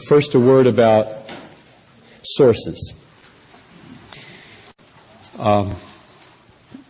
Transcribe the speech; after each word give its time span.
First, 0.00 0.34
a 0.34 0.40
word 0.40 0.66
about 0.66 1.30
sources. 2.22 2.94
Um, 5.38 5.74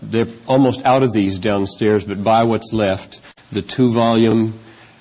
they're 0.01 0.29
almost 0.47 0.85
out 0.85 1.03
of 1.03 1.13
these 1.13 1.41
downstairs, 1.41 2.07
but 2.07 2.23
by 2.23 2.45
what's 2.45 2.73
left, 2.73 3.21
the 3.51 3.61
two-volume 3.61 4.55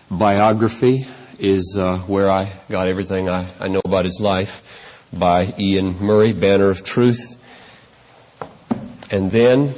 biography 0.09 1.05
is 1.37 1.75
uh, 1.77 1.99
where 1.99 2.27
I 2.27 2.59
got 2.69 2.87
everything 2.87 3.29
I, 3.29 3.47
I 3.59 3.67
know 3.67 3.81
about 3.85 4.05
his 4.05 4.19
life 4.19 4.63
by 5.13 5.53
Iain 5.59 6.03
Murray, 6.03 6.33
Banner 6.33 6.69
of 6.69 6.83
Truth. 6.83 7.37
And 9.11 9.29
then 9.29 9.75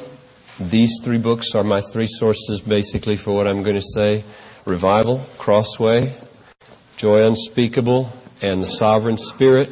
these 0.61 1.01
three 1.03 1.17
books 1.17 1.55
are 1.55 1.63
my 1.63 1.81
three 1.81 2.07
sources 2.07 2.61
basically 2.61 3.17
for 3.17 3.35
what 3.35 3.47
I'm 3.47 3.63
going 3.63 3.75
to 3.75 3.81
say. 3.81 4.23
Revival, 4.65 5.19
Crossway, 5.37 6.13
Joy 7.03 7.27
Unspeakable, 7.27 8.09
and 8.41 8.63
The 8.63 8.65
Sovereign 8.65 9.17
Spirit. 9.17 9.69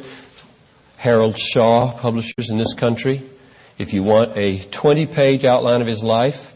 Harold 0.98 1.38
Shaw, 1.38 1.90
publishers 1.96 2.50
in 2.50 2.58
this 2.58 2.74
country. 2.74 3.22
If 3.78 3.94
you 3.94 4.02
want 4.02 4.36
a 4.36 4.58
20 4.58 5.06
page 5.06 5.46
outline 5.46 5.80
of 5.80 5.86
his 5.86 6.02
life, 6.02 6.54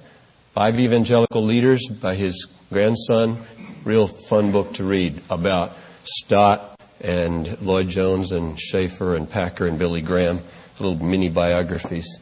Five 0.52 0.78
Evangelical 0.78 1.42
Leaders 1.42 1.86
by 1.88 2.14
his 2.14 2.46
grandson, 2.70 3.38
real 3.84 4.06
fun 4.06 4.52
book 4.52 4.74
to 4.74 4.84
read 4.84 5.22
about 5.30 5.72
Stott 6.02 6.78
and 7.00 7.58
Lloyd 7.62 7.88
Jones 7.88 8.30
and 8.32 8.60
Schaeffer 8.60 9.14
and 9.14 9.30
Packer 9.30 9.66
and 9.66 9.78
Billy 9.78 10.02
Graham, 10.02 10.40
little 10.78 11.02
mini 11.02 11.30
biographies. 11.30 12.20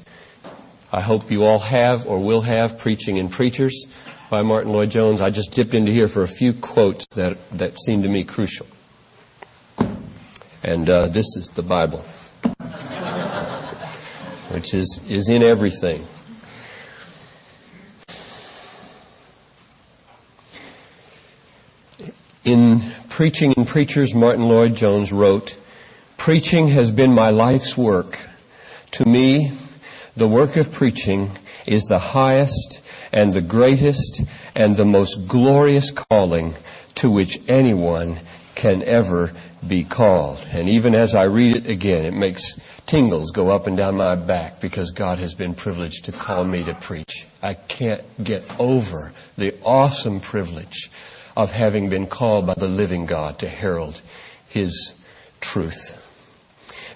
I 0.92 1.00
hope 1.00 1.28
you 1.28 1.42
all 1.42 1.58
have 1.58 2.06
or 2.06 2.20
will 2.20 2.42
have 2.42 2.78
Preaching 2.78 3.18
and 3.18 3.32
Preachers 3.32 3.84
by 4.34 4.42
Martyn 4.42 4.72
Lloyd-Jones. 4.72 5.20
I 5.20 5.30
just 5.30 5.52
dipped 5.52 5.74
into 5.74 5.92
here 5.92 6.08
for 6.08 6.22
a 6.22 6.26
few 6.26 6.52
quotes 6.54 7.06
that, 7.14 7.38
that 7.52 7.78
seem 7.78 8.02
to 8.02 8.08
me 8.08 8.24
crucial. 8.24 8.66
And 10.60 10.90
uh, 10.90 11.06
this 11.06 11.36
is 11.36 11.52
the 11.54 11.62
Bible, 11.62 12.00
which 14.50 14.74
is, 14.74 15.00
is 15.08 15.28
in 15.28 15.44
everything. 15.44 16.04
In 22.44 22.82
Preaching 23.08 23.54
and 23.56 23.68
Preachers, 23.68 24.14
Martyn 24.14 24.48
Lloyd-Jones 24.48 25.12
wrote, 25.12 25.56
Preaching 26.16 26.66
has 26.66 26.90
been 26.90 27.14
my 27.14 27.30
life's 27.30 27.76
work. 27.76 28.18
To 28.90 29.08
me, 29.08 29.52
the 30.16 30.26
work 30.26 30.56
of 30.56 30.72
preaching 30.72 31.30
is 31.66 31.84
the 31.84 32.00
highest 32.00 32.80
and 33.14 33.32
the 33.32 33.40
greatest 33.40 34.22
and 34.56 34.76
the 34.76 34.84
most 34.84 35.26
glorious 35.28 35.92
calling 35.92 36.52
to 36.96 37.10
which 37.10 37.40
anyone 37.48 38.18
can 38.56 38.82
ever 38.82 39.32
be 39.66 39.84
called. 39.84 40.46
And 40.52 40.68
even 40.68 40.94
as 40.94 41.14
I 41.14 41.22
read 41.22 41.56
it 41.56 41.66
again, 41.68 42.04
it 42.04 42.12
makes 42.12 42.58
tingles 42.86 43.30
go 43.30 43.50
up 43.50 43.66
and 43.68 43.76
down 43.76 43.96
my 43.96 44.16
back 44.16 44.60
because 44.60 44.90
God 44.90 45.18
has 45.20 45.34
been 45.34 45.54
privileged 45.54 46.04
to 46.06 46.12
call 46.12 46.44
me 46.44 46.64
to 46.64 46.74
preach. 46.74 47.26
I 47.40 47.54
can't 47.54 48.02
get 48.22 48.44
over 48.58 49.12
the 49.38 49.54
awesome 49.64 50.20
privilege 50.20 50.90
of 51.36 51.52
having 51.52 51.88
been 51.88 52.08
called 52.08 52.46
by 52.46 52.54
the 52.54 52.68
living 52.68 53.06
God 53.06 53.38
to 53.38 53.48
herald 53.48 54.02
His 54.48 54.92
truth. 55.40 56.03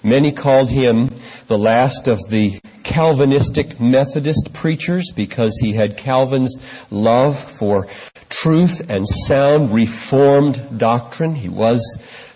Many 0.03 0.31
called 0.31 0.69
him 0.69 1.09
the 1.47 1.57
last 1.57 2.07
of 2.07 2.19
the 2.29 2.59
Calvinistic 2.83 3.79
Methodist 3.79 4.53
preachers 4.53 5.11
because 5.15 5.57
he 5.61 5.73
had 5.73 5.97
Calvin's 5.97 6.57
love 6.89 7.37
for 7.37 7.87
truth 8.29 8.89
and 8.89 9.07
sound 9.07 9.73
Reformed 9.73 10.79
doctrine. 10.79 11.35
He 11.35 11.49
was 11.49 11.81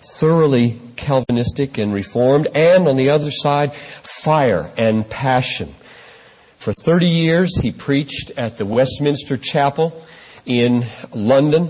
thoroughly 0.00 0.80
Calvinistic 0.96 1.78
and 1.78 1.92
Reformed, 1.92 2.48
and 2.54 2.86
on 2.86 2.96
the 2.96 3.10
other 3.10 3.30
side, 3.30 3.74
fire 3.74 4.70
and 4.76 5.08
passion. 5.08 5.74
For 6.56 6.72
30 6.72 7.06
years, 7.06 7.56
he 7.60 7.72
preached 7.72 8.30
at 8.36 8.56
the 8.58 8.64
Westminster 8.64 9.36
Chapel 9.36 10.02
in 10.46 10.84
London. 11.14 11.68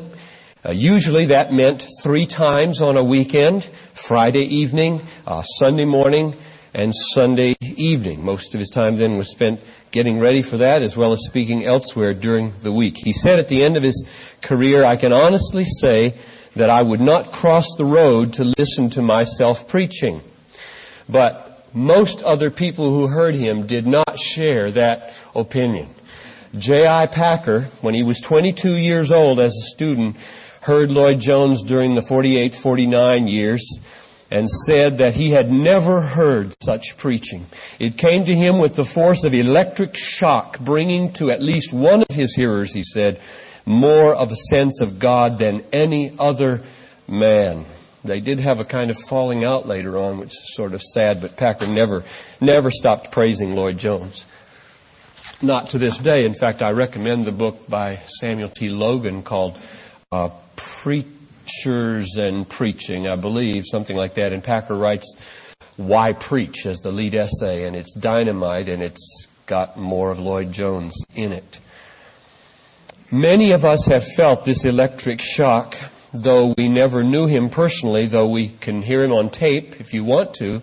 Uh, 0.64 0.70
usually 0.70 1.26
that 1.26 1.52
meant 1.52 1.86
three 2.02 2.26
times 2.26 2.80
on 2.80 2.96
a 2.96 3.04
weekend, 3.04 3.68
Friday 3.94 4.44
evening, 4.56 5.00
uh, 5.26 5.42
Sunday 5.42 5.84
morning, 5.84 6.36
and 6.74 6.92
Sunday 6.94 7.54
evening. 7.60 8.24
Most 8.24 8.54
of 8.54 8.60
his 8.60 8.68
time 8.68 8.96
then 8.96 9.16
was 9.16 9.30
spent 9.30 9.60
getting 9.92 10.18
ready 10.18 10.42
for 10.42 10.58
that 10.58 10.82
as 10.82 10.96
well 10.96 11.12
as 11.12 11.24
speaking 11.24 11.64
elsewhere 11.64 12.12
during 12.12 12.52
the 12.62 12.72
week. 12.72 12.96
He 12.96 13.12
said 13.12 13.38
at 13.38 13.48
the 13.48 13.62
end 13.62 13.76
of 13.76 13.82
his 13.82 14.04
career, 14.42 14.84
I 14.84 14.96
can 14.96 15.12
honestly 15.12 15.64
say 15.64 16.18
that 16.56 16.68
I 16.68 16.82
would 16.82 17.00
not 17.00 17.32
cross 17.32 17.74
the 17.76 17.84
road 17.84 18.34
to 18.34 18.52
listen 18.58 18.90
to 18.90 19.02
myself 19.02 19.68
preaching. 19.68 20.20
But 21.08 21.68
most 21.72 22.22
other 22.22 22.50
people 22.50 22.90
who 22.90 23.06
heard 23.06 23.34
him 23.34 23.66
did 23.66 23.86
not 23.86 24.18
share 24.18 24.70
that 24.72 25.14
opinion. 25.34 25.94
J.I. 26.56 27.06
Packer, 27.06 27.62
when 27.80 27.94
he 27.94 28.04
was 28.04 28.20
22 28.20 28.76
years 28.76 29.10
old 29.10 29.40
as 29.40 29.54
a 29.54 29.70
student, 29.70 30.16
heard 30.64 30.90
Lloyd-Jones 30.90 31.62
during 31.62 31.94
the 31.94 32.00
48-49 32.00 33.30
years 33.30 33.78
and 34.30 34.48
said 34.48 34.96
that 34.96 35.12
he 35.12 35.30
had 35.30 35.52
never 35.52 36.00
heard 36.00 36.56
such 36.62 36.96
preaching. 36.96 37.44
It 37.78 37.98
came 37.98 38.24
to 38.24 38.34
him 38.34 38.58
with 38.58 38.74
the 38.74 38.84
force 38.84 39.24
of 39.24 39.34
electric 39.34 39.94
shock, 39.94 40.58
bringing 40.58 41.12
to 41.14 41.30
at 41.30 41.42
least 41.42 41.74
one 41.74 42.00
of 42.00 42.16
his 42.16 42.34
hearers, 42.34 42.72
he 42.72 42.82
said, 42.82 43.20
more 43.66 44.14
of 44.14 44.32
a 44.32 44.36
sense 44.36 44.80
of 44.80 44.98
God 44.98 45.38
than 45.38 45.62
any 45.70 46.14
other 46.18 46.62
man. 47.06 47.66
They 48.02 48.20
did 48.20 48.40
have 48.40 48.58
a 48.58 48.64
kind 48.64 48.90
of 48.90 48.98
falling 48.98 49.44
out 49.44 49.68
later 49.68 49.98
on, 49.98 50.16
which 50.18 50.30
is 50.30 50.54
sort 50.54 50.72
of 50.72 50.80
sad, 50.80 51.20
but 51.20 51.36
Packer 51.36 51.66
never, 51.66 52.04
never 52.40 52.70
stopped 52.70 53.12
praising 53.12 53.54
Lloyd-Jones. 53.54 54.24
Not 55.42 55.70
to 55.70 55.78
this 55.78 55.98
day. 55.98 56.24
In 56.24 56.32
fact, 56.32 56.62
I 56.62 56.70
recommend 56.70 57.26
the 57.26 57.32
book 57.32 57.68
by 57.68 58.00
Samuel 58.06 58.48
T. 58.48 58.70
Logan 58.70 59.22
called 59.22 59.58
uh, 60.10 60.30
preachers 60.56 62.16
and 62.16 62.48
preaching, 62.48 63.08
I 63.08 63.16
believe, 63.16 63.64
something 63.66 63.96
like 63.96 64.14
that. 64.14 64.32
And 64.32 64.42
Packer 64.42 64.76
writes, 64.76 65.16
Why 65.76 66.12
Preach 66.12 66.66
as 66.66 66.80
the 66.80 66.90
lead 66.90 67.14
essay, 67.14 67.66
and 67.66 67.76
it's 67.76 67.94
dynamite 67.94 68.68
and 68.68 68.82
it's 68.82 69.26
got 69.46 69.76
more 69.76 70.10
of 70.10 70.18
Lloyd-Jones 70.18 70.96
in 71.14 71.32
it. 71.32 71.60
Many 73.10 73.52
of 73.52 73.64
us 73.64 73.84
have 73.86 74.04
felt 74.04 74.44
this 74.44 74.64
electric 74.64 75.20
shock, 75.20 75.76
though 76.12 76.54
we 76.56 76.68
never 76.68 77.04
knew 77.04 77.26
him 77.26 77.50
personally, 77.50 78.06
though 78.06 78.28
we 78.28 78.48
can 78.48 78.82
hear 78.82 79.04
him 79.04 79.12
on 79.12 79.30
tape 79.30 79.80
if 79.80 79.92
you 79.92 80.04
want 80.04 80.34
to. 80.34 80.62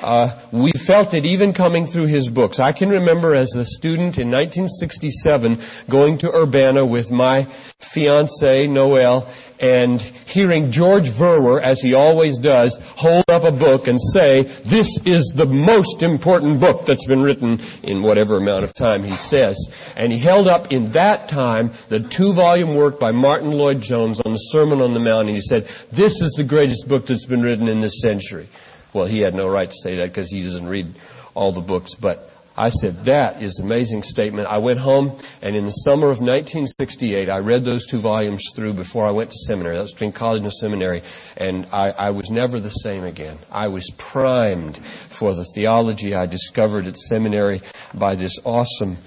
Uh, 0.00 0.36
we 0.50 0.72
felt 0.72 1.14
it 1.14 1.24
even 1.24 1.52
coming 1.52 1.86
through 1.86 2.06
his 2.06 2.28
books. 2.28 2.58
I 2.58 2.72
can 2.72 2.88
remember 2.88 3.34
as 3.34 3.54
a 3.54 3.64
student 3.64 4.18
in 4.18 4.30
1967 4.30 5.60
going 5.88 6.18
to 6.18 6.30
Urbana 6.34 6.84
with 6.84 7.10
my 7.10 7.46
fiancee, 7.78 8.66
Noel, 8.66 9.28
and 9.62 10.02
hearing 10.02 10.72
George 10.72 11.08
Verwer, 11.08 11.62
as 11.62 11.80
he 11.80 11.94
always 11.94 12.36
does, 12.36 12.78
hold 12.96 13.24
up 13.28 13.44
a 13.44 13.52
book 13.52 13.86
and 13.86 13.98
say, 14.00 14.42
this 14.64 14.98
is 15.04 15.30
the 15.34 15.46
most 15.46 16.02
important 16.02 16.58
book 16.58 16.84
that's 16.84 17.06
been 17.06 17.22
written 17.22 17.60
in 17.84 18.02
whatever 18.02 18.38
amount 18.38 18.64
of 18.64 18.74
time 18.74 19.04
he 19.04 19.14
says. 19.14 19.56
And 19.96 20.12
he 20.12 20.18
held 20.18 20.48
up 20.48 20.72
in 20.72 20.90
that 20.92 21.28
time 21.28 21.72
the 21.88 22.00
two-volume 22.00 22.74
work 22.74 22.98
by 22.98 23.12
Martyn 23.12 23.52
Lloyd-Jones 23.52 24.20
on 24.22 24.32
the 24.32 24.38
Sermon 24.38 24.82
on 24.82 24.94
the 24.94 25.00
Mount, 25.00 25.28
and 25.28 25.36
he 25.36 25.42
said, 25.42 25.68
this 25.92 26.20
is 26.20 26.32
the 26.32 26.44
greatest 26.44 26.88
book 26.88 27.06
that's 27.06 27.26
been 27.26 27.42
written 27.42 27.68
in 27.68 27.80
this 27.80 28.00
century. 28.00 28.48
Well, 28.92 29.06
he 29.06 29.20
had 29.20 29.34
no 29.34 29.48
right 29.48 29.70
to 29.70 29.76
say 29.76 29.96
that 29.96 30.08
because 30.10 30.30
he 30.30 30.42
doesn't 30.42 30.68
read 30.68 30.94
all 31.34 31.52
the 31.52 31.60
books, 31.60 31.94
but 31.94 32.30
I 32.56 32.68
said, 32.68 33.04
that 33.04 33.42
is 33.42 33.58
an 33.58 33.64
amazing 33.64 34.02
statement. 34.02 34.46
I 34.46 34.58
went 34.58 34.78
home 34.78 35.16
and 35.40 35.56
in 35.56 35.64
the 35.64 35.70
summer 35.70 36.08
of 36.08 36.20
1968, 36.20 37.30
I 37.30 37.38
read 37.38 37.64
those 37.64 37.86
two 37.86 37.98
volumes 37.98 38.44
through 38.54 38.74
before 38.74 39.06
I 39.06 39.10
went 39.10 39.30
to 39.30 39.36
seminary. 39.46 39.76
That 39.76 39.82
was 39.82 39.92
between 39.92 40.12
college 40.12 40.42
and 40.42 40.52
seminary. 40.52 41.02
And 41.38 41.66
I, 41.72 41.90
I 41.90 42.10
was 42.10 42.30
never 42.30 42.60
the 42.60 42.68
same 42.68 43.04
again. 43.04 43.38
I 43.50 43.68
was 43.68 43.90
primed 43.96 44.76
for 45.08 45.34
the 45.34 45.46
theology 45.54 46.14
I 46.14 46.26
discovered 46.26 46.86
at 46.86 46.98
seminary 46.98 47.62
by 47.94 48.16
this 48.16 48.38
awesome 48.44 48.98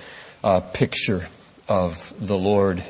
uh, 0.44 0.62
picture 0.62 1.28
of 1.68 2.14
the 2.20 2.38
Lord. 2.38 2.84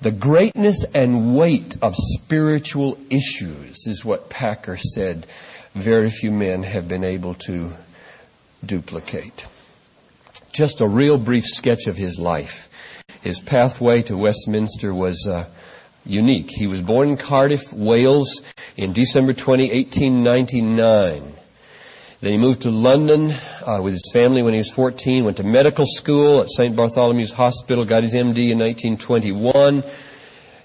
The 0.00 0.12
greatness 0.12 0.84
and 0.94 1.36
weight 1.36 1.76
of 1.82 1.94
spiritual 1.96 2.98
issues 3.10 3.86
is 3.86 4.04
what 4.04 4.30
Packer 4.30 4.76
said 4.76 5.26
very 5.74 6.10
few 6.10 6.30
men 6.30 6.62
have 6.62 6.88
been 6.88 7.04
able 7.04 7.34
to 7.34 7.72
duplicate. 8.64 9.46
Just 10.52 10.80
a 10.80 10.86
real 10.86 11.18
brief 11.18 11.44
sketch 11.46 11.86
of 11.86 11.96
his 11.96 12.18
life. 12.18 12.68
His 13.22 13.40
pathway 13.40 14.02
to 14.02 14.16
Westminster 14.16 14.92
was 14.92 15.26
uh, 15.26 15.46
unique. 16.04 16.50
He 16.50 16.66
was 16.66 16.82
born 16.82 17.08
in 17.08 17.16
Cardiff, 17.16 17.72
Wales 17.72 18.42
in 18.76 18.92
December 18.92 19.32
20, 19.32 19.70
1899. 19.70 21.32
Then 22.20 22.32
he 22.32 22.38
moved 22.38 22.62
to 22.62 22.70
London 22.70 23.34
uh, 23.66 23.80
with 23.82 23.94
his 23.94 24.10
family 24.12 24.42
when 24.42 24.54
he 24.54 24.58
was 24.58 24.70
14, 24.70 25.24
went 25.24 25.38
to 25.38 25.44
medical 25.44 25.84
school 25.86 26.40
at 26.40 26.50
St. 26.50 26.76
Bartholomew's 26.76 27.32
Hospital, 27.32 27.84
got 27.84 28.02
his 28.02 28.14
MD 28.14 28.50
in 28.50 28.58
1921. 28.58 29.82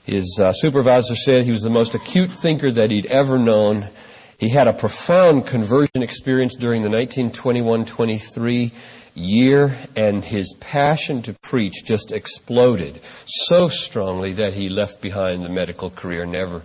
His 0.03 0.37
uh, 0.39 0.53
supervisor 0.53 1.15
said 1.15 1.45
he 1.45 1.51
was 1.51 1.63
the 1.63 1.69
most 1.69 1.95
acute 1.95 2.31
thinker 2.31 2.71
that 2.71 2.91
he'd 2.91 3.07
ever 3.07 3.39
known 3.39 3.89
He 4.37 4.49
had 4.49 4.67
a 4.67 4.73
profound 4.73 5.47
conversion 5.47 6.03
experience 6.03 6.55
during 6.55 6.83
the 6.83 6.89
1921-23 6.89 8.71
year, 9.15 9.75
and 9.95 10.23
his 10.23 10.53
passion 10.59 11.23
to 11.23 11.33
preach 11.33 11.83
just 11.83 12.11
exploded 12.11 13.01
so 13.25 13.67
strongly 13.67 14.33
that 14.33 14.53
he 14.53 14.69
left 14.69 15.01
behind 15.01 15.43
the 15.43 15.49
medical 15.49 15.89
career, 15.89 16.25
never, 16.27 16.61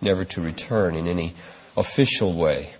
never 0.00 0.24
to 0.26 0.40
return 0.40 0.94
in 0.94 1.08
any 1.08 1.34
official 1.76 2.34
way. 2.34 2.70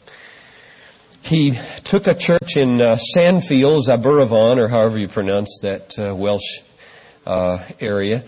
He 1.23 1.59
took 1.83 2.07
a 2.07 2.15
church 2.15 2.57
in 2.57 2.81
uh, 2.81 2.97
Sandfields, 3.17 3.89
Aberavon, 3.89 4.59
or 4.59 4.69
however 4.69 4.99
you 4.99 5.09
pronounce 5.09 5.59
that 5.63 5.99
uh, 5.99 6.15
Welsh 6.15 6.63
uh, 7.27 7.59
area, 7.81 8.23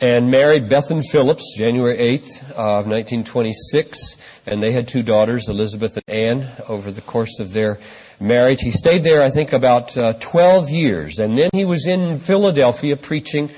and 0.00 0.30
married 0.30 0.68
Bethan 0.68 1.02
Phillips, 1.02 1.54
January 1.56 1.96
8th 1.96 2.52
of 2.52 2.86
1926, 2.86 4.16
and 4.46 4.62
they 4.62 4.72
had 4.72 4.88
two 4.88 5.02
daughters, 5.02 5.48
Elizabeth 5.48 5.98
and 5.98 6.08
Anne, 6.08 6.48
over 6.68 6.90
the 6.90 7.02
course 7.02 7.38
of 7.38 7.52
their 7.52 7.78
marriage. 8.18 8.60
He 8.62 8.70
stayed 8.70 9.02
there, 9.02 9.22
I 9.22 9.28
think, 9.28 9.52
about 9.52 9.96
uh, 9.98 10.14
12 10.14 10.70
years, 10.70 11.18
and 11.18 11.36
then 11.36 11.50
he 11.52 11.66
was 11.66 11.86
in 11.86 12.16
Philadelphia 12.16 12.96
preaching, 12.96 13.50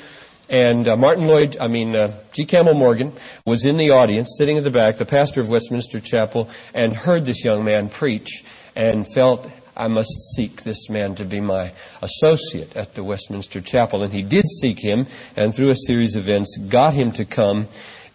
and 0.49 0.89
uh, 0.89 0.97
Martyn 0.97 1.29
Lloyd, 1.29 1.57
I 1.61 1.69
mean, 1.69 1.95
uh, 1.95 2.13
G. 2.33 2.45
Campbell 2.45 2.75
Morgan 2.75 3.13
was 3.47 3.65
in 3.65 3.77
the 3.77 3.91
audience, 3.91 4.35
sitting 4.37 4.59
at 4.59 4.65
the 4.65 4.71
back, 4.71 4.97
the 4.97 5.07
pastor 5.07 5.41
of 5.41 5.49
Westminster 5.49 6.01
Chapel, 6.01 6.51
and 6.75 6.93
heard 6.93 7.25
this 7.25 7.45
young 7.45 7.65
man 7.65 7.89
preach, 7.89 8.45
and 8.75 9.07
felt 9.15 9.49
I 9.77 9.89
must 9.89 10.35
seek 10.37 10.63
this 10.63 10.91
man 10.91 11.15
to 11.15 11.25
be 11.25 11.41
my 11.41 11.73
associate 12.03 12.77
at 12.77 12.95
the 12.95 13.03
Westminster 13.03 13.61
Chapel. 13.61 14.03
And 14.03 14.13
he 14.13 14.23
did 14.23 14.47
seek 14.47 14.79
him, 14.79 15.07
and 15.37 15.55
through 15.55 15.71
a 15.71 15.77
series 15.87 16.15
of 16.15 16.29
events, 16.29 16.59
got 16.69 16.95
him 16.95 17.13
to 17.13 17.25
come. 17.25 17.69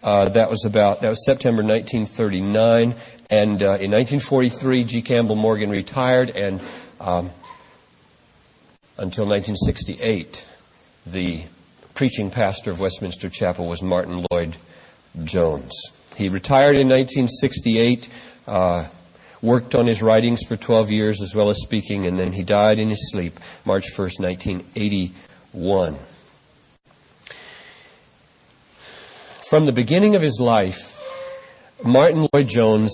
Uh, 0.03 0.29
that 0.29 0.49
was 0.49 0.63
about 0.63 1.01
that 1.01 1.09
was 1.09 1.25
September 1.25 1.63
1939, 1.63 2.93
and 3.29 3.63
uh, 3.63 3.77
in 3.81 3.91
1943, 3.91 4.83
G. 4.83 5.01
Campbell 5.01 5.35
Morgan 5.35 5.71
retired, 5.71 6.29
and 6.29 6.61
um, 6.99 7.31
until 8.97 9.25
1968, 9.25 10.47
the 11.07 11.41
preaching 11.95 12.29
pastor 12.29 12.69
of 12.69 12.79
Westminster 12.79 13.27
Chapel 13.27 13.67
was 13.67 13.81
Martyn 13.81 14.23
Lloyd 14.31 14.55
Jones. 15.23 15.73
He 16.15 16.29
retired 16.29 16.75
in 16.75 16.87
1968. 16.87 18.09
Uh, 18.47 18.87
worked 19.41 19.75
on 19.75 19.87
his 19.87 20.01
writings 20.01 20.43
for 20.43 20.55
12 20.55 20.89
years 20.89 21.21
as 21.21 21.35
well 21.35 21.49
as 21.49 21.61
speaking, 21.61 22.05
and 22.05 22.17
then 22.17 22.33
he 22.33 22.43
died 22.43 22.79
in 22.79 22.89
his 22.89 23.09
sleep 23.11 23.39
March 23.65 23.85
1st, 23.93 24.19
1981. 24.19 25.97
From 29.49 29.65
the 29.65 29.71
beginning 29.71 30.15
of 30.15 30.21
his 30.21 30.39
life, 30.39 30.93
Martyn 31.83 32.27
Lloyd 32.33 32.47
Jones 32.47 32.91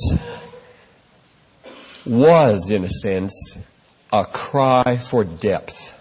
was, 2.05 2.69
in 2.69 2.83
a 2.83 2.89
sense, 2.89 3.57
a 4.11 4.25
cry 4.25 4.97
for 4.97 5.23
depth. 5.23 5.99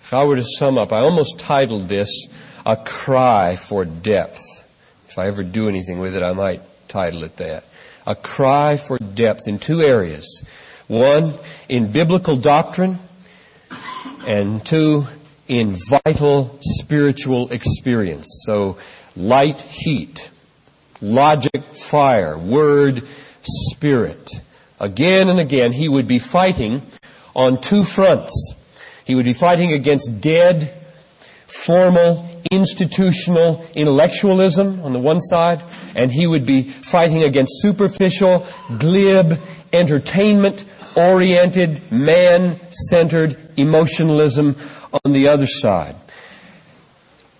If 0.00 0.14
I 0.14 0.24
were 0.24 0.36
to 0.36 0.44
sum 0.44 0.78
up, 0.78 0.92
I 0.92 1.00
almost 1.00 1.38
titled 1.38 1.88
this, 1.88 2.28
A 2.64 2.76
Cry 2.76 3.56
for 3.56 3.84
Depth. 3.84 4.40
If 5.06 5.18
I 5.18 5.26
ever 5.26 5.42
do 5.42 5.68
anything 5.68 5.98
with 5.98 6.16
it, 6.16 6.22
I 6.22 6.32
might 6.32 6.62
title 6.88 7.24
it 7.24 7.36
that 7.36 7.64
a 8.08 8.14
cry 8.14 8.78
for 8.78 8.98
depth 8.98 9.46
in 9.46 9.58
two 9.58 9.82
areas. 9.82 10.42
One, 10.88 11.34
in 11.68 11.92
biblical 11.92 12.36
doctrine, 12.36 12.98
and 14.26 14.64
two, 14.64 15.06
in 15.46 15.76
vital 15.90 16.58
spiritual 16.62 17.50
experience. 17.50 18.26
So, 18.46 18.78
light, 19.14 19.60
heat, 19.60 20.30
logic, 21.02 21.62
fire, 21.74 22.38
word, 22.38 23.02
spirit. 23.42 24.30
Again 24.80 25.28
and 25.28 25.38
again, 25.38 25.72
he 25.72 25.86
would 25.86 26.08
be 26.08 26.18
fighting 26.18 26.80
on 27.36 27.60
two 27.60 27.84
fronts. 27.84 28.54
He 29.04 29.14
would 29.14 29.26
be 29.26 29.34
fighting 29.34 29.74
against 29.74 30.22
dead, 30.22 30.74
formal, 31.46 32.26
institutional 32.50 33.66
intellectualism 33.74 34.80
on 34.82 34.92
the 34.92 34.98
one 34.98 35.20
side, 35.20 35.62
and 35.94 36.10
he 36.10 36.26
would 36.26 36.46
be 36.46 36.62
fighting 36.62 37.22
against 37.22 37.60
superficial, 37.62 38.46
glib, 38.78 39.40
entertainment 39.72 40.64
oriented, 40.96 41.92
man 41.92 42.60
centered 42.70 43.36
emotionalism 43.56 44.56
on 45.04 45.12
the 45.12 45.28
other 45.28 45.46
side. 45.46 45.94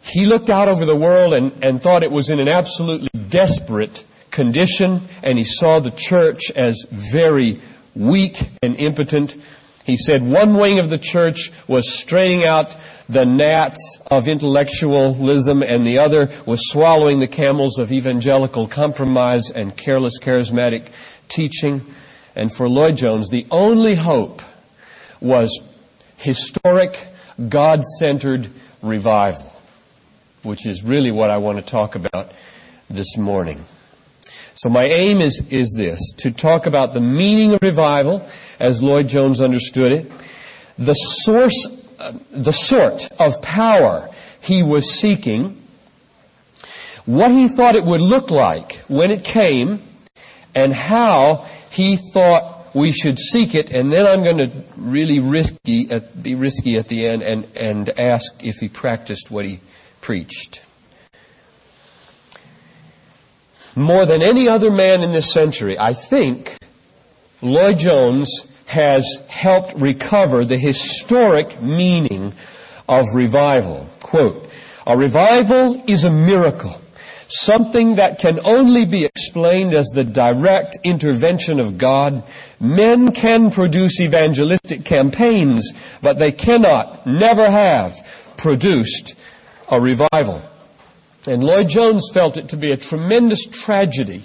He 0.02 0.26
looked 0.26 0.48
out 0.48 0.68
over 0.68 0.84
the 0.84 0.96
world 0.96 1.34
and, 1.34 1.52
and 1.62 1.82
thought 1.82 2.02
it 2.02 2.12
was 2.12 2.30
in 2.30 2.40
an 2.40 2.48
absolutely 2.48 3.10
desperate 3.28 4.04
condition, 4.30 5.08
and 5.22 5.36
he 5.36 5.44
saw 5.44 5.80
the 5.80 5.90
church 5.90 6.50
as 6.52 6.86
very 6.90 7.60
weak 7.94 8.50
and 8.62 8.76
impotent. 8.76 9.36
He 9.84 9.96
said 9.96 10.22
one 10.22 10.54
wing 10.54 10.78
of 10.78 10.90
the 10.90 10.98
church 10.98 11.50
was 11.66 11.92
straining 11.92 12.44
out 12.44 12.76
the 13.08 13.24
gnats 13.24 13.98
of 14.10 14.28
intellectualism 14.28 15.62
and 15.62 15.86
the 15.86 15.98
other 15.98 16.30
was 16.44 16.60
swallowing 16.68 17.20
the 17.20 17.26
camels 17.26 17.78
of 17.78 17.90
evangelical 17.90 18.66
compromise 18.66 19.50
and 19.50 19.76
careless 19.76 20.18
charismatic 20.20 20.88
teaching. 21.28 21.84
And 22.34 22.52
for 22.54 22.68
Lloyd 22.68 22.96
Jones, 22.96 23.30
the 23.30 23.46
only 23.50 23.94
hope 23.94 24.42
was 25.20 25.60
historic, 26.16 27.08
God-centered 27.48 28.50
revival, 28.82 29.60
which 30.42 30.66
is 30.66 30.84
really 30.84 31.10
what 31.10 31.30
I 31.30 31.38
want 31.38 31.58
to 31.58 31.64
talk 31.64 31.94
about 31.94 32.30
this 32.90 33.16
morning. 33.16 33.64
So 34.54 34.68
my 34.68 34.84
aim 34.84 35.20
is, 35.20 35.42
is 35.50 35.72
this, 35.76 36.12
to 36.18 36.30
talk 36.30 36.66
about 36.66 36.92
the 36.92 37.00
meaning 37.00 37.54
of 37.54 37.62
revival 37.62 38.28
as 38.58 38.82
Lloyd 38.82 39.08
Jones 39.08 39.40
understood 39.40 39.92
it, 39.92 40.12
the 40.76 40.94
source 40.94 41.66
the 42.30 42.52
sort 42.52 43.08
of 43.20 43.42
power 43.42 44.08
he 44.40 44.62
was 44.62 44.90
seeking, 44.92 45.62
what 47.06 47.30
he 47.30 47.48
thought 47.48 47.74
it 47.74 47.84
would 47.84 48.00
look 48.00 48.30
like 48.30 48.76
when 48.88 49.10
it 49.10 49.24
came, 49.24 49.82
and 50.54 50.72
how 50.72 51.46
he 51.70 51.96
thought 51.96 52.74
we 52.74 52.92
should 52.92 53.18
seek 53.18 53.54
it, 53.54 53.70
and 53.70 53.92
then 53.92 54.06
I'm 54.06 54.22
going 54.22 54.38
to 54.38 54.50
really 54.76 55.20
risky, 55.20 55.90
uh, 55.90 56.00
be 56.20 56.34
risky 56.34 56.76
at 56.76 56.88
the 56.88 57.06
end 57.06 57.22
and, 57.22 57.46
and 57.56 57.98
ask 57.98 58.44
if 58.44 58.56
he 58.56 58.68
practiced 58.68 59.30
what 59.30 59.44
he 59.44 59.60
preached. 60.00 60.62
More 63.74 64.04
than 64.06 64.22
any 64.22 64.48
other 64.48 64.70
man 64.70 65.02
in 65.02 65.12
this 65.12 65.30
century, 65.30 65.78
I 65.78 65.92
think 65.92 66.58
Lloyd 67.40 67.78
Jones 67.78 68.47
has 68.68 69.22
helped 69.28 69.74
recover 69.76 70.44
the 70.44 70.58
historic 70.58 71.62
meaning 71.62 72.34
of 72.86 73.06
revival. 73.14 73.86
Quote, 74.00 74.46
a 74.86 74.94
revival 74.94 75.82
is 75.86 76.04
a 76.04 76.10
miracle, 76.10 76.78
something 77.28 77.94
that 77.94 78.18
can 78.18 78.38
only 78.44 78.84
be 78.84 79.06
explained 79.06 79.72
as 79.72 79.86
the 79.86 80.04
direct 80.04 80.76
intervention 80.84 81.60
of 81.60 81.78
God. 81.78 82.22
Men 82.60 83.12
can 83.12 83.50
produce 83.50 84.00
evangelistic 84.00 84.84
campaigns, 84.84 85.72
but 86.02 86.18
they 86.18 86.32
cannot, 86.32 87.06
never 87.06 87.50
have, 87.50 87.96
produced 88.36 89.18
a 89.70 89.80
revival. 89.80 90.42
And 91.26 91.42
Lloyd 91.42 91.70
Jones 91.70 92.10
felt 92.12 92.36
it 92.36 92.50
to 92.50 92.58
be 92.58 92.72
a 92.72 92.76
tremendous 92.76 93.46
tragedy 93.46 94.24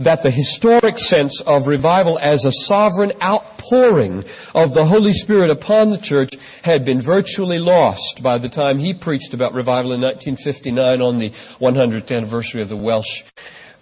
that 0.00 0.22
the 0.22 0.30
historic 0.30 0.98
sense 0.98 1.42
of 1.42 1.66
revival 1.66 2.18
as 2.18 2.44
a 2.44 2.52
sovereign 2.52 3.12
outpouring 3.22 4.24
of 4.54 4.72
the 4.72 4.84
Holy 4.84 5.12
Spirit 5.12 5.50
upon 5.50 5.90
the 5.90 5.98
church 5.98 6.34
had 6.62 6.84
been 6.86 7.00
virtually 7.00 7.58
lost 7.58 8.22
by 8.22 8.38
the 8.38 8.48
time 8.48 8.78
he 8.78 8.94
preached 8.94 9.34
about 9.34 9.52
revival 9.52 9.92
in 9.92 10.00
1959 10.00 11.02
on 11.02 11.18
the 11.18 11.30
100th 11.60 12.16
anniversary 12.16 12.62
of 12.62 12.70
the 12.70 12.76
Welsh 12.76 13.24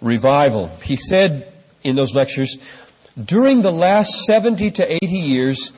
revival. 0.01 0.67
He 0.83 0.97
said 0.97 1.53
in 1.83 1.95
those 1.95 2.13
lectures, 2.13 2.57
during 3.23 3.61
the 3.61 3.71
last 3.71 4.25
70 4.25 4.71
to 4.71 4.93
80 5.03 5.17
years, 5.17 5.73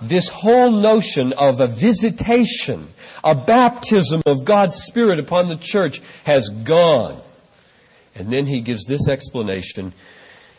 this 0.00 0.28
whole 0.28 0.70
notion 0.70 1.34
of 1.34 1.60
a 1.60 1.66
visitation, 1.66 2.88
a 3.22 3.34
baptism 3.34 4.22
of 4.24 4.46
God's 4.46 4.82
Spirit 4.82 5.18
upon 5.18 5.48
the 5.48 5.56
church 5.56 6.00
has 6.24 6.48
gone. 6.48 7.20
And 8.14 8.30
then 8.30 8.46
he 8.46 8.60
gives 8.60 8.84
this 8.84 9.08
explanation, 9.08 9.94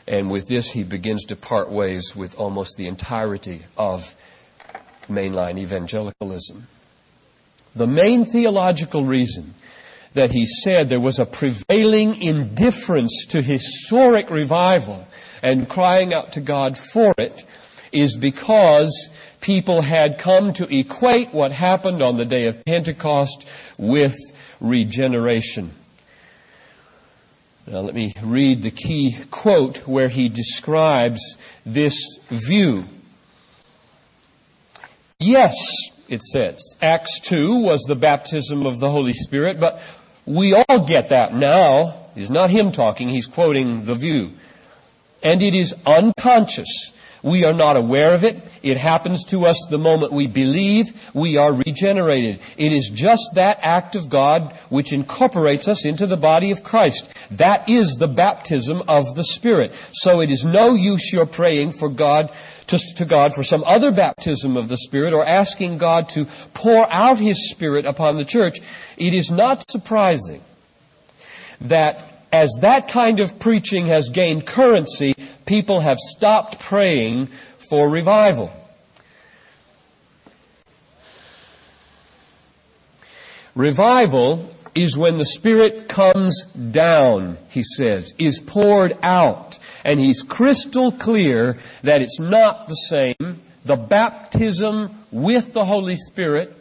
and 0.07 0.31
with 0.31 0.47
this 0.47 0.71
he 0.71 0.83
begins 0.83 1.25
to 1.25 1.35
part 1.35 1.69
ways 1.69 2.15
with 2.15 2.37
almost 2.39 2.77
the 2.77 2.87
entirety 2.87 3.61
of 3.77 4.15
mainline 5.07 5.57
evangelicalism. 5.59 6.67
The 7.75 7.87
main 7.87 8.25
theological 8.25 9.05
reason 9.05 9.55
that 10.13 10.31
he 10.31 10.45
said 10.45 10.89
there 10.89 10.99
was 10.99 11.19
a 11.19 11.25
prevailing 11.25 12.21
indifference 12.21 13.25
to 13.29 13.41
historic 13.41 14.29
revival 14.29 15.07
and 15.41 15.67
crying 15.67 16.13
out 16.13 16.33
to 16.33 16.41
God 16.41 16.77
for 16.77 17.13
it 17.17 17.45
is 17.91 18.15
because 18.15 19.09
people 19.41 19.81
had 19.81 20.17
come 20.17 20.53
to 20.53 20.75
equate 20.75 21.33
what 21.33 21.51
happened 21.51 22.01
on 22.01 22.17
the 22.17 22.25
day 22.25 22.47
of 22.47 22.63
Pentecost 22.63 23.47
with 23.77 24.15
regeneration. 24.61 25.71
Now 27.65 27.79
let 27.79 27.95
me 27.95 28.13
read 28.21 28.61
the 28.61 28.71
key 28.71 29.17
quote 29.31 29.87
where 29.87 30.09
he 30.09 30.27
describes 30.27 31.37
this 31.65 31.97
view. 32.27 32.85
Yes, 35.19 35.55
it 36.09 36.21
says, 36.23 36.61
Acts 36.81 37.21
2 37.21 37.63
was 37.63 37.81
the 37.83 37.95
baptism 37.95 38.65
of 38.65 38.79
the 38.79 38.89
Holy 38.89 39.13
Spirit, 39.13 39.61
but 39.61 39.81
we 40.25 40.53
all 40.53 40.85
get 40.85 41.09
that 41.09 41.33
now. 41.33 42.07
It's 42.17 42.29
not 42.29 42.49
him 42.49 42.73
talking, 42.73 43.07
he's 43.07 43.27
quoting 43.27 43.85
the 43.85 43.95
view. 43.95 44.33
And 45.21 45.41
it 45.41 45.55
is 45.55 45.73
unconscious. 45.85 46.91
We 47.23 47.45
are 47.45 47.53
not 47.53 47.77
aware 47.77 48.13
of 48.13 48.25
it. 48.25 48.43
It 48.61 48.77
happens 48.77 49.23
to 49.27 49.45
us 49.45 49.65
the 49.69 49.77
moment 49.77 50.11
we 50.11 50.27
believe. 50.27 51.09
We 51.13 51.37
are 51.37 51.53
regenerated. 51.53 52.39
It 52.57 52.73
is 52.73 52.89
just 52.93 53.31
that 53.35 53.59
act 53.61 53.95
of 53.95 54.09
God 54.09 54.53
which 54.69 54.91
incorporates 54.91 55.69
us 55.69 55.85
into 55.85 56.05
the 56.05 56.17
body 56.17 56.51
of 56.51 56.63
Christ. 56.63 57.11
That 57.31 57.69
is 57.69 57.95
the 57.95 58.09
baptism 58.09 58.83
of 58.89 59.15
the 59.15 59.23
Spirit. 59.23 59.73
So 59.93 60.19
it 60.19 60.31
is 60.31 60.43
no 60.43 60.75
use 60.75 61.13
your 61.13 61.25
praying 61.25 61.71
for 61.71 61.87
God 61.87 62.29
to, 62.67 62.77
to, 62.95 63.05
God 63.05 63.33
for 63.33 63.43
some 63.43 63.63
other 63.65 63.91
baptism 63.91 64.57
of 64.57 64.67
the 64.67 64.77
Spirit 64.77 65.13
or 65.13 65.25
asking 65.25 65.77
God 65.77 66.09
to 66.09 66.25
pour 66.53 66.85
out 66.91 67.19
His 67.19 67.49
Spirit 67.49 67.85
upon 67.85 68.17
the 68.17 68.25
church. 68.25 68.59
It 68.97 69.13
is 69.13 69.31
not 69.31 69.69
surprising 69.69 70.41
that 71.61 72.12
as 72.33 72.49
that 72.61 72.87
kind 72.87 73.19
of 73.19 73.37
preaching 73.37 73.85
has 73.85 74.09
gained 74.09 74.47
currency, 74.47 75.13
people 75.45 75.81
have 75.81 75.99
stopped 75.99 76.59
praying 76.59 77.27
for 77.69 77.89
revival. 77.89 78.51
Revival 83.53 84.49
is 84.73 84.97
when 84.97 85.17
the 85.17 85.25
Spirit 85.25 85.87
comes 85.87 86.43
down, 86.71 87.37
he 87.49 87.61
says, 87.61 88.15
is 88.17 88.39
poured 88.39 88.97
out. 89.03 89.59
And 89.85 89.99
he's 89.99 90.23
crystal 90.23 90.91
clear 90.91 91.59
that 91.83 92.01
it's 92.01 92.19
not 92.19 92.67
the 92.67 92.73
same. 92.73 93.41
The 93.63 93.75
baptism 93.75 94.89
with 95.11 95.53
the 95.53 95.65
Holy 95.65 95.95
Spirit 95.95 96.55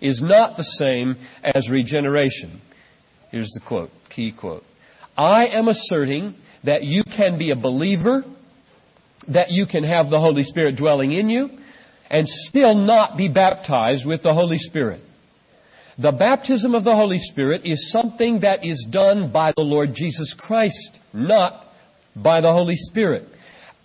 is 0.00 0.20
not 0.20 0.56
the 0.56 0.64
same 0.64 1.16
as 1.44 1.70
regeneration. 1.70 2.60
Here's 3.30 3.50
the 3.50 3.60
quote, 3.60 3.92
key 4.08 4.32
quote. 4.32 4.64
I 5.22 5.46
am 5.46 5.68
asserting 5.68 6.34
that 6.64 6.82
you 6.82 7.04
can 7.04 7.38
be 7.38 7.50
a 7.50 7.56
believer, 7.56 8.24
that 9.28 9.52
you 9.52 9.66
can 9.66 9.84
have 9.84 10.10
the 10.10 10.18
Holy 10.18 10.42
Spirit 10.42 10.74
dwelling 10.74 11.12
in 11.12 11.30
you, 11.30 11.48
and 12.10 12.28
still 12.28 12.74
not 12.74 13.16
be 13.16 13.28
baptized 13.28 14.04
with 14.04 14.22
the 14.22 14.34
Holy 14.34 14.58
Spirit. 14.58 15.00
The 15.96 16.10
baptism 16.10 16.74
of 16.74 16.82
the 16.82 16.96
Holy 16.96 17.18
Spirit 17.18 17.64
is 17.64 17.88
something 17.88 18.40
that 18.40 18.64
is 18.64 18.84
done 18.90 19.28
by 19.28 19.52
the 19.52 19.62
Lord 19.62 19.94
Jesus 19.94 20.34
Christ, 20.34 20.98
not 21.12 21.72
by 22.16 22.40
the 22.40 22.52
Holy 22.52 22.74
Spirit. 22.74 23.28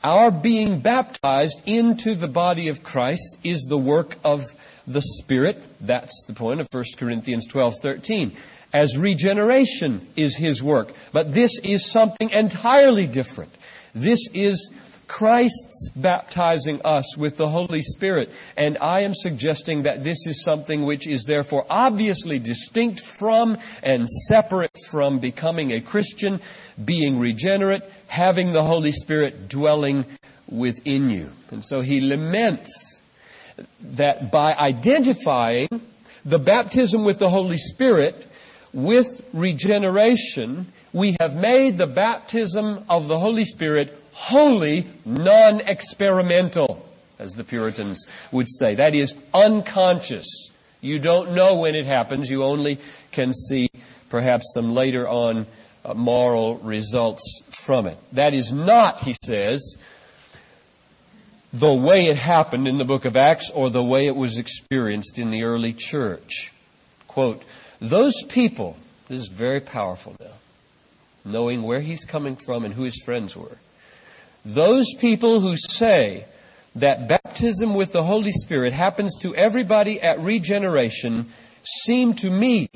Our 0.04 0.32
being 0.32 0.80
baptized 0.80 1.62
into 1.68 2.16
the 2.16 2.28
body 2.28 2.68
of 2.70 2.82
Christ 2.82 3.38
is 3.44 3.68
the 3.70 3.78
work 3.78 4.16
of 4.24 4.44
the 4.88 5.04
Spirit. 5.04 5.62
That's 5.82 6.26
the 6.26 6.34
point 6.34 6.62
of 6.62 6.70
1 6.72 6.84
Corinthians 6.98 7.46
12, 7.46 7.76
13 7.80 8.38
as 8.74 8.98
regeneration 8.98 10.08
is 10.16 10.36
His 10.36 10.62
work. 10.62 10.94
But 11.12 11.34
this 11.34 11.60
is 11.64 11.90
something 11.90 12.30
entirely 12.30 13.08
different. 13.08 13.54
This 13.94 14.28
is 14.34 14.72
Christ's 15.08 15.90
baptizing 15.96 16.82
us 16.84 17.16
with 17.16 17.38
the 17.38 17.48
Holy 17.48 17.82
Spirit. 17.82 18.32
And 18.58 18.78
I 18.80 19.02
am 19.02 19.14
suggesting 19.16 19.84
that 19.84 20.04
this 20.04 20.26
is 20.26 20.44
something 20.44 20.84
which 20.84 21.08
is 21.08 21.24
therefore 21.24 21.66
obviously 21.70 22.40
distinct 22.40 23.00
from 23.00 23.58
and 23.82 24.08
separate 24.08 24.78
from 24.90 25.20
becoming 25.20 25.72
a 25.72 25.82
Christian, 25.82 26.42
being 26.84 27.20
regenerate, 27.20 27.84
having 28.08 28.52
the 28.52 28.64
Holy 28.64 28.92
Spirit 28.92 29.48
dwelling 29.48 30.06
within 30.50 31.10
you. 31.10 31.32
And 31.52 31.66
so 31.66 31.82
he 31.82 32.02
laments 32.02 33.02
that 33.82 34.32
by 34.32 34.54
identifying 34.56 35.70
the 36.26 36.40
baptism 36.40 37.06
with 37.06 37.20
the 37.20 37.30
Holy 37.30 37.58
Spirit 37.58 38.27
with 38.78 39.28
regeneration, 39.34 40.72
we 40.94 41.18
have 41.20 41.36
made 41.36 41.80
the 41.80 41.88
baptism 41.88 42.86
of 42.88 43.08
the 43.08 43.18
Holy 43.18 43.44
Spirit 43.44 44.00
wholly 44.14 44.86
non-experimental, 45.04 46.86
as 47.18 47.32
the 47.32 47.44
Puritans 47.44 48.06
would 48.32 48.48
say. 48.48 48.76
That 48.76 48.94
is 48.94 49.16
unconscious. 49.34 50.52
You 50.80 51.00
don't 51.00 51.32
know 51.32 51.56
when 51.56 51.74
it 51.74 51.88
happens. 51.88 52.30
You 52.30 52.44
only 52.44 52.78
can 53.12 53.34
see 53.34 53.68
perhaps 54.10 54.46
some 54.54 54.76
later 54.76 55.08
on 55.08 55.48
uh, 55.84 55.96
moral 55.96 56.58
results 56.58 57.24
from 57.50 57.88
it. 57.88 57.98
That 58.12 58.36
is 58.36 58.54
not, 58.54 59.00
he 59.00 59.16
says, 59.24 59.76
the 61.52 61.74
way 61.74 62.06
it 62.06 62.18
happened 62.18 62.68
in 62.68 62.78
the 62.78 62.86
book 62.86 63.06
of 63.06 63.18
Acts 63.18 63.50
or 63.50 63.72
the 63.72 63.84
way 63.84 64.06
it 64.06 64.16
was 64.16 64.38
experienced 64.38 65.18
in 65.18 65.32
the 65.32 65.46
early 65.46 65.74
church. 65.74 66.54
Quote, 67.08 67.42
those 67.80 68.24
people, 68.24 68.78
this 69.08 69.22
is 69.22 69.30
very 69.30 69.60
powerful 69.60 70.16
now, 70.20 70.28
knowing 71.26 71.64
where 71.64 71.82
he's 71.82 72.04
coming 72.06 72.36
from 72.36 72.66
and 72.66 72.74
who 72.74 72.84
his 72.84 73.02
friends 73.04 73.36
were. 73.36 73.58
Those 74.46 74.88
people 75.00 75.40
who 75.40 75.58
say 75.58 76.26
that 76.76 77.08
baptism 77.08 77.74
with 77.74 77.92
the 77.92 78.04
Holy 78.04 78.32
Spirit 78.32 78.74
happens 78.74 79.16
to 79.22 79.36
everybody 79.36 80.02
at 80.02 80.20
regeneration 80.20 81.28
seem 81.64 82.14
to 82.16 82.30
me 82.30 82.70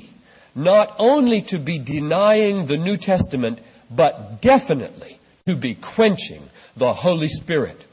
not 0.54 0.94
only 0.98 1.40
to 1.40 1.58
be 1.58 1.78
denying 1.78 2.66
the 2.66 2.76
New 2.76 2.96
Testament, 2.96 3.58
but 3.90 4.42
definitely 4.42 5.18
to 5.46 5.56
be 5.56 5.74
quenching 5.74 6.42
the 6.76 6.92
Holy 6.92 7.28
Spirit. 7.28 7.84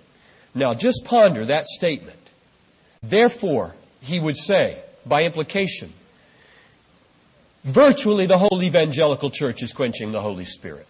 Now 0.54 0.74
just 0.74 1.06
ponder 1.06 1.46
that 1.46 1.68
statement. 1.68 2.18
Therefore, 3.02 3.76
he 4.02 4.20
would 4.20 4.38
say, 4.38 4.82
by 5.06 5.24
implication, 5.24 5.94
Virtually 7.64 8.26
the 8.26 8.38
whole 8.38 8.64
evangelical 8.64 9.30
church 9.30 9.62
is 9.62 9.74
quenching 9.74 10.12
the 10.12 10.22
Holy 10.22 10.46
Spirit. 10.46 10.88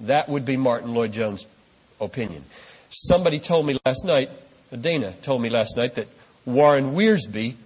That 0.00 0.28
would 0.28 0.44
be 0.44 0.56
Martyn 0.56 0.94
Lloyd-Jones' 0.94 1.46
opinion. 2.00 2.44
Somebody 2.90 3.38
told 3.38 3.66
me 3.66 3.78
last 3.84 4.04
night, 4.04 4.30
Dana 4.78 5.14
told 5.22 5.42
me 5.42 5.48
last 5.48 5.76
night 5.76 5.94
that 5.96 6.08
Warren 6.44 6.92
Wiersbe 6.92 7.56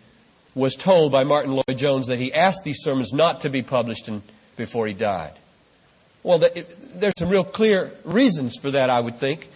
was 0.55 0.76
told 0.76 1.12
by 1.12 1.25
Martyn 1.25 1.52
Lloyd-Jones 1.52 2.07
that 2.07 2.19
he 2.19 2.33
asked 2.33 2.64
these 2.64 2.81
sermons 2.81 3.12
not 3.12 3.41
to 3.43 3.50
be 3.50 3.62
published 3.62 4.09
in, 4.09 4.23
before 4.57 4.87
he 4.87 4.95
died. 4.95 5.33
Well, 6.23 6.38
there's 6.38 7.14
some 7.19 7.29
real 7.29 7.45
clear 7.45 7.93
reasons 8.05 8.57
for 8.57 8.71
that, 8.71 8.88
I 8.88 9.00
would 9.00 9.17
think. 9.17 9.49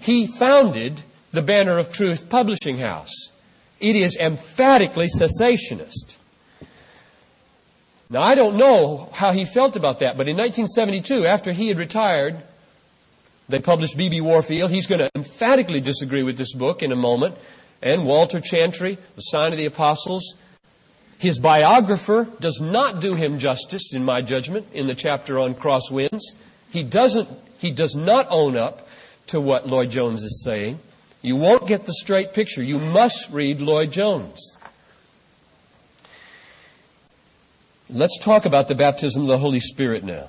He 0.00 0.26
founded 0.26 1.00
the 1.32 1.42
Banner 1.42 1.78
of 1.78 1.92
Truth 1.92 2.28
Publishing 2.28 2.78
House. 2.78 3.30
It 3.78 3.94
is 3.94 4.16
emphatically 4.16 5.06
cessationist. 5.06 6.16
Now, 8.10 8.22
I 8.22 8.34
don't 8.34 8.56
know 8.56 9.10
how 9.12 9.32
he 9.32 9.44
felt 9.44 9.76
about 9.76 9.98
that, 9.98 10.16
but 10.16 10.28
in 10.28 10.36
1972, 10.36 11.26
after 11.26 11.52
he 11.52 11.68
had 11.68 11.78
retired, 11.78 12.40
they 13.48 13.58
published 13.58 13.96
B.B. 13.96 14.20
Warfield. 14.22 14.70
He's 14.70 14.86
going 14.86 15.00
to 15.00 15.10
emphatically 15.14 15.80
disagree 15.80 16.22
with 16.22 16.38
this 16.38 16.54
book 16.54 16.82
in 16.82 16.92
a 16.92 16.96
moment. 16.96 17.36
And 17.82 18.06
Walter 18.06 18.40
Chantry, 18.40 18.98
The 19.14 19.20
Sign 19.20 19.52
of 19.52 19.58
the 19.58 19.66
Apostles. 19.66 20.36
His 21.18 21.38
biographer 21.38 22.28
does 22.40 22.60
not 22.60 23.00
do 23.00 23.14
him 23.14 23.38
justice, 23.38 23.92
in 23.92 24.04
my 24.04 24.22
judgment, 24.22 24.66
in 24.72 24.86
the 24.86 24.94
chapter 24.94 25.38
on 25.38 25.54
crosswinds. 25.54 26.22
He 26.70 26.82
doesn't, 26.82 27.28
he 27.58 27.70
does 27.72 27.94
not 27.94 28.26
own 28.30 28.56
up 28.56 28.88
to 29.28 29.40
what 29.40 29.66
Lloyd-Jones 29.66 30.22
is 30.22 30.42
saying. 30.44 30.78
You 31.20 31.36
won't 31.36 31.66
get 31.66 31.86
the 31.86 31.92
straight 31.92 32.32
picture. 32.32 32.62
You 32.62 32.78
must 32.78 33.30
read 33.30 33.60
Lloyd-Jones. 33.60 34.57
Let's 37.90 38.18
talk 38.18 38.44
about 38.44 38.68
the 38.68 38.74
baptism 38.74 39.22
of 39.22 39.28
the 39.28 39.38
Holy 39.38 39.60
Spirit 39.60 40.04
now. 40.04 40.28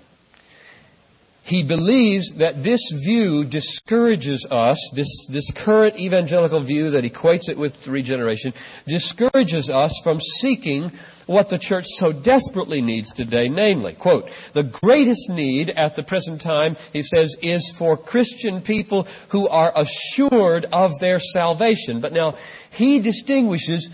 He 1.44 1.63
believes 1.63 2.36
that 2.36 2.63
this 2.63 2.80
view 3.04 3.44
discourages 3.44 4.46
us, 4.50 4.92
this, 4.96 5.28
this 5.28 5.50
current 5.51 6.00
evangelical 6.00 6.60
view 6.60 6.92
that 6.92 7.04
equates 7.04 7.50
it 7.50 7.58
with 7.58 7.88
regeneration, 7.88 8.54
discourages 8.88 9.70
us 9.70 9.92
from 10.04 10.22
seeking 10.22 10.92
what 11.25 11.50
the 11.50 11.58
church 11.58 11.86
so 11.88 12.13
desperately 12.13 12.82
needs 12.82 13.12
today, 13.12 13.50
namely, 13.50 13.94
quote, 13.94 14.30
the 14.54 14.63
greatest 14.63 15.30
need 15.30 15.72
at 15.72 15.96
the 15.96 16.04
present 16.04 16.39
time, 16.39 16.78
he 16.94 17.04
says, 17.04 17.36
is 17.42 17.74
for 17.75 17.98
Christian 17.98 18.62
people 18.62 19.06
who 19.30 19.50
are 19.50 19.74
assured 19.75 20.66
of 20.66 20.98
their 21.00 21.20
salvation. 21.20 22.00
But 22.00 22.13
now, 22.13 22.36
he 22.72 23.00
distinguishes, 23.00 23.89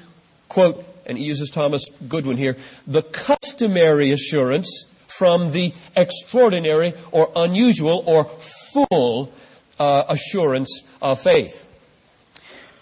quote, 0.49 0.85
and 1.05 1.17
he 1.17 1.23
uses 1.23 1.49
Thomas 1.49 1.85
Goodwin 2.07 2.37
here, 2.37 2.57
the 2.87 3.03
customary 3.03 4.11
assurance 4.11 4.85
from 5.07 5.51
the 5.51 5.73
extraordinary 5.95 6.93
or 7.11 7.31
unusual 7.35 8.03
or 8.05 8.25
full 8.25 9.31
uh, 9.79 10.03
assurance 10.09 10.83
of 11.01 11.19
faith. 11.19 11.67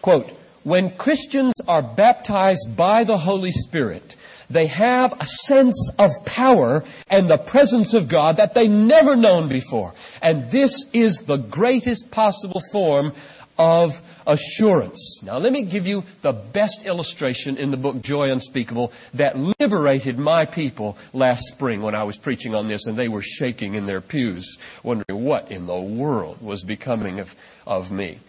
Quote, 0.02 0.30
when 0.64 0.92
Christians 0.92 1.54
are 1.68 1.82
baptized 1.82 2.76
by 2.76 3.04
the 3.04 3.18
Holy 3.18 3.52
Spirit, 3.52 4.16
They 4.54 4.68
have 4.68 5.14
a 5.20 5.26
sense 5.26 5.92
of 5.98 6.12
power 6.26 6.84
and 7.10 7.28
the 7.28 7.38
presence 7.38 7.94
of 7.94 8.08
God 8.08 8.38
that 8.38 8.54
they 8.54 8.68
never 8.68 9.16
known 9.16 9.50
before. 9.50 9.94
And 10.22 10.50
this 10.52 10.86
is 10.94 11.24
the 11.26 11.38
greatest 11.38 12.12
possible 12.12 12.62
form 12.72 13.14
of 13.58 14.02
assurance. 14.26 15.22
Now 15.22 15.38
let 15.38 15.54
me 15.54 15.64
give 15.64 15.88
you 15.88 16.04
the 16.22 16.34
best 16.34 16.86
illustration 16.86 17.58
in 17.58 17.72
the 17.72 17.78
book 17.78 18.02
Joy 18.02 18.32
Unspeakable 18.32 18.92
that 19.14 19.38
liberated 19.60 20.18
my 20.18 20.46
people 20.46 20.98
last 21.14 21.44
spring 21.48 21.82
when 21.82 21.96
I 21.96 22.04
was 22.04 22.18
preaching 22.18 22.56
on 22.56 22.68
this 22.68 22.86
and 22.86 22.98
they 22.98 23.08
were 23.08 23.22
shaking 23.22 23.76
in 23.76 23.86
their 23.86 24.02
pews 24.02 24.58
wondering 24.82 25.24
what 25.24 25.52
in 25.52 25.68
the 25.68 25.80
world 25.80 26.42
was 26.42 26.64
becoming 26.64 27.20
of, 27.20 27.36
of 27.68 27.92
me. 27.92 28.20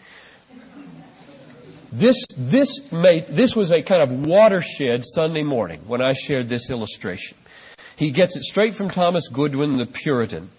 This, 1.91 2.25
this 2.37 2.91
made, 2.91 3.27
this 3.27 3.55
was 3.55 3.71
a 3.71 3.81
kind 3.81 4.01
of 4.01 4.25
watershed 4.25 5.03
Sunday 5.05 5.43
morning 5.43 5.81
when 5.87 6.01
I 6.01 6.13
shared 6.13 6.49
this 6.49 6.69
illustration. 6.69 7.37
He 7.95 8.11
gets 8.11 8.35
it 8.35 8.43
straight 8.43 8.73
from 8.73 8.89
Thomas 8.89 9.29
Goodwin, 9.29 9.77
the 9.77 9.85
Puritan. 9.85 10.49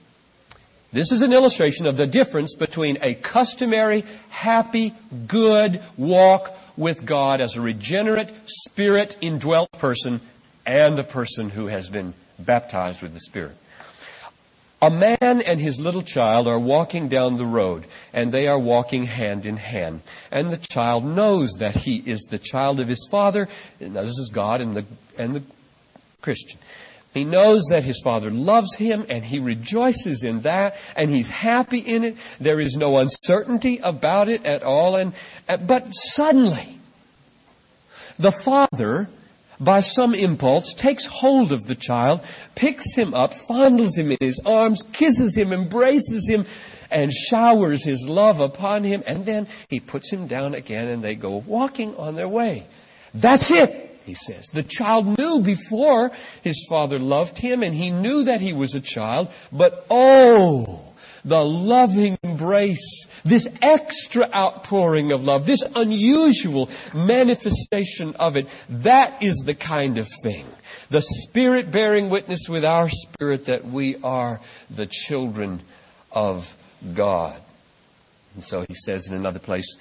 This 0.97 1.13
is 1.13 1.21
an 1.21 1.35
illustration 1.35 1.85
of 1.85 1.99
the 1.99 2.07
difference 2.07 2.55
between 2.55 2.97
a 3.03 3.13
customary, 3.13 4.03
happy, 4.31 4.95
good 5.27 5.83
walk 5.99 6.57
with 6.75 7.05
God 7.05 7.43
as 7.43 7.55
a 7.55 7.61
regenerate, 7.61 8.31
spirit 8.47 9.19
indwelt 9.21 9.71
person 9.73 10.23
and 10.65 10.99
a 10.99 11.05
person 11.05 11.51
who 11.51 11.67
has 11.67 11.91
been 11.91 12.15
baptized 12.39 13.03
with 13.03 13.13
the 13.13 13.21
Spirit. 13.21 13.55
A 14.81 14.89
man 14.89 15.43
and 15.43 15.61
his 15.61 15.79
little 15.79 16.01
child 16.01 16.49
are 16.49 16.59
walking 16.59 17.09
down 17.09 17.37
the 17.37 17.45
road, 17.45 17.85
and 18.15 18.33
they 18.33 18.47
are 18.49 18.59
walking 18.59 19.05
hand 19.05 19.45
in 19.45 19.59
hand. 19.59 20.01
And 20.31 20.49
the 20.49 20.57
child 20.57 21.05
knows 21.05 21.51
that 21.59 21.77
he 21.77 22.03
is 22.07 22.23
the 22.23 22.39
child 22.39 22.81
of 22.81 22.89
his 22.89 23.07
father. 23.11 23.49
Now, 23.81 24.01
this 24.01 24.17
is 24.17 24.31
God 24.33 24.63
and 24.63 24.73
the, 24.73 24.87
and 25.19 25.35
the 25.35 25.43
Christian. 26.23 26.59
He 27.17 27.25
knows 27.25 27.63
that 27.71 27.83
his 27.83 28.03
father 28.03 28.31
loves 28.31 28.75
him 28.75 29.07
and 29.09 29.25
he 29.25 29.39
rejoices 29.39 30.23
in 30.23 30.43
that 30.43 30.77
and 30.95 31.09
he's 31.09 31.31
happy 31.31 31.79
in 31.79 32.05
it. 32.05 32.19
There 32.39 32.61
is 32.61 32.77
no 32.77 32.99
uncertainty 32.99 33.81
about 33.83 34.29
it 34.29 34.45
at 34.45 34.63
all. 34.63 34.97
And, 34.97 35.15
uh, 35.49 35.57
but 35.57 35.93
suddenly, 35.93 36.79
the 38.19 38.33
father, 38.33 39.09
by 39.59 39.81
some 39.81 40.15
impulse, 40.15 40.75
takes 40.75 41.07
hold 41.07 41.53
of 41.53 41.65
the 41.65 41.75
child, 41.75 42.21
picks 42.55 42.95
him 42.95 43.15
up, 43.15 43.33
fondles 43.33 43.97
him 43.97 44.11
in 44.11 44.19
his 44.21 44.39
arms, 44.45 44.83
kisses 44.93 45.35
him, 45.35 45.55
embraces 45.55 46.29
him, 46.29 46.45
and 46.91 47.11
showers 47.11 47.83
his 47.83 48.07
love 48.07 48.41
upon 48.41 48.85
him. 48.85 49.03
And 49.07 49.25
then 49.25 49.49
he 49.71 49.81
puts 49.81 50.13
him 50.13 50.27
down 50.27 50.55
again 50.55 50.87
and 50.89 51.03
they 51.03 51.15
go 51.15 51.43
walking 51.47 51.97
on 51.97 52.15
their 52.15 52.29
way. 52.29 52.67
That's 53.15 53.51
it 53.51 53.87
he 54.07 54.15
says. 54.15 54.47
The 54.47 54.63
child 54.63 55.19
knew 55.19 55.41
before 55.41 56.13
his 56.43 56.65
father 56.71 56.99
loved 56.99 57.39
him 57.39 57.63
and 57.63 57.75
he 57.75 57.91
knew 57.91 58.25
that 58.25 58.41
he 58.41 58.53
was 58.53 58.75
a 58.75 58.81
child, 58.81 59.29
but 59.53 59.85
oh, 59.91 60.87
the 61.25 61.45
loving 61.45 62.17
embrace, 62.23 63.07
this 63.25 63.49
extra 63.61 64.31
outpouring 64.33 65.11
of 65.11 65.25
love, 65.25 65.45
this 65.45 65.65
unusual 65.75 66.71
manifestation 66.95 68.15
of 68.21 68.37
it, 68.37 68.49
that 68.69 69.23
is 69.23 69.43
the 69.45 69.55
kind 69.55 69.99
of 69.99 70.09
thing. 70.23 70.47
The 70.89 71.03
Spirit 71.03 71.73
bearing 71.73 72.11
witness 72.11 72.43
with 72.49 72.65
our 72.65 72.89
spirit 72.89 73.47
that 73.47 73.65
we 73.65 73.97
are 74.05 74.41
the 74.71 74.87
children 74.87 75.63
of 76.13 76.57
God. 76.95 77.41
And 78.35 78.45
so 78.45 78.65
he 78.69 78.75
says 78.75 79.09
in 79.09 79.15
another 79.15 79.41
place, 79.41 79.77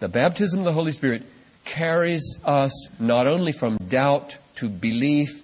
the 0.00 0.08
baptism 0.08 0.60
of 0.60 0.64
the 0.64 0.72
Holy 0.72 0.92
Spirit 0.92 1.22
carries 1.68 2.40
us 2.44 2.72
not 2.98 3.26
only 3.26 3.52
from 3.52 3.76
doubt 3.76 4.38
to 4.56 4.68
belief, 4.68 5.42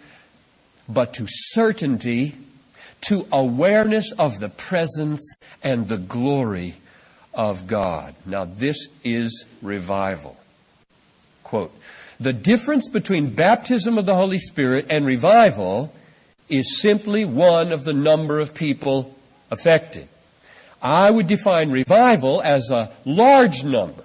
but 0.88 1.14
to 1.14 1.26
certainty, 1.28 2.34
to 3.02 3.26
awareness 3.30 4.10
of 4.12 4.40
the 4.40 4.48
presence 4.48 5.36
and 5.62 5.86
the 5.86 5.98
glory 5.98 6.74
of 7.34 7.66
God. 7.66 8.14
Now 8.24 8.46
this 8.46 8.88
is 9.04 9.44
revival. 9.60 10.36
Quote, 11.42 11.72
the 12.18 12.32
difference 12.32 12.88
between 12.88 13.34
baptism 13.34 13.98
of 13.98 14.06
the 14.06 14.14
Holy 14.14 14.38
Spirit 14.38 14.86
and 14.88 15.04
revival 15.04 15.92
is 16.48 16.80
simply 16.80 17.24
one 17.24 17.70
of 17.70 17.84
the 17.84 17.92
number 17.92 18.40
of 18.40 18.54
people 18.54 19.14
affected. 19.50 20.08
I 20.80 21.10
would 21.10 21.26
define 21.26 21.70
revival 21.70 22.40
as 22.42 22.70
a 22.70 22.92
large 23.04 23.62
number 23.64 24.04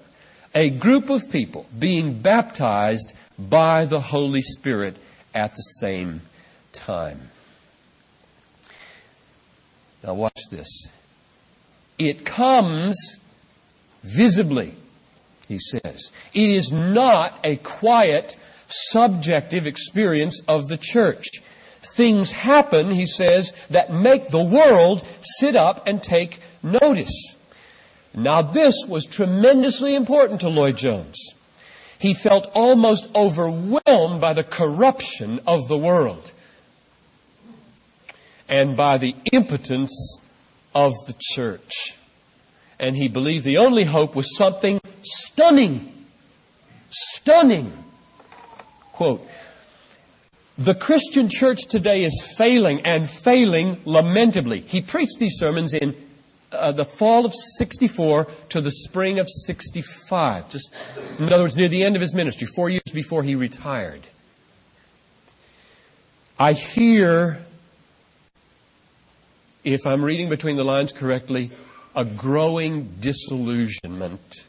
a 0.53 0.69
group 0.69 1.09
of 1.09 1.29
people 1.31 1.65
being 1.77 2.21
baptized 2.21 3.13
by 3.37 3.85
the 3.85 3.99
Holy 3.99 4.41
Spirit 4.41 4.97
at 5.33 5.51
the 5.51 5.63
same 5.79 6.21
time. 6.71 7.29
Now 10.03 10.13
watch 10.13 10.39
this. 10.49 10.87
It 11.97 12.25
comes 12.25 13.19
visibly, 14.03 14.73
he 15.47 15.59
says. 15.59 16.11
It 16.33 16.49
is 16.49 16.71
not 16.71 17.39
a 17.43 17.57
quiet, 17.57 18.37
subjective 18.67 19.67
experience 19.67 20.41
of 20.47 20.67
the 20.67 20.77
church. 20.77 21.27
Things 21.95 22.31
happen, 22.31 22.91
he 22.91 23.05
says, 23.05 23.51
that 23.69 23.91
make 23.91 24.29
the 24.29 24.43
world 24.43 25.05
sit 25.39 25.55
up 25.55 25.85
and 25.87 26.01
take 26.01 26.39
notice. 26.63 27.35
Now 28.19 28.41
this 28.41 28.75
was 28.85 29.05
tremendously 29.05 29.95
important 29.95 30.41
to 30.41 30.49
Lloyd 30.49 30.75
Jones. 30.75 31.15
He 31.99 32.13
felt 32.13 32.51
almost 32.53 33.09
overwhelmed 33.15 34.19
by 34.19 34.33
the 34.33 34.43
corruption 34.43 35.39
of 35.47 35.69
the 35.69 35.77
world 35.77 36.31
and 38.49 38.75
by 38.75 38.97
the 38.97 39.15
impotence 39.31 40.19
of 40.75 40.91
the 41.07 41.15
church. 41.17 41.95
And 42.77 42.97
he 42.97 43.07
believed 43.07 43.45
the 43.45 43.57
only 43.57 43.85
hope 43.85 44.15
was 44.15 44.35
something 44.35 44.81
stunning. 45.01 46.05
Stunning. 46.89 47.71
Quote, 48.91 49.25
the 50.57 50.75
Christian 50.75 51.29
church 51.29 51.67
today 51.67 52.03
is 52.03 52.33
failing 52.37 52.81
and 52.81 53.09
failing 53.09 53.79
lamentably. 53.85 54.59
He 54.59 54.81
preached 54.81 55.19
these 55.19 55.37
sermons 55.37 55.73
in 55.73 55.95
uh, 56.51 56.71
the 56.71 56.85
fall 56.85 57.25
of 57.25 57.33
64 57.57 58.27
to 58.49 58.61
the 58.61 58.71
spring 58.71 59.19
of 59.19 59.27
65. 59.29 60.49
Just, 60.49 60.73
in 61.19 61.31
other 61.31 61.43
words, 61.43 61.55
near 61.55 61.67
the 61.67 61.83
end 61.83 61.95
of 61.95 62.01
his 62.01 62.15
ministry, 62.15 62.47
four 62.47 62.69
years 62.69 62.91
before 62.93 63.23
he 63.23 63.35
retired. 63.35 64.01
I 66.39 66.53
hear, 66.53 67.45
if 69.63 69.85
I'm 69.85 70.03
reading 70.03 70.29
between 70.29 70.55
the 70.55 70.63
lines 70.63 70.93
correctly, 70.93 71.51
a 71.95 72.05
growing 72.05 72.95
disillusionment 72.99 74.45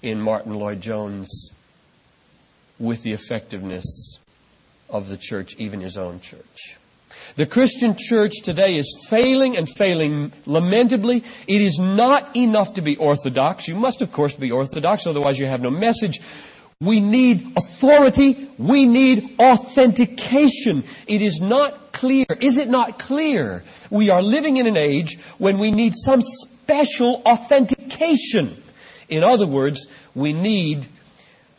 in 0.00 0.20
Martyn 0.20 0.54
Lloyd-Jones 0.54 1.50
with 2.78 3.02
the 3.02 3.12
effectiveness 3.12 4.18
of 4.88 5.08
the 5.08 5.16
church, 5.16 5.56
even 5.58 5.80
his 5.80 5.96
own 5.96 6.20
church. 6.20 6.76
The 7.36 7.46
Christian 7.46 7.96
church 7.98 8.42
today 8.42 8.76
is 8.76 9.06
failing 9.08 9.56
and 9.56 9.68
failing 9.68 10.32
lamentably. 10.46 11.24
It 11.48 11.60
is 11.60 11.78
not 11.78 12.36
enough 12.36 12.74
to 12.74 12.82
be 12.82 12.96
orthodox. 12.96 13.66
You 13.66 13.74
must, 13.74 14.02
of 14.02 14.12
course, 14.12 14.34
be 14.34 14.52
orthodox, 14.52 15.06
otherwise 15.06 15.38
you 15.38 15.46
have 15.46 15.60
no 15.60 15.70
message. 15.70 16.20
We 16.80 17.00
need 17.00 17.54
authority. 17.56 18.50
We 18.58 18.84
need 18.86 19.36
authentication. 19.38 20.84
It 21.06 21.22
is 21.22 21.40
not 21.40 21.92
clear. 21.92 22.26
Is 22.40 22.58
it 22.58 22.68
not 22.68 22.98
clear? 22.98 23.64
We 23.90 24.10
are 24.10 24.22
living 24.22 24.58
in 24.58 24.66
an 24.66 24.76
age 24.76 25.18
when 25.38 25.58
we 25.58 25.70
need 25.70 25.94
some 25.96 26.20
special 26.20 27.22
authentication. 27.24 28.62
In 29.08 29.24
other 29.24 29.46
words, 29.46 29.86
we 30.14 30.32
need 30.32 30.86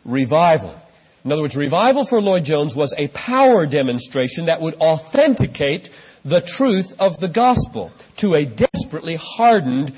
revival. 0.04 0.80
In 1.26 1.32
other 1.32 1.42
words, 1.42 1.56
revival 1.56 2.04
for 2.04 2.20
Lloyd 2.20 2.44
Jones 2.44 2.76
was 2.76 2.94
a 2.96 3.08
power 3.08 3.66
demonstration 3.66 4.44
that 4.44 4.60
would 4.60 4.74
authenticate 4.74 5.90
the 6.24 6.40
truth 6.40 6.94
of 7.00 7.18
the 7.18 7.26
gospel 7.26 7.90
to 8.18 8.36
a 8.36 8.44
desperately 8.44 9.16
hardened 9.16 9.92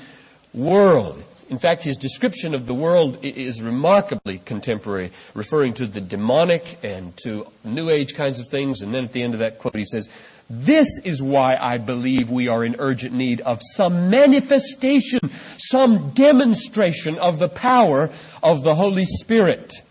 world. 0.55 1.23
In 1.47 1.59
fact, 1.59 1.83
his 1.83 1.97
description 1.97 2.55
of 2.55 2.65
the 2.65 2.73
world 2.73 3.23
is 3.23 3.61
remarkably 3.61 4.39
contemporary, 4.39 5.11
referring 5.35 5.75
to 5.75 5.85
the 5.85 6.01
demonic 6.01 6.79
and 6.81 7.15
to 7.17 7.45
New 7.63 7.91
Age 7.91 8.15
kinds 8.15 8.39
of 8.39 8.47
things. 8.47 8.81
And 8.81 8.91
then 8.91 9.05
at 9.05 9.13
the 9.13 9.21
end 9.21 9.35
of 9.35 9.41
that 9.41 9.59
quote, 9.59 9.75
he 9.75 9.85
says, 9.85 10.09
this 10.49 10.99
is 11.03 11.21
why 11.21 11.57
I 11.57 11.77
believe 11.77 12.31
we 12.31 12.47
are 12.47 12.65
in 12.65 12.77
urgent 12.79 13.13
need 13.13 13.41
of 13.41 13.61
some 13.75 14.09
manifestation, 14.09 15.19
some 15.57 16.09
demonstration 16.09 17.19
of 17.19 17.37
the 17.37 17.49
power 17.49 18.09
of 18.41 18.63
the 18.63 18.73
Holy 18.73 19.05
Spirit. 19.05 19.83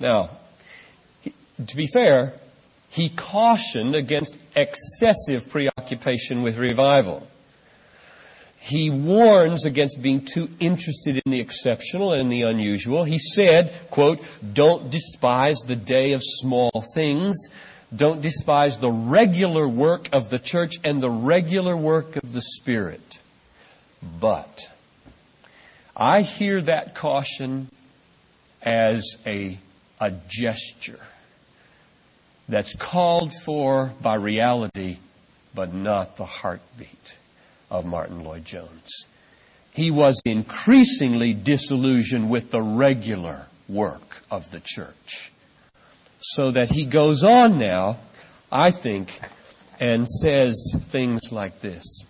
Now, 0.00 0.30
to 1.66 1.76
be 1.76 1.86
fair, 1.86 2.32
he 2.88 3.10
cautioned 3.10 3.94
against 3.94 4.40
excessive 4.56 5.48
preoccupation 5.48 6.42
with 6.42 6.56
revival. 6.56 7.28
he 8.62 8.90
warns 8.90 9.64
against 9.64 10.02
being 10.02 10.22
too 10.22 10.50
interested 10.60 11.16
in 11.24 11.32
the 11.32 11.40
exceptional 11.40 12.12
and 12.12 12.30
the 12.30 12.42
unusual. 12.42 13.04
He 13.04 13.18
said, 13.18 13.72
quote, 13.90 14.20
don't 14.52 14.90
despise 14.90 15.60
the 15.60 15.76
day 15.76 16.12
of 16.12 16.22
small 16.22 16.70
things. 16.94 17.36
Don't 17.94 18.20
despise 18.20 18.76
the 18.76 18.90
regular 18.92 19.66
work 19.66 20.10
of 20.12 20.28
the 20.28 20.38
church 20.38 20.74
and 20.84 21.02
the 21.02 21.10
regular 21.10 21.74
work 21.74 22.16
of 22.16 22.34
the 22.34 22.42
Spirit. 22.42 23.18
But 24.20 24.70
I 25.96 26.20
hear 26.20 26.60
that 26.60 26.94
caution 26.94 27.70
as 28.62 29.16
a, 29.24 29.56
a 30.00 30.10
gesture 30.28 31.00
that's 32.48 32.74
called 32.74 33.32
for 33.44 33.92
by 34.02 34.16
reality, 34.16 34.96
but 35.54 35.72
not 35.74 36.16
the 36.16 36.24
heartbeat 36.24 37.16
of 37.70 37.84
Martyn 37.84 38.24
Lloyd-Jones. 38.24 39.06
He 39.72 39.90
was 39.90 40.20
increasingly 40.24 41.32
disillusioned 41.32 42.28
with 42.28 42.50
the 42.50 42.62
regular 42.62 43.46
work 43.68 44.22
of 44.30 44.50
the 44.50 44.60
church. 44.60 45.30
So 46.18 46.50
that 46.50 46.70
he 46.70 46.84
goes 46.84 47.22
on 47.22 47.58
now, 47.58 47.98
I 48.50 48.72
think, 48.72 49.20
and 49.78 50.08
says 50.08 50.74
things 50.76 51.30
like 51.30 51.60
this. 51.60 52.04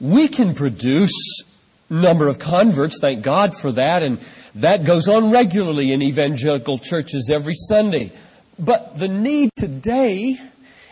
We 0.00 0.28
can 0.28 0.54
produce 0.54 1.42
number 1.90 2.28
of 2.28 2.38
converts, 2.38 2.98
thank 3.00 3.22
God 3.22 3.54
for 3.54 3.72
that, 3.72 4.02
and 4.02 4.20
that 4.56 4.84
goes 4.84 5.08
on 5.08 5.30
regularly 5.30 5.92
in 5.92 6.02
evangelical 6.02 6.78
churches 6.78 7.30
every 7.32 7.54
Sunday. 7.54 8.12
But 8.58 8.98
the 8.98 9.08
need 9.08 9.50
today 9.56 10.38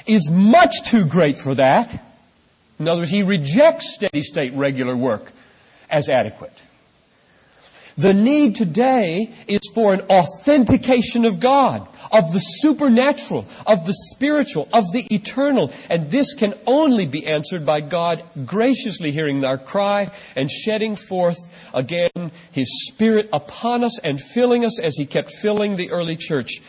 is 0.07 0.31
much 0.31 0.83
too 0.85 1.05
great 1.05 1.38
for 1.38 1.55
that. 1.55 2.03
In 2.79 2.88
other 2.88 3.03
words, 3.03 3.11
he 3.11 3.23
rejects 3.23 3.94
steady 3.94 4.23
state 4.23 4.55
regular 4.55 4.97
work 4.97 5.33
as 5.90 6.09
adequate. 6.09 6.57
The 7.99 8.14
need 8.14 8.55
today 8.55 9.33
is 9.49 9.61
for 9.75 9.92
an 9.92 10.03
authentication 10.03 11.25
of 11.25 11.40
God, 11.40 11.87
of 12.12 12.33
the 12.33 12.38
supernatural, 12.38 13.44
of 13.66 13.87
the 13.87 13.92
spiritual, 13.92 14.68
of 14.73 14.85
the 14.92 15.05
eternal. 15.12 15.73
And 15.90 16.09
this 16.09 16.35
can 16.35 16.55
only 16.64 17.07
be 17.07 17.27
answered 17.27 17.66
by 17.66 17.81
God 17.81 18.23
graciously 18.47 19.11
hearing 19.11 19.44
our 19.44 19.59
cry 19.59 20.12
and 20.37 20.49
shedding 20.49 20.94
forth 20.94 21.38
again 21.75 22.33
His 22.53 22.87
Spirit 22.87 23.29
upon 23.33 23.85
us 23.85 23.99
and 23.99 24.21
filling 24.21 24.65
us 24.65 24.79
as 24.79 24.97
He 24.97 25.07
kept 25.07 25.33
filling 25.33 25.77
the 25.77 25.91
early 25.91 26.17
church. 26.17 26.61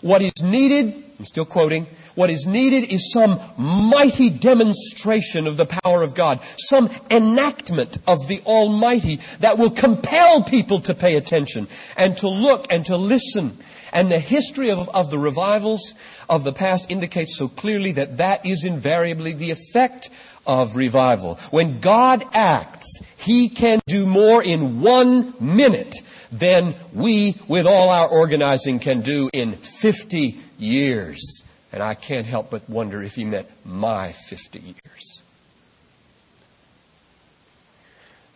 What 0.00 0.22
is 0.22 0.42
needed, 0.42 1.04
I'm 1.18 1.24
still 1.24 1.44
quoting, 1.44 1.86
what 2.14 2.30
is 2.30 2.46
needed 2.46 2.92
is 2.92 3.12
some 3.12 3.40
mighty 3.56 4.30
demonstration 4.30 5.46
of 5.46 5.56
the 5.56 5.66
power 5.66 6.02
of 6.02 6.14
God, 6.14 6.40
some 6.56 6.90
enactment 7.10 7.98
of 8.06 8.26
the 8.26 8.40
Almighty 8.46 9.20
that 9.40 9.58
will 9.58 9.70
compel 9.70 10.42
people 10.42 10.80
to 10.80 10.94
pay 10.94 11.16
attention 11.16 11.68
and 11.96 12.16
to 12.18 12.28
look 12.28 12.66
and 12.70 12.84
to 12.86 12.96
listen. 12.96 13.58
And 13.92 14.10
the 14.10 14.18
history 14.18 14.70
of, 14.70 14.88
of 14.90 15.10
the 15.10 15.18
revivals 15.18 15.94
of 16.28 16.44
the 16.44 16.52
past 16.52 16.90
indicates 16.90 17.36
so 17.36 17.48
clearly 17.48 17.92
that 17.92 18.18
that 18.18 18.46
is 18.46 18.64
invariably 18.64 19.32
the 19.32 19.50
effect 19.50 20.10
of 20.50 20.74
revival. 20.74 21.36
When 21.52 21.78
God 21.78 22.24
acts, 22.32 23.00
He 23.16 23.48
can 23.48 23.80
do 23.86 24.04
more 24.04 24.42
in 24.42 24.80
one 24.80 25.32
minute 25.38 25.94
than 26.32 26.74
we, 26.92 27.36
with 27.46 27.68
all 27.68 27.88
our 27.88 28.08
organizing, 28.08 28.80
can 28.80 29.00
do 29.00 29.30
in 29.32 29.52
50 29.52 30.40
years. 30.58 31.44
And 31.72 31.84
I 31.84 31.94
can't 31.94 32.26
help 32.26 32.50
but 32.50 32.68
wonder 32.68 33.00
if 33.00 33.14
he 33.14 33.24
meant 33.24 33.46
my 33.64 34.10
50 34.10 34.58
years. 34.58 35.22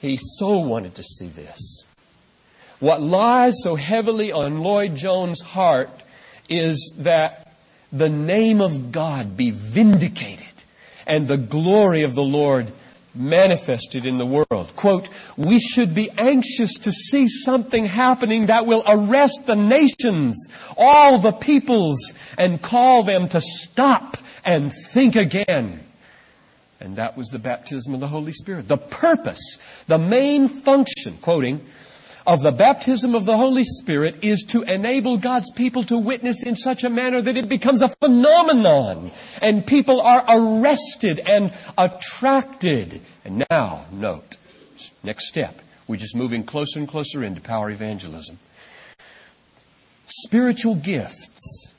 He 0.00 0.16
so 0.38 0.60
wanted 0.60 0.94
to 0.94 1.02
see 1.02 1.26
this. 1.26 1.84
What 2.78 3.00
lies 3.00 3.54
so 3.64 3.74
heavily 3.74 4.30
on 4.30 4.60
Lloyd 4.60 4.94
Jones' 4.94 5.40
heart 5.40 5.90
is 6.48 6.94
that 6.98 7.56
the 7.92 8.10
name 8.10 8.60
of 8.60 8.92
God 8.92 9.36
be 9.36 9.50
vindicated 9.50 10.53
and 11.06 11.28
the 11.28 11.38
glory 11.38 12.02
of 12.02 12.14
the 12.14 12.24
Lord 12.24 12.72
manifested 13.14 14.04
in 14.04 14.18
the 14.18 14.26
world. 14.26 14.72
Quote, 14.74 15.08
we 15.36 15.60
should 15.60 15.94
be 15.94 16.10
anxious 16.18 16.74
to 16.74 16.92
see 16.92 17.28
something 17.28 17.84
happening 17.84 18.46
that 18.46 18.66
will 18.66 18.82
arrest 18.86 19.46
the 19.46 19.56
nations, 19.56 20.48
all 20.76 21.18
the 21.18 21.32
peoples, 21.32 22.14
and 22.36 22.60
call 22.60 23.04
them 23.04 23.28
to 23.28 23.40
stop 23.40 24.16
and 24.44 24.72
think 24.72 25.16
again. 25.16 25.80
And 26.80 26.96
that 26.96 27.16
was 27.16 27.28
the 27.28 27.38
baptism 27.38 27.94
of 27.94 28.00
the 28.00 28.08
Holy 28.08 28.32
Spirit. 28.32 28.68
The 28.68 28.76
purpose, 28.76 29.58
the 29.86 29.98
main 29.98 30.48
function, 30.48 31.16
quoting, 31.22 31.64
of 32.26 32.40
the 32.40 32.52
baptism 32.52 33.14
of 33.14 33.24
the 33.24 33.36
Holy 33.36 33.64
Spirit 33.64 34.24
is 34.24 34.44
to 34.48 34.62
enable 34.62 35.18
God's 35.18 35.50
people 35.52 35.82
to 35.84 35.98
witness 35.98 36.42
in 36.42 36.56
such 36.56 36.82
a 36.84 36.90
manner 36.90 37.20
that 37.20 37.36
it 37.36 37.48
becomes 37.48 37.82
a 37.82 37.88
phenomenon 37.88 39.10
and 39.42 39.66
people 39.66 40.00
are 40.00 40.24
arrested 40.28 41.20
and 41.20 41.52
attracted. 41.76 43.02
And 43.24 43.44
now, 43.50 43.84
note, 43.92 44.38
next 45.02 45.28
step. 45.28 45.60
We're 45.86 45.96
just 45.96 46.16
moving 46.16 46.44
closer 46.44 46.78
and 46.78 46.88
closer 46.88 47.22
into 47.22 47.42
power 47.42 47.70
evangelism. 47.70 48.38
Spiritual 50.06 50.76
gifts, 50.76 51.74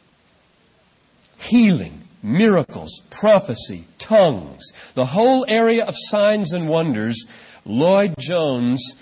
healing, 1.39 2.03
miracles, 2.21 3.01
prophecy, 3.10 3.86
tongues, 3.97 4.63
the 4.93 5.05
whole 5.05 5.45
area 5.47 5.86
of 5.86 5.95
signs 5.97 6.51
and 6.51 6.69
wonders, 6.69 7.25
Lloyd 7.65 8.13
Jones 8.19 8.95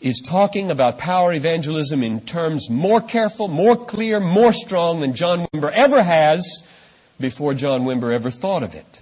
is 0.00 0.22
talking 0.24 0.70
about 0.70 0.98
power 0.98 1.32
evangelism 1.32 2.02
in 2.02 2.20
terms 2.20 2.68
more 2.70 3.00
careful, 3.00 3.48
more 3.48 3.76
clear, 3.76 4.20
more 4.20 4.52
strong 4.52 5.00
than 5.00 5.14
John 5.14 5.46
Wimber 5.46 5.72
ever 5.72 6.02
has 6.02 6.62
before 7.18 7.54
John 7.54 7.82
Wimber 7.82 8.12
ever 8.12 8.30
thought 8.30 8.62
of 8.62 8.74
it. 8.74 9.00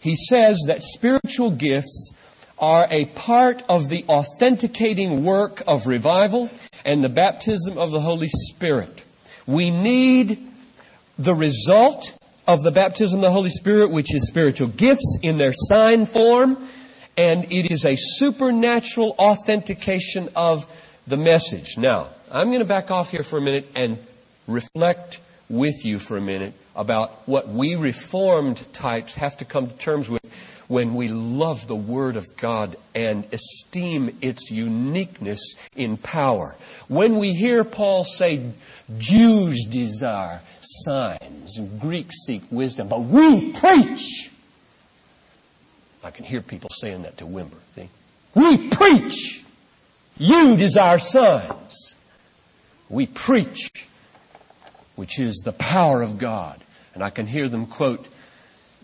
He 0.00 0.16
says 0.16 0.62
that 0.66 0.82
spiritual 0.82 1.50
gifts 1.50 2.12
are 2.58 2.86
a 2.90 3.04
part 3.06 3.62
of 3.68 3.88
the 3.88 4.04
authenticating 4.08 5.24
work 5.24 5.62
of 5.66 5.86
revival 5.86 6.50
and 6.84 7.04
the 7.04 7.08
baptism 7.08 7.78
of 7.78 7.90
the 7.90 8.00
Holy 8.00 8.28
Spirit. 8.28 9.02
We 9.46 9.70
need 9.70 10.38
the 11.18 11.34
result 11.34 12.16
of 12.46 12.62
the 12.62 12.70
baptism 12.70 13.18
of 13.18 13.22
the 13.22 13.30
Holy 13.30 13.50
Spirit, 13.50 13.90
which 13.90 14.14
is 14.14 14.26
spiritual 14.26 14.68
gifts 14.68 15.18
in 15.22 15.38
their 15.38 15.52
sign 15.52 16.06
form, 16.06 16.68
and 17.18 17.52
it 17.52 17.70
is 17.70 17.84
a 17.84 17.96
supernatural 17.96 19.16
authentication 19.18 20.28
of 20.36 20.72
the 21.08 21.16
message. 21.16 21.76
Now, 21.76 22.08
I'm 22.30 22.46
going 22.46 22.60
to 22.60 22.64
back 22.64 22.92
off 22.92 23.10
here 23.10 23.24
for 23.24 23.38
a 23.38 23.40
minute 23.40 23.68
and 23.74 23.98
reflect 24.46 25.20
with 25.50 25.84
you 25.84 25.98
for 25.98 26.16
a 26.16 26.20
minute 26.20 26.54
about 26.76 27.26
what 27.28 27.48
we 27.48 27.74
reformed 27.74 28.72
types 28.72 29.16
have 29.16 29.36
to 29.38 29.44
come 29.44 29.68
to 29.68 29.76
terms 29.76 30.08
with 30.08 30.22
when 30.68 30.94
we 30.94 31.08
love 31.08 31.66
the 31.66 31.74
Word 31.74 32.16
of 32.16 32.24
God 32.36 32.76
and 32.94 33.26
esteem 33.32 34.16
its 34.20 34.50
uniqueness 34.50 35.56
in 35.74 35.96
power. 35.96 36.56
When 36.86 37.16
we 37.16 37.32
hear 37.32 37.64
Paul 37.64 38.04
say, 38.04 38.52
Jews 38.98 39.66
desire 39.66 40.40
signs 40.60 41.58
and 41.58 41.80
Greeks 41.80 42.14
seek 42.26 42.42
wisdom, 42.50 42.86
but 42.88 43.00
we 43.00 43.52
preach 43.52 44.30
I 46.08 46.10
can 46.10 46.24
hear 46.24 46.40
people 46.40 46.70
saying 46.70 47.02
that 47.02 47.18
to 47.18 47.26
Wimber. 47.26 47.58
See? 47.74 47.90
We 48.34 48.68
preach. 48.68 49.44
You 50.16 50.56
desire 50.56 50.98
signs. 50.98 51.94
We 52.88 53.06
preach, 53.06 53.86
which 54.96 55.18
is 55.18 55.42
the 55.44 55.52
power 55.52 56.00
of 56.00 56.16
God. 56.16 56.62
And 56.94 57.04
I 57.04 57.10
can 57.10 57.26
hear 57.26 57.46
them 57.46 57.66
quote 57.66 58.08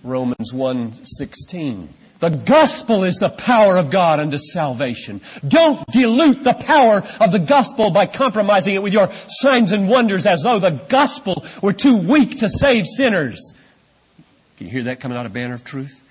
Romans 0.02 0.52
1:16. 0.52 1.88
The 2.20 2.28
gospel 2.28 3.04
is 3.04 3.16
the 3.16 3.30
power 3.30 3.78
of 3.78 3.88
God 3.88 4.20
unto 4.20 4.36
salvation. 4.36 5.22
Don't 5.48 5.82
dilute 5.86 6.44
the 6.44 6.52
power 6.52 7.02
of 7.20 7.32
the 7.32 7.38
gospel 7.38 7.90
by 7.90 8.04
compromising 8.04 8.74
it 8.74 8.82
with 8.82 8.92
your 8.92 9.10
signs 9.28 9.72
and 9.72 9.88
wonders 9.88 10.26
as 10.26 10.42
though 10.42 10.58
the 10.58 10.72
gospel 10.72 11.46
were 11.62 11.72
too 11.72 11.96
weak 11.96 12.40
to 12.40 12.50
save 12.50 12.84
sinners. 12.84 13.54
Can 14.58 14.66
you 14.66 14.72
hear 14.74 14.82
that 14.84 15.00
coming 15.00 15.16
out 15.16 15.24
of 15.24 15.32
Banner 15.32 15.54
of 15.54 15.64
Truth? 15.64 16.02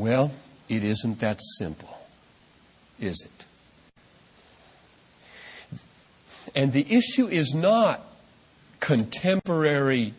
Well, 0.00 0.32
it 0.66 0.82
isn't 0.82 1.20
that 1.20 1.40
simple, 1.58 1.94
is 2.98 3.22
it? 3.22 3.44
And 6.54 6.72
the 6.72 6.90
issue 6.90 7.28
is 7.28 7.52
not 7.52 8.00
contemporary 8.80 10.14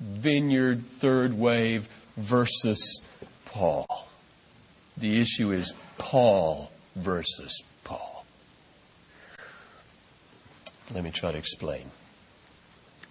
vineyard 0.00 0.82
third 0.82 1.34
wave 1.34 1.90
versus 2.16 3.02
Paul. 3.44 4.08
The 4.96 5.20
issue 5.20 5.52
is 5.52 5.74
Paul 5.98 6.72
versus 6.94 7.62
Paul. 7.84 8.24
Let 10.90 11.04
me 11.04 11.10
try 11.10 11.32
to 11.32 11.38
explain. 11.38 11.90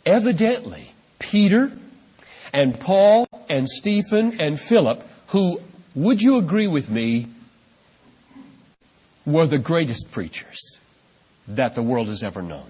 Evidently, 0.03 0.93
Peter 1.19 1.71
and 2.51 2.79
Paul 2.79 3.27
and 3.47 3.69
Stephen 3.69 4.41
and 4.41 4.59
Philip, 4.59 5.03
who, 5.27 5.61
would 5.95 6.21
you 6.21 6.37
agree 6.37 6.67
with 6.67 6.89
me, 6.89 7.27
were 9.25 9.47
the 9.47 9.57
greatest 9.57 10.11
preachers 10.11 10.59
that 11.47 11.73
the 11.73 11.81
world 11.81 12.07
has 12.07 12.21
ever 12.21 12.41
known. 12.41 12.65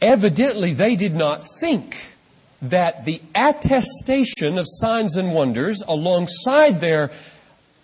Evidently, 0.00 0.72
they 0.72 0.96
did 0.96 1.14
not 1.14 1.44
think 1.60 2.12
that 2.62 3.04
the 3.04 3.20
attestation 3.34 4.58
of 4.58 4.66
signs 4.68 5.16
and 5.16 5.34
wonders 5.34 5.82
alongside 5.86 6.80
their 6.80 7.10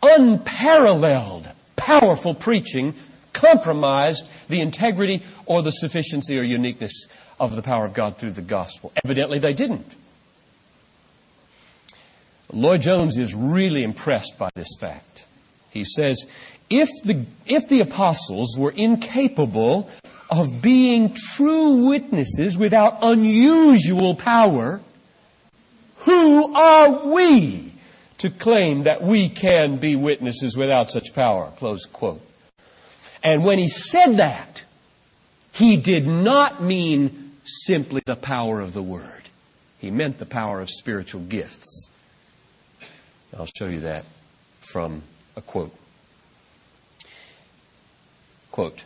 unparalleled, 0.03 1.49
powerful 1.77 2.35
preaching 2.35 2.95
compromised 3.33 4.29
the 4.49 4.61
integrity 4.61 5.23
or 5.47 5.63
the 5.63 5.71
sufficiency 5.71 6.39
or 6.39 6.43
uniqueness 6.43 7.07
of 7.39 7.57
the 7.57 7.63
power 7.63 7.85
of 7.85 7.95
God 7.95 8.17
through 8.17 8.33
the 8.33 8.43
gospel. 8.43 8.93
Evidently, 9.05 9.39
they 9.39 9.55
didn't. 9.55 9.95
Lloyd 12.53 12.83
Jones 12.83 13.17
is 13.17 13.35
really 13.35 13.85
impressed 13.85 14.39
by 14.39 14.51
this 14.55 14.69
fact. 14.81 15.27
He 15.71 15.85
says, 15.85 16.27
if 16.69 16.89
the, 17.05 17.25
if 17.47 17.69
the 17.69 17.81
apostles 17.81 18.57
were 18.59 18.71
incapable 18.71 19.91
of 20.31 20.63
being 20.63 21.15
true 21.15 21.89
witnesses 21.89 22.57
without 22.57 22.99
unusual 23.03 24.15
power, 24.15 24.81
who 25.99 26.55
are 26.55 27.07
we 27.07 27.73
to 28.19 28.31
claim 28.31 28.85
that 28.85 29.03
we 29.03 29.29
can 29.29 29.77
be 29.77 29.97
witnesses 29.97 30.57
without 30.57 30.91
such 30.91 31.15
power? 31.15 31.53
Close 31.57 31.85
quote. 31.87 32.21
And 33.23 33.45
when 33.45 33.59
he 33.59 33.69
said 33.69 34.17
that, 34.17 34.63
he 35.53 35.77
did 35.77 36.07
not 36.07 36.63
mean 36.63 37.33
simply 37.45 38.03
the 38.07 38.17
power 38.17 38.61
of 38.61 38.73
the 38.73 38.83
word. 38.83 39.23
He 39.79 39.91
meant 39.91 40.19
the 40.19 40.27
power 40.27 40.61
of 40.61 40.71
spiritual 40.71 41.23
gifts. 41.23 41.89
I'll 43.37 43.47
show 43.47 43.67
you 43.67 43.81
that 43.81 44.05
from 44.61 45.03
a 45.37 45.41
quote. 45.41 45.75
Quote, 48.51 48.83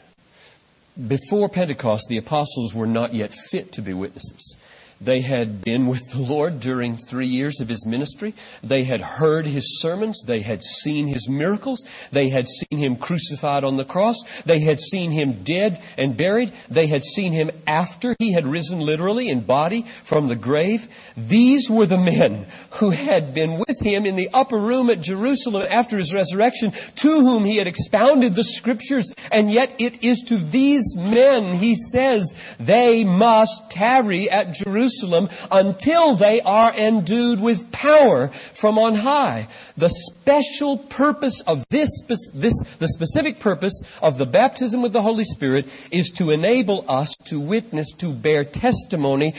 before 1.09 1.49
Pentecost, 1.49 2.07
the 2.09 2.19
apostles 2.19 2.75
were 2.75 2.87
not 2.87 3.15
yet 3.15 3.35
fit 3.51 3.73
to 3.73 3.83
be 3.83 3.93
witnesses. 3.93 4.57
They 5.05 5.21
had 5.21 5.63
been 5.63 5.87
with 5.87 6.01
the 6.13 6.23
Lord 6.23 6.61
during 6.61 6.97
three 6.97 7.27
years 7.27 7.61
of 7.61 7.69
his 7.69 7.85
ministry. 7.87 8.33
They 8.63 8.85
had 8.85 9.03
heard 9.03 9.45
his 9.45 9.79
sermons. 9.81 10.23
They 10.27 10.41
had 10.41 10.63
seen 10.63 11.07
his 11.07 11.29
miracles. 11.29 11.85
They 12.11 12.31
had 12.31 12.49
seen 12.49 12.79
him 12.79 12.97
crucified 12.97 13.65
on 13.65 13.77
the 13.77 13.85
cross. 13.85 14.17
They 14.45 14.61
had 14.61 14.81
seen 14.81 15.11
him 15.11 15.43
dead 15.43 15.83
and 15.99 16.17
buried. 16.17 16.53
They 16.71 16.87
had 16.87 17.05
seen 17.05 17.33
him 17.33 17.51
after 17.67 18.17
he 18.19 18.33
had 18.33 18.47
risen 18.47 18.81
literally 18.81 19.29
in 19.29 19.41
body 19.41 19.83
from 19.83 20.29
the 20.29 20.37
grave. 20.37 20.89
These 21.19 21.69
were 21.69 21.87
the 21.87 21.99
men 21.99 22.47
who 22.71 22.89
had 22.89 23.35
been 23.35 23.59
with 23.59 23.79
him 23.83 24.07
in 24.07 24.17
the 24.17 24.31
upper 24.33 24.59
room 24.59 24.89
at 24.89 25.03
Jerusalem 25.03 25.67
after 25.69 25.99
his 25.99 26.15
resurrection, 26.15 26.73
to 26.97 27.21
whom 27.21 27.45
he 27.45 27.59
had 27.59 27.67
expounded 27.67 28.35
the 28.35 28.45
scriptures. 28.45 29.13
And 29.31 29.51
yet 29.51 29.75
it 29.79 30.03
is 30.03 30.23
to 30.29 30.39
these 30.39 30.97
men, 30.97 31.57
he 31.57 31.75
says, 31.75 32.35
they 32.59 33.05
must 33.05 33.71
tarry 33.71 34.31
at 34.31 34.55
Jerusalem 34.55 34.94
Jerusalem 35.01 35.29
until 35.51 36.15
they 36.15 36.41
are 36.41 36.73
endued 36.75 37.41
with 37.41 37.71
power 37.73 38.29
from 38.29 38.79
on 38.79 38.95
high. 38.95 39.49
The 39.77 39.89
special 39.89 40.79
purpose 40.79 41.41
of 41.43 41.65
this, 41.71 41.89
this, 42.07 42.31
the 42.79 42.89
specific 42.89 43.41
purpose 43.41 43.83
of 44.03 44.19
the 44.19 44.27
baptism 44.27 44.83
with 44.83 44.93
the 44.93 45.03
Holy 45.03 45.25
Spirit 45.25 45.67
is 45.91 46.11
to 46.13 46.31
enable 46.31 46.85
us 46.89 47.15
to 47.27 47.41
witness, 47.41 47.93
to 47.99 48.13
bear 48.13 48.45
testimony 48.45 49.35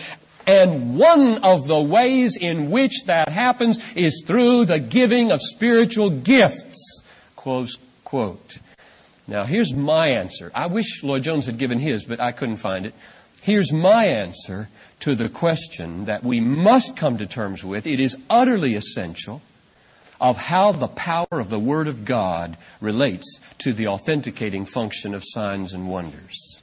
and 0.47 0.95
one 0.95 1.39
of 1.39 1.67
the 1.67 1.81
ways 1.81 2.37
in 2.37 2.69
which 2.69 3.05
that 3.05 3.29
happens 3.29 3.79
is 3.95 4.23
through 4.27 4.65
the 4.65 4.77
giving 4.77 5.31
of 5.31 5.41
spiritual 5.41 6.11
gifts. 6.11 7.01
Close 7.35 7.79
quote. 8.03 8.59
Now 9.27 9.45
here's 9.45 9.73
my 9.73 10.09
answer. 10.09 10.51
I 10.53 10.67
wish 10.67 11.03
Lloyd 11.03 11.23
Jones 11.23 11.47
had 11.47 11.57
given 11.57 11.79
his, 11.79 12.05
but 12.05 12.19
I 12.19 12.31
couldn't 12.31 12.57
find 12.57 12.85
it. 12.85 12.93
Here's 13.41 13.71
my 13.71 14.05
answer 14.05 14.69
to 15.05 15.13
the 15.13 15.29
question 15.29 16.05
that 16.05 16.23
we 16.23 16.39
must 16.39 16.97
come 16.97 17.19
to 17.19 17.27
terms 17.27 17.63
with. 17.63 17.85
It 17.85 17.99
is 17.99 18.17
utterly 18.27 18.73
essential 18.73 19.43
of 20.19 20.35
how 20.35 20.71
the 20.71 20.87
power 20.87 21.27
of 21.29 21.51
the 21.51 21.59
Word 21.59 21.87
of 21.87 22.05
God 22.05 22.57
relates 22.81 23.39
to 23.59 23.71
the 23.71 23.85
authenticating 23.85 24.65
function 24.65 25.13
of 25.13 25.21
signs 25.23 25.73
and 25.73 25.87
wonders. 25.87 26.59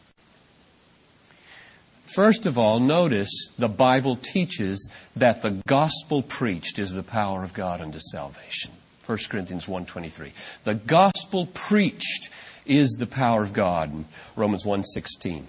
First 2.04 2.44
of 2.44 2.58
all, 2.58 2.80
notice 2.80 3.30
the 3.60 3.68
Bible 3.68 4.16
teaches 4.16 4.90
that 5.14 5.42
the 5.42 5.62
gospel 5.68 6.20
preached 6.20 6.80
is 6.80 6.90
the 6.90 7.04
power 7.04 7.44
of 7.44 7.54
God 7.54 7.80
unto 7.80 8.00
salvation. 8.00 8.72
1 9.06 9.18
Corinthians 9.28 9.66
1.23. 9.66 10.32
The 10.64 10.74
gospel 10.74 11.46
preached 11.46 12.28
is 12.66 12.90
the 12.98 13.06
power 13.06 13.44
of 13.44 13.52
God. 13.52 14.04
Romans 14.34 14.64
1.16. 14.64 15.44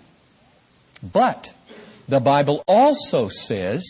But 1.11 1.55
the 2.07 2.19
Bible 2.19 2.63
also 2.67 3.27
says 3.27 3.85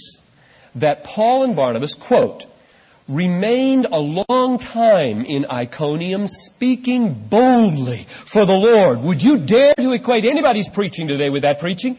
that 0.76 1.04
Paul 1.04 1.44
and 1.44 1.56
Barnabas, 1.56 1.94
quote, 1.94 2.46
remained 3.08 3.86
a 3.92 4.00
long 4.30 4.60
time 4.60 5.26
in 5.26 5.46
Iconium 5.52 6.28
speaking 6.28 7.14
boldly 7.14 8.06
for 8.26 8.46
the 8.46 8.58
Lord. 8.58 9.02
Would 9.02 9.24
you 9.24 9.40
dare 9.40 9.74
to 9.76 9.92
equate 9.92 10.26
anybody's 10.26 10.70
preaching 10.70 11.08
today 11.08 11.30
with 11.30 11.42
that 11.42 11.60
preaching? 11.60 11.98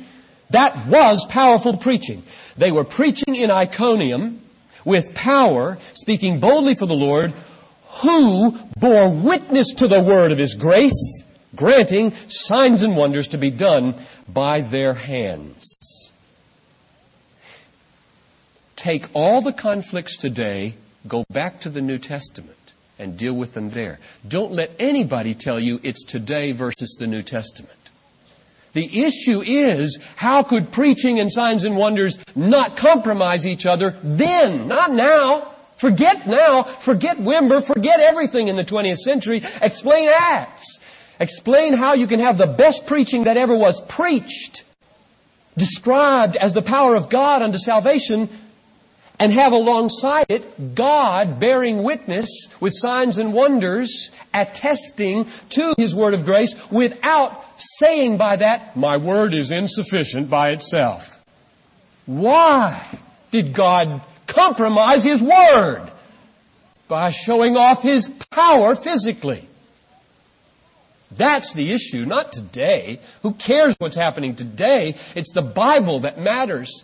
That 0.51 0.87
was 0.87 1.27
powerful 1.27 1.77
preaching. 1.77 2.23
They 2.57 2.71
were 2.71 2.85
preaching 2.85 3.37
in 3.37 3.51
Iconium 3.51 4.41
with 4.85 5.15
power, 5.15 5.79
speaking 5.95 6.41
boldly 6.41 6.75
for 6.75 6.87
the 6.87 6.95
Lord, 6.95 7.33
who 8.03 8.59
bore 8.79 9.11
witness 9.11 9.73
to 9.75 9.89
the 9.89 10.03
word 10.03 10.33
of 10.33 10.39
his 10.39 10.55
grace, 10.55 11.25
granting 11.55 12.13
signs 12.29 12.83
and 12.83 12.97
wonders 12.97 13.29
to 13.29 13.39
be 13.39 13.51
done 13.51 13.95
by 14.29 14.61
their 14.61 14.95
hands. 14.95 16.04
Take 18.85 19.07
all 19.15 19.41
the 19.41 19.55
conflicts 19.55 20.15
today, 20.15 20.75
go 21.09 21.25
back 21.31 21.59
to 21.61 21.71
the 21.71 21.81
New 21.81 21.97
Testament 21.97 22.75
and 22.99 23.17
deal 23.17 23.33
with 23.33 23.55
them 23.55 23.71
there. 23.71 23.99
Don't 24.29 24.53
let 24.53 24.73
anybody 24.79 25.35
tell 25.35 25.59
you 25.59 25.81
it's 25.83 26.05
today 26.05 26.53
versus 26.53 26.95
the 26.99 27.07
New 27.07 27.23
Testament. 27.23 27.79
The 28.75 29.05
issue 29.05 29.41
is, 29.41 29.99
how 30.17 30.43
could 30.43 30.71
preaching 30.71 31.19
and 31.19 31.33
signs 31.33 31.65
and 31.65 31.79
wonders 31.79 32.19
not 32.37 32.77
compromise 32.77 33.47
each 33.47 33.65
other 33.65 33.97
then, 34.03 34.69
not 34.69 34.93
now? 34.93 35.55
Forget 35.77 36.29
now, 36.29 36.65
forget 36.65 37.17
Wimber, 37.17 37.65
forget 37.65 38.01
everything 38.01 38.49
in 38.49 38.57
the 38.57 38.65
20th 38.65 38.99
century. 38.99 39.43
Explain 39.63 40.11
Acts. 40.15 40.79
Explain 41.19 41.73
how 41.73 41.95
you 41.95 42.07
can 42.07 42.21
have 42.21 42.37
the 42.37 42.47
best 42.47 42.87
preaching 42.87 43.25
that 43.25 43.39
ever 43.39 43.57
was 43.57 43.81
preached, 43.85 44.63
described 45.57 46.37
as 46.37 46.53
the 46.53 46.61
power 46.61 46.95
of 46.95 47.09
God 47.09 47.41
unto 47.41 47.57
salvation, 47.57 48.29
and 49.19 49.33
have 49.33 49.53
alongside 49.53 50.27
it 50.29 50.75
God 50.75 51.39
bearing 51.39 51.83
witness 51.83 52.29
with 52.61 52.73
signs 52.75 53.19
and 53.19 53.33
wonders, 53.33 54.11
attesting 54.33 55.27
to 55.51 55.75
His 55.77 55.95
word 55.95 56.15
of 56.15 56.25
grace 56.25 56.55
without 56.71 57.45
saying 57.57 58.17
by 58.17 58.37
that, 58.37 58.77
my 58.77 58.97
word 58.97 59.35
is 59.35 59.51
insufficient 59.51 60.29
by 60.29 60.51
itself. 60.51 61.23
Why 62.07 62.81
did 63.31 63.53
God 63.53 64.03
compromise 64.27 65.05
His 65.05 65.23
word? 65.23 65.91
By 66.89 67.11
showing 67.11 67.57
off 67.57 67.83
His 67.83 68.09
power 68.31 68.75
physically. 68.75 69.49
That's 71.17 71.53
the 71.53 71.71
issue, 71.71 72.05
not 72.05 72.33
today. 72.33 72.99
Who 73.23 73.35
cares 73.35 73.77
what's 73.79 73.97
happening 73.97 74.35
today? 74.35 74.97
It's 75.15 75.33
the 75.33 75.43
Bible 75.43 76.01
that 76.01 76.19
matters. 76.19 76.83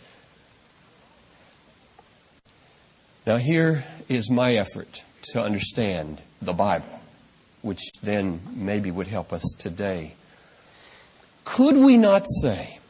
Now, 3.30 3.36
here 3.36 3.84
is 4.08 4.28
my 4.28 4.54
effort 4.54 5.04
to 5.34 5.40
understand 5.40 6.20
the 6.42 6.52
Bible, 6.52 6.98
which 7.62 7.80
then 8.02 8.40
maybe 8.56 8.90
would 8.90 9.06
help 9.06 9.32
us 9.32 9.54
today. 9.56 10.14
Could 11.44 11.76
we 11.76 11.96
not 11.96 12.26
say, 12.42 12.80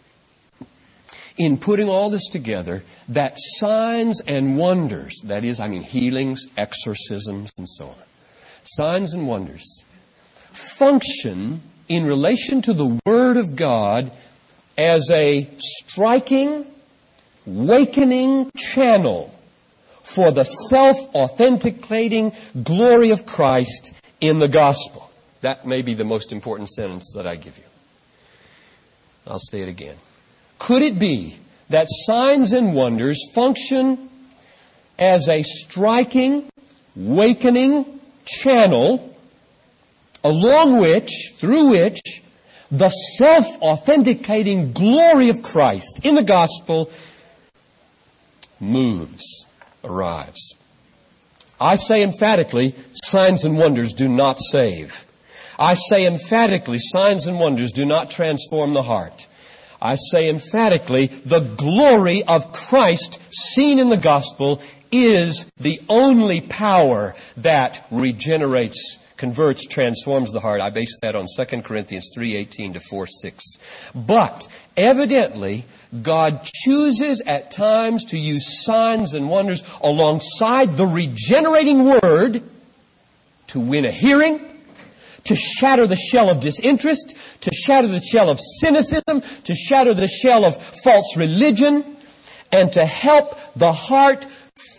in 1.36 1.58
putting 1.58 1.90
all 1.90 2.08
this 2.08 2.26
together, 2.28 2.82
that 3.10 3.34
signs 3.36 4.22
and 4.22 4.56
wonders, 4.56 5.20
that 5.24 5.44
is, 5.44 5.60
I 5.60 5.68
mean 5.68 5.82
healings, 5.82 6.46
exorcisms, 6.56 7.52
and 7.58 7.68
so 7.68 7.88
on, 7.88 8.02
signs 8.64 9.12
and 9.12 9.28
wonders, 9.28 9.84
function 10.52 11.60
in 11.86 12.06
relation 12.06 12.62
to 12.62 12.72
the 12.72 12.98
Word 13.04 13.36
of 13.36 13.56
God 13.56 14.10
as 14.78 15.06
a 15.10 15.50
striking, 15.58 16.64
wakening 17.44 18.50
channel 18.56 19.36
for 20.14 20.30
the 20.30 20.44
self-authenticating 20.44 22.32
glory 22.62 23.10
of 23.10 23.26
Christ 23.26 23.92
in 24.20 24.38
the 24.38 24.48
gospel. 24.48 25.10
That 25.40 25.66
may 25.66 25.82
be 25.82 25.94
the 25.94 26.04
most 26.04 26.32
important 26.32 26.68
sentence 26.68 27.12
that 27.14 27.26
I 27.26 27.36
give 27.36 27.56
you. 27.56 27.64
I'll 29.26 29.38
say 29.38 29.60
it 29.60 29.68
again. 29.68 29.96
Could 30.58 30.82
it 30.82 30.98
be 30.98 31.36
that 31.68 31.86
signs 31.88 32.52
and 32.52 32.74
wonders 32.74 33.18
function 33.32 34.10
as 34.98 35.28
a 35.28 35.42
striking, 35.42 36.50
wakening 36.96 38.00
channel 38.24 39.16
along 40.22 40.78
which, 40.78 41.34
through 41.36 41.70
which, 41.70 42.22
the 42.70 42.90
self-authenticating 42.90 44.72
glory 44.72 45.28
of 45.28 45.42
Christ 45.42 46.00
in 46.04 46.14
the 46.14 46.22
gospel 46.22 46.90
moves, 48.60 49.39
arrives. 49.84 50.56
I 51.60 51.76
say 51.76 52.02
emphatically, 52.02 52.74
signs 52.92 53.44
and 53.44 53.58
wonders 53.58 53.92
do 53.92 54.08
not 54.08 54.38
save. 54.40 55.04
I 55.58 55.74
say 55.74 56.06
emphatically, 56.06 56.78
signs 56.78 57.26
and 57.26 57.38
wonders 57.38 57.72
do 57.72 57.84
not 57.84 58.10
transform 58.10 58.72
the 58.72 58.82
heart. 58.82 59.26
I 59.82 59.96
say 59.96 60.28
emphatically, 60.30 61.06
the 61.06 61.40
glory 61.40 62.22
of 62.22 62.52
Christ 62.52 63.18
seen 63.30 63.78
in 63.78 63.90
the 63.90 63.98
gospel 63.98 64.62
is 64.90 65.50
the 65.58 65.80
only 65.88 66.40
power 66.40 67.14
that 67.36 67.86
regenerates, 67.90 68.98
converts, 69.16 69.66
transforms 69.66 70.32
the 70.32 70.40
heart. 70.40 70.60
I 70.60 70.70
base 70.70 70.98
that 71.02 71.14
on 71.14 71.26
2 71.26 71.62
Corinthians 71.62 72.10
3:18 72.16 72.72
to 72.72 72.80
4:6. 72.80 73.58
But 73.94 74.48
evidently, 74.76 75.64
God 76.02 76.44
chooses 76.44 77.20
at 77.26 77.50
times 77.50 78.06
to 78.06 78.18
use 78.18 78.64
signs 78.64 79.14
and 79.14 79.28
wonders 79.28 79.64
alongside 79.82 80.76
the 80.76 80.86
regenerating 80.86 81.84
word 81.84 82.42
to 83.48 83.60
win 83.60 83.84
a 83.84 83.90
hearing, 83.90 84.40
to 85.24 85.34
shatter 85.34 85.86
the 85.86 85.96
shell 85.96 86.30
of 86.30 86.38
disinterest, 86.40 87.16
to 87.40 87.50
shatter 87.52 87.88
the 87.88 88.00
shell 88.00 88.30
of 88.30 88.38
cynicism, 88.60 89.22
to 89.44 89.54
shatter 89.54 89.92
the 89.92 90.06
shell 90.06 90.44
of 90.44 90.56
false 90.56 91.16
religion, 91.16 91.96
and 92.52 92.72
to 92.72 92.84
help 92.86 93.38
the 93.56 93.72
heart 93.72 94.24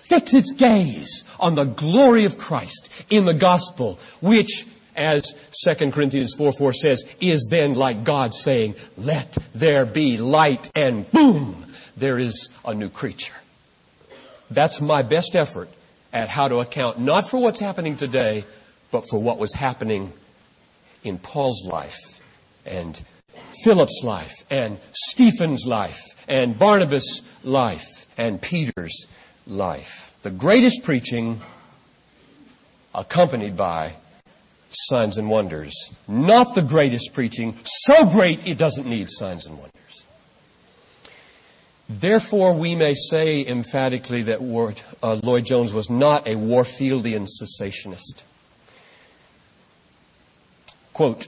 fix 0.08 0.34
its 0.34 0.54
gaze 0.54 1.26
on 1.40 1.56
the 1.56 1.66
glory 1.66 2.26
of 2.26 2.38
Christ 2.38 2.90
in 3.10 3.26
the 3.26 3.34
gospel, 3.34 4.00
which, 4.22 4.66
as 4.96 5.36
2 5.66 5.92
Corinthians 5.92 6.34
4 6.36 6.52
4 6.52 6.74
says, 6.74 7.04
is 7.20 7.48
then 7.50 7.74
like 7.74 8.04
God 8.04 8.34
saying, 8.34 8.76
let 8.98 9.38
there 9.54 9.86
be 9.86 10.18
light, 10.18 10.70
and 10.76 11.10
boom, 11.12 11.66
there 11.98 12.20
is 12.20 12.50
a 12.66 12.74
new 12.74 12.90
creature. 12.90 13.34
That's 14.50 14.82
my 14.82 15.02
best 15.02 15.36
effort 15.36 15.70
at 16.14 16.28
how 16.28 16.48
to 16.48 16.60
account 16.60 17.00
not 17.00 17.30
for 17.30 17.42
what's 17.42 17.60
happening 17.60 17.96
today, 17.96 18.44
but 18.92 19.06
for 19.10 19.20
what 19.20 19.38
was 19.38 19.54
happening 19.54 20.12
in 21.04 21.18
Paul's 21.18 21.66
life 21.66 21.98
and 22.66 23.02
Philip's 23.64 24.02
life 24.04 24.34
and 24.50 24.78
Stephen's 24.92 25.66
life 25.66 26.16
and 26.28 26.58
Barnabas' 26.58 27.22
life 27.44 28.08
and 28.18 28.42
Peter's 28.42 29.08
life. 29.48 30.14
The 30.22 30.32
greatest 30.32 30.84
preaching 30.84 31.42
accompanied 32.94 33.56
by 33.56 33.94
signs 34.72 35.18
and 35.18 35.30
wonders. 35.30 35.74
Not 36.08 36.56
the 36.56 36.62
greatest 36.62 37.14
preaching, 37.14 37.60
so 37.64 38.06
great 38.06 38.46
it 38.48 38.58
doesn't 38.58 38.88
need 38.88 39.10
signs 39.10 39.46
and 39.46 39.58
wonders. 39.58 40.06
Therefore, 41.90 42.54
we 42.54 42.74
may 42.76 42.94
say 42.94 43.46
emphatically 43.46 44.24
that 44.24 44.40
uh, 45.04 45.20
Lloyd 45.24 45.46
Jones 45.46 45.74
was 45.74 45.90
not 45.90 46.26
a 46.26 46.36
Warfieldian 46.36 47.28
cessationist. 47.28 48.24
Quote, 50.94 51.28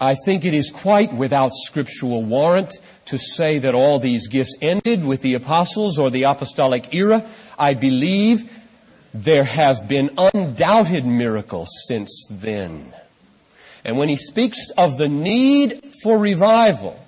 I 0.00 0.14
think 0.24 0.44
it 0.44 0.54
is 0.54 0.70
quite 0.70 1.12
without 1.12 1.52
scriptural 1.52 2.24
warrant 2.24 2.72
to 3.06 3.18
say 3.18 3.58
that 3.58 3.74
all 3.74 3.98
these 3.98 4.28
gifts 4.28 4.56
ended 4.62 5.04
with 5.04 5.20
the 5.20 5.34
apostles 5.34 5.98
or 5.98 6.10
the 6.10 6.22
apostolic 6.22 6.94
era. 6.94 7.28
I 7.58 7.74
believe 7.74 8.50
there 9.12 9.44
have 9.44 9.88
been 9.88 10.10
undoubted 10.16 11.04
miracles 11.04 11.68
since 11.88 12.26
then. 12.30 12.92
And 13.84 13.96
when 13.98 14.08
he 14.08 14.16
speaks 14.16 14.70
of 14.76 14.98
the 14.98 15.08
need 15.08 15.94
for 16.02 16.18
revival 16.18 16.98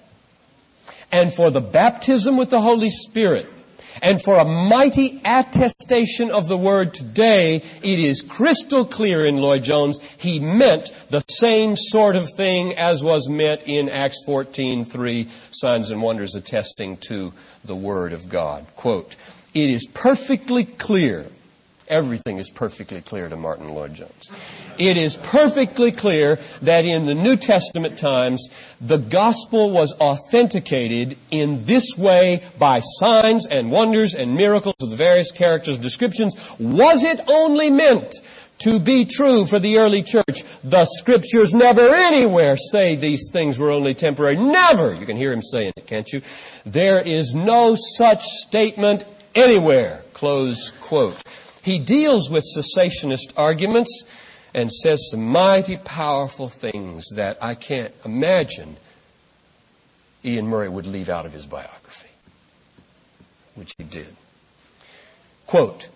and 1.10 1.32
for 1.32 1.50
the 1.50 1.60
baptism 1.60 2.36
with 2.36 2.50
the 2.50 2.60
Holy 2.60 2.90
Spirit, 2.90 3.46
and 4.00 4.22
for 4.22 4.38
a 4.38 4.44
mighty 4.44 5.20
attestation 5.24 6.30
of 6.30 6.48
the 6.48 6.56
word 6.56 6.94
today, 6.94 7.56
it 7.82 7.98
is 7.98 8.22
crystal 8.22 8.86
clear 8.86 9.26
in 9.26 9.36
Lloyd 9.36 9.64
Jones 9.64 9.98
he 10.16 10.40
meant 10.40 10.92
the 11.10 11.22
same 11.28 11.76
sort 11.76 12.16
of 12.16 12.30
thing 12.34 12.74
as 12.76 13.04
was 13.04 13.28
meant 13.28 13.62
in 13.66 13.90
Acts 13.90 14.24
14:3, 14.26 15.28
signs 15.50 15.90
and 15.90 16.00
wonders 16.00 16.34
attesting 16.34 16.96
to 17.08 17.34
the 17.64 17.76
word 17.76 18.14
of 18.14 18.30
God. 18.30 18.64
Quote, 18.76 19.14
"It 19.52 19.68
is 19.68 19.86
perfectly 19.92 20.64
clear 20.64 21.26
Everything 21.92 22.38
is 22.38 22.48
perfectly 22.48 23.02
clear 23.02 23.28
to 23.28 23.36
Martyn 23.36 23.68
Lloyd 23.68 23.92
Jones. 23.92 24.32
It 24.78 24.96
is 24.96 25.18
perfectly 25.18 25.92
clear 25.92 26.38
that 26.62 26.86
in 26.86 27.04
the 27.04 27.14
New 27.14 27.36
Testament 27.36 27.98
times, 27.98 28.48
the 28.80 28.96
gospel 28.96 29.70
was 29.70 29.92
authenticated 30.00 31.18
in 31.30 31.66
this 31.66 31.86
way 31.98 32.44
by 32.58 32.80
signs 32.80 33.46
and 33.46 33.70
wonders 33.70 34.14
and 34.14 34.34
miracles 34.34 34.74
of 34.80 34.88
the 34.88 34.96
various 34.96 35.32
characters 35.32 35.76
descriptions. 35.76 36.34
Was 36.58 37.04
it 37.04 37.20
only 37.28 37.68
meant 37.68 38.14
to 38.60 38.80
be 38.80 39.04
true 39.04 39.44
for 39.44 39.58
the 39.58 39.76
early 39.76 40.02
church? 40.02 40.44
The 40.64 40.86
scriptures 40.86 41.52
never 41.52 41.94
anywhere 41.94 42.56
say 42.56 42.96
these 42.96 43.28
things 43.30 43.58
were 43.58 43.70
only 43.70 43.92
temporary. 43.92 44.36
Never! 44.36 44.94
You 44.94 45.04
can 45.04 45.18
hear 45.18 45.30
him 45.30 45.42
saying 45.42 45.74
it, 45.76 45.86
can't 45.86 46.10
you? 46.10 46.22
There 46.64 47.00
is 47.00 47.34
no 47.34 47.76
such 47.76 48.24
statement 48.24 49.04
anywhere. 49.34 50.04
Close 50.14 50.70
quote. 50.80 51.22
He 51.62 51.78
deals 51.78 52.28
with 52.28 52.44
cessationist 52.56 53.32
arguments 53.36 54.04
and 54.52 54.70
says 54.70 55.08
some 55.10 55.26
mighty 55.26 55.76
powerful 55.76 56.48
things 56.48 57.06
that 57.14 57.38
I 57.42 57.54
can't 57.54 57.94
imagine 58.04 58.76
Iain 60.24 60.46
Murray 60.46 60.68
would 60.68 60.86
leave 60.86 61.08
out 61.08 61.26
of 61.26 61.32
his 61.32 61.46
biography, 61.46 62.10
which 63.54 63.74
he 63.78 63.84
did. 63.84 64.14
Quote, 65.46 65.88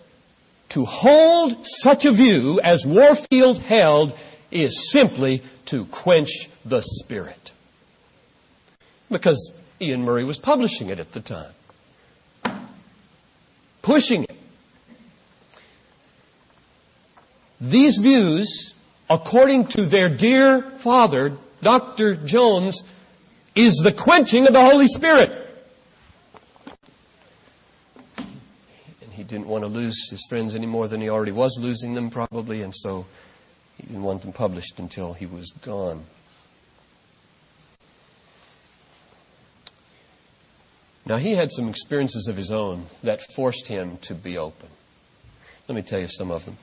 to 0.70 0.84
hold 0.84 1.66
such 1.66 2.04
a 2.04 2.12
view 2.12 2.60
as 2.62 2.84
Warfield 2.86 3.58
held 3.58 4.16
is 4.50 4.90
simply 4.90 5.42
to 5.66 5.84
quench 5.86 6.48
the 6.64 6.82
spirit. 6.82 7.52
Because 9.10 9.52
Iain 9.80 10.02
Murray 10.02 10.24
was 10.24 10.38
publishing 10.38 10.88
it 10.88 11.00
at 11.00 11.12
the 11.12 11.20
time. 11.20 11.52
Pushing 13.82 14.24
it. 14.24 14.36
These 17.60 17.98
views, 17.98 18.74
according 19.08 19.68
to 19.68 19.86
their 19.86 20.08
dear 20.08 20.62
father, 20.62 21.36
Dr. 21.62 22.14
Jones, 22.14 22.82
is 23.54 23.76
the 23.76 23.92
quenching 23.92 24.46
of 24.46 24.52
the 24.52 24.64
Holy 24.64 24.86
Spirit. 24.88 25.42
And 28.18 29.12
he 29.12 29.22
didn't 29.24 29.46
want 29.46 29.64
to 29.64 29.68
lose 29.68 30.10
his 30.10 30.24
friends 30.28 30.54
any 30.54 30.66
more 30.66 30.86
than 30.86 31.00
he 31.00 31.08
already 31.08 31.32
was 31.32 31.56
losing 31.58 31.94
them, 31.94 32.10
probably, 32.10 32.62
and 32.62 32.74
so 32.74 33.06
he 33.78 33.84
didn't 33.84 34.02
want 34.02 34.20
them 34.20 34.32
published 34.32 34.78
until 34.78 35.14
he 35.14 35.24
was 35.24 35.50
gone. 35.62 36.04
Now, 41.06 41.16
he 41.16 41.36
had 41.36 41.52
some 41.52 41.68
experiences 41.68 42.26
of 42.26 42.36
his 42.36 42.50
own 42.50 42.86
that 43.02 43.22
forced 43.22 43.68
him 43.68 43.96
to 43.98 44.14
be 44.14 44.36
open. 44.36 44.68
Let 45.68 45.76
me 45.76 45.82
tell 45.82 46.00
you 46.00 46.08
some 46.08 46.30
of 46.32 46.44
them. 46.44 46.58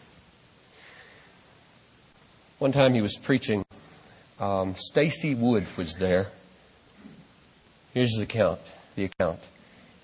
One 2.64 2.72
time 2.72 2.94
he 2.94 3.02
was 3.02 3.18
preaching. 3.18 3.66
Um, 4.40 4.76
Stacy 4.76 5.36
Wood 5.36 5.68
was 5.76 5.96
there. 5.96 6.28
Here's 7.94 8.14
the 8.16 8.24
account. 8.24 8.62
The 8.96 9.04
account. 9.04 9.42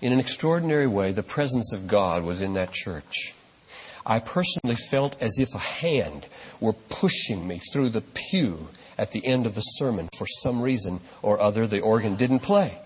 In 0.02 0.12
an 0.12 0.19
extraordinary 0.19 0.86
way, 0.86 1.13
the 1.13 1.24
presence 1.24 1.72
of 1.72 1.88
God 1.88 2.26
was 2.26 2.41
in 2.41 2.56
that 2.56 2.74
church. 2.74 3.34
I 4.06 4.19
personally 4.19 4.76
felt 4.76 5.15
as 5.22 5.38
if 5.39 5.56
a 5.56 5.58
hand 5.58 6.28
were 6.60 6.74
pushing 6.74 7.48
me 7.48 7.62
through 7.72 7.91
the 7.91 8.02
pew 8.02 8.67
at 8.98 9.12
the 9.12 9.26
end 9.26 9.45
of 9.45 9.56
the 9.56 9.62
sermon. 9.62 10.10
For 10.17 10.28
some 10.28 10.62
reason 10.62 11.00
or 11.21 11.40
other, 11.40 11.65
the 11.65 11.79
organ 11.79 12.17
didn't 12.17 12.40
play. 12.40 12.77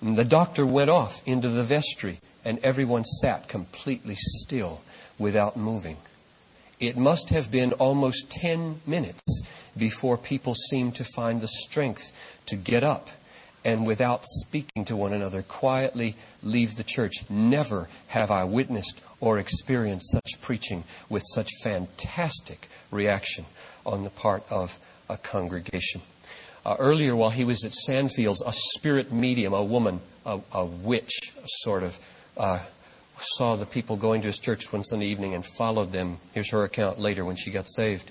And 0.00 0.16
the 0.16 0.24
doctor 0.24 0.64
went 0.64 0.88
off 0.88 1.20
into 1.26 1.50
the 1.50 1.62
vestry, 1.62 2.20
and 2.42 2.58
everyone 2.60 3.04
sat 3.04 3.48
completely 3.48 4.16
still 4.16 4.80
without 5.18 5.58
moving. 5.58 5.98
It 6.80 6.96
must 6.96 7.28
have 7.28 7.50
been 7.50 7.74
almost 7.74 8.30
10 8.30 8.80
minutes 8.86 9.42
before 9.76 10.16
people 10.16 10.54
seemed 10.54 10.94
to 10.96 11.04
find 11.04 11.40
the 11.40 11.48
strength 11.48 12.12
to 12.46 12.56
get 12.56 12.82
up 12.82 13.10
and 13.64 13.86
without 13.86 14.24
speaking 14.24 14.86
to 14.86 14.96
one 14.96 15.12
another 15.12 15.42
quietly 15.42 16.16
leave 16.42 16.76
the 16.76 16.82
church. 16.82 17.28
Never 17.28 17.90
have 18.08 18.30
I 18.30 18.44
witnessed 18.44 19.02
or 19.20 19.38
experienced 19.38 20.10
such 20.10 20.40
preaching 20.40 20.84
with 21.10 21.22
such 21.34 21.50
fantastic 21.62 22.70
reaction 22.90 23.44
on 23.84 24.02
the 24.02 24.10
part 24.10 24.42
of 24.50 24.78
a 25.10 25.18
congregation. 25.18 26.00
Uh, 26.64 26.76
earlier, 26.78 27.14
while 27.14 27.30
he 27.30 27.44
was 27.44 27.64
at 27.64 27.72
Sandfields, 27.72 28.42
a 28.46 28.52
spirit 28.52 29.12
medium, 29.12 29.52
a 29.52 29.62
woman, 29.62 30.00
a, 30.24 30.40
a 30.52 30.64
witch, 30.64 31.32
sort 31.44 31.82
of, 31.82 31.98
uh, 32.36 32.60
saw 33.22 33.56
the 33.56 33.66
people 33.66 33.96
going 33.96 34.20
to 34.22 34.28
his 34.28 34.38
church 34.38 34.72
one 34.72 34.84
Sunday 34.84 35.06
evening 35.06 35.34
and 35.34 35.44
followed 35.44 35.92
them. 35.92 36.18
Here's 36.32 36.50
her 36.50 36.64
account 36.64 36.98
later 36.98 37.24
when 37.24 37.36
she 37.36 37.50
got 37.50 37.68
saved. 37.68 38.10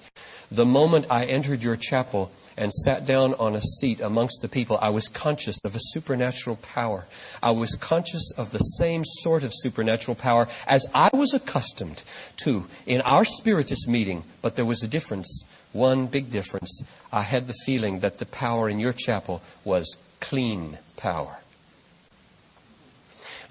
The 0.51 0.66
moment 0.66 1.05
I 1.10 1.26
entered 1.26 1.62
your 1.62 1.76
chapel 1.76 2.32
and 2.57 2.74
sat 2.74 3.05
down 3.05 3.36
on 3.36 3.55
a 3.55 3.62
seat 3.62 4.01
amongst 4.01 4.41
the 4.41 4.47
people, 4.47 4.80
I 4.82 4.89
was 4.89 5.07
conscious 5.07 5.60
of 5.64 5.76
a 5.76 5.80
supernatural 5.80 6.55
power. 6.57 7.07
I 7.41 7.51
was 7.51 7.76
conscious 7.76 8.32
of 8.38 8.51
the 8.51 8.60
same 8.60 9.03
sort 9.05 9.43
of 9.43 9.51
supernatural 9.53 10.16
power 10.16 10.47
as 10.68 10.88
I 10.93 11.10
was 11.14 11.34
accustomed 11.34 12.03
to 12.43 12.68
in 12.86 13.01
our 13.01 13.26
spiritist 13.26 13.88
meeting, 13.88 14.24
but 14.41 14.55
there 14.55 14.66
was 14.66 14.82
a 14.82 14.88
difference. 14.88 15.45
One 15.72 16.07
big 16.07 16.32
difference. 16.32 16.84
I 17.12 17.22
had 17.22 17.47
the 17.47 17.55
feeling 17.66 17.99
that 17.99 18.18
the 18.18 18.26
power 18.26 18.70
in 18.70 18.80
your 18.80 18.93
chapel 18.93 19.41
was 19.64 19.97
clean 20.20 20.80
power. 20.97 21.39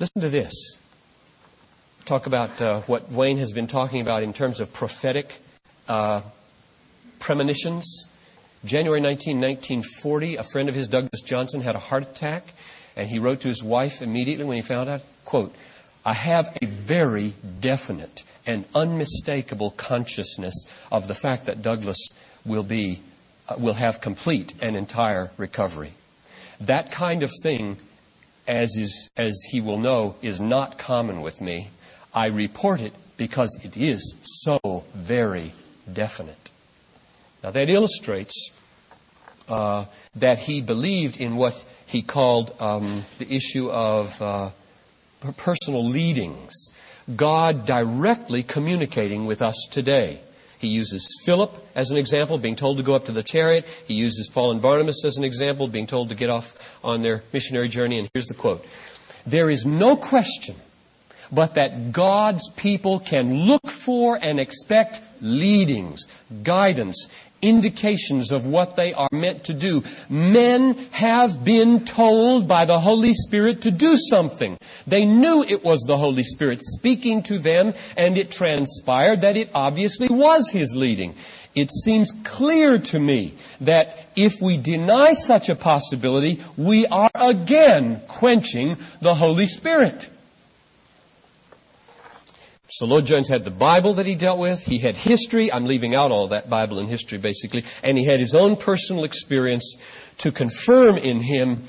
Listen 0.01 0.21
to 0.23 0.29
this. 0.29 0.53
Talk 2.09 2.27
about 2.27 2.63
uh, 2.63 2.81
what 2.87 3.13
Wayne 3.13 3.37
has 3.37 3.53
been 3.53 3.67
talking 3.67 4.01
about 4.01 4.23
in 4.23 4.33
terms 4.33 4.61
of 4.61 4.73
prophetic 4.73 5.37
uh, 5.89 6.23
premonitions. 7.19 8.07
January 8.65 9.03
19, 9.03 9.39
1940, 9.39 10.37
a 10.37 10.43
friend 10.43 10.71
of 10.71 10.75
his, 10.75 10.89
Douglas 10.89 11.21
Johnson, 11.21 11.61
had 11.61 11.75
a 11.75 11.79
heart 11.79 12.05
attack, 12.05 12.55
and 12.97 13.11
he 13.11 13.19
wrote 13.19 13.43
to 13.43 13.49
his 13.49 13.63
wife 13.63 14.01
immediately 14.01 14.47
when 14.47 14.57
he 14.57 14.63
found 14.63 14.89
out, 14.89 15.03
quote, 15.27 15.55
I 16.03 16.15
have 16.15 16.57
a 16.63 16.65
very 16.65 17.35
definite 17.61 18.25
and 18.47 18.65
unmistakable 18.75 19.73
consciousness 19.73 20.65
of 20.91 21.09
the 21.09 21.15
fact 21.15 21.45
that 21.45 21.61
Douglas 21.61 22.09
will 22.43 22.63
be, 22.63 23.03
uh, 23.51 23.57
will 23.59 23.75
have 23.75 24.01
complete 24.01 24.55
and 24.63 24.77
entire 24.77 25.31
recovery. 25.37 25.93
That 26.59 26.91
kind 26.91 27.23
of 27.23 27.31
thing, 27.43 27.77
as 28.47 28.75
is, 28.77 29.11
as 29.19 29.39
he 29.51 29.61
will 29.61 29.79
know, 29.79 30.17
is 30.23 30.41
not 30.41 30.79
common 30.79 31.21
with 31.21 31.43
me. 31.43 31.69
I 32.19 32.27
report 32.27 32.81
it 32.81 32.95
because 33.17 33.57
it 33.63 33.77
is 33.77 34.17
so 34.25 34.83
very 34.93 35.53
definite. 35.93 36.51
Now 37.45 37.53
that 37.53 37.71
illustrates 37.71 38.51
uh, 39.49 39.85
that 40.17 40.41
he 40.41 40.61
believed 40.61 41.21
in 41.21 41.37
what 41.37 41.65
he 41.87 42.03
called 42.03 42.53
um, 42.59 43.05
the 43.19 43.33
issue 43.33 43.71
of 43.71 44.21
uh, 44.21 44.51
personal 45.37 45.85
leadings. 45.89 46.73
God 47.15 47.65
directly 47.65 48.43
communicating 48.43 49.25
with 49.25 49.41
us 49.41 49.69
today. 49.71 50.21
He 50.59 50.67
uses 50.67 51.07
Philip 51.25 51.57
as 51.77 51.91
an 51.91 51.97
example, 51.97 52.37
being 52.37 52.57
told 52.57 52.79
to 52.79 52.83
go 52.83 52.97
up 52.97 53.05
to 53.05 53.13
the 53.13 53.23
chariot. 53.23 53.65
He 53.87 53.95
uses 53.95 54.29
Paul 54.29 54.51
and 54.51 54.61
Barnabas 54.61 55.05
as 55.05 55.17
an 55.19 55.23
example, 55.23 55.69
being 55.69 55.87
told 55.87 56.09
to 56.09 56.17
get 56.17 56.31
off 56.31 56.59
on 56.83 57.03
their 57.03 57.23
missionary 57.33 57.69
journey. 57.69 58.01
And 58.01 58.11
here's 58.13 58.27
the 58.27 58.35
quote. 58.35 58.67
There 59.25 59.49
is 59.49 59.65
no 59.65 59.97
question 59.97 60.57
but 61.33 61.55
that 61.55 61.93
God's 61.93 62.51
people 62.57 63.01
can 63.01 63.45
look 63.47 63.67
for 63.69 64.19
and 64.21 64.41
expect 64.41 65.01
leadings, 65.21 66.07
guidance, 66.43 67.09
indications 67.41 68.33
of 68.33 68.47
what 68.47 68.77
they 68.77 68.93
are 68.93 69.09
meant 69.13 69.45
to 69.45 69.55
do. 69.55 69.83
Men 70.09 70.75
have 70.91 71.45
been 71.45 71.85
told 71.85 72.49
by 72.49 72.65
the 72.65 72.81
Holy 72.81 73.15
Spirit 73.15 73.63
to 73.63 73.71
do 73.71 73.97
something. 73.97 74.59
They 74.87 75.05
knew 75.05 75.45
it 75.45 75.65
was 75.65 75.81
the 75.87 75.97
Holy 75.97 76.25
Spirit 76.25 76.61
speaking 76.63 77.23
to 77.25 77.39
them, 77.39 77.75
and 77.97 78.19
it 78.19 78.31
transpired 78.31 79.21
that 79.21 79.37
it 79.37 79.51
obviously 79.55 80.09
was 80.09 80.51
His 80.51 80.75
leading. 80.75 81.15
It 81.55 81.71
seems 81.73 82.13
clear 82.25 82.79
to 82.79 83.01
me 83.01 83.35
that 83.61 84.11
if 84.15 84.41
we 84.41 84.59
deny 84.59 85.15
such 85.15 85.49
a 85.49 85.57
possibility, 85.57 86.43
we 86.57 86.87
are 86.87 87.11
again 87.15 88.03
quenching 88.07 88.77
the 89.01 89.15
Holy 89.15 89.47
Spirit. 89.47 90.09
So 92.79 92.87
Lloyd 92.87 93.07
Jones 93.07 93.29
had 93.29 93.45
the 93.45 93.51
Bible 93.51 93.95
that 93.95 94.07
he 94.07 94.15
dealt 94.15 94.39
with. 94.39 94.63
He 94.63 94.79
had 94.79 94.95
history. 94.95 95.53
I'm 95.53 95.67
leaving 95.67 95.97
out 95.97 96.13
all 96.13 96.29
that 96.29 96.49
Bible 96.49 96.79
and 96.79 96.89
history 96.89 97.19
basically. 97.19 97.65
And 97.83 97.99
he 97.99 98.05
had 98.05 98.21
his 98.21 98.35
own 98.35 98.55
personal 98.55 99.03
experience 99.03 99.77
to 100.19 100.31
confirm 100.31 100.97
in 100.97 101.21
him 101.21 101.65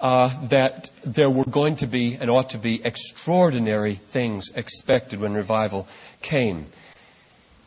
uh, 0.00 0.30
that 0.48 0.90
there 1.04 1.28
were 1.28 1.44
going 1.44 1.76
to 1.76 1.86
be 1.86 2.16
and 2.18 2.30
ought 2.30 2.48
to 2.48 2.56
be 2.56 2.82
extraordinary 2.82 3.96
things 3.96 4.52
expected 4.54 5.20
when 5.20 5.34
revival 5.34 5.86
came. 6.22 6.68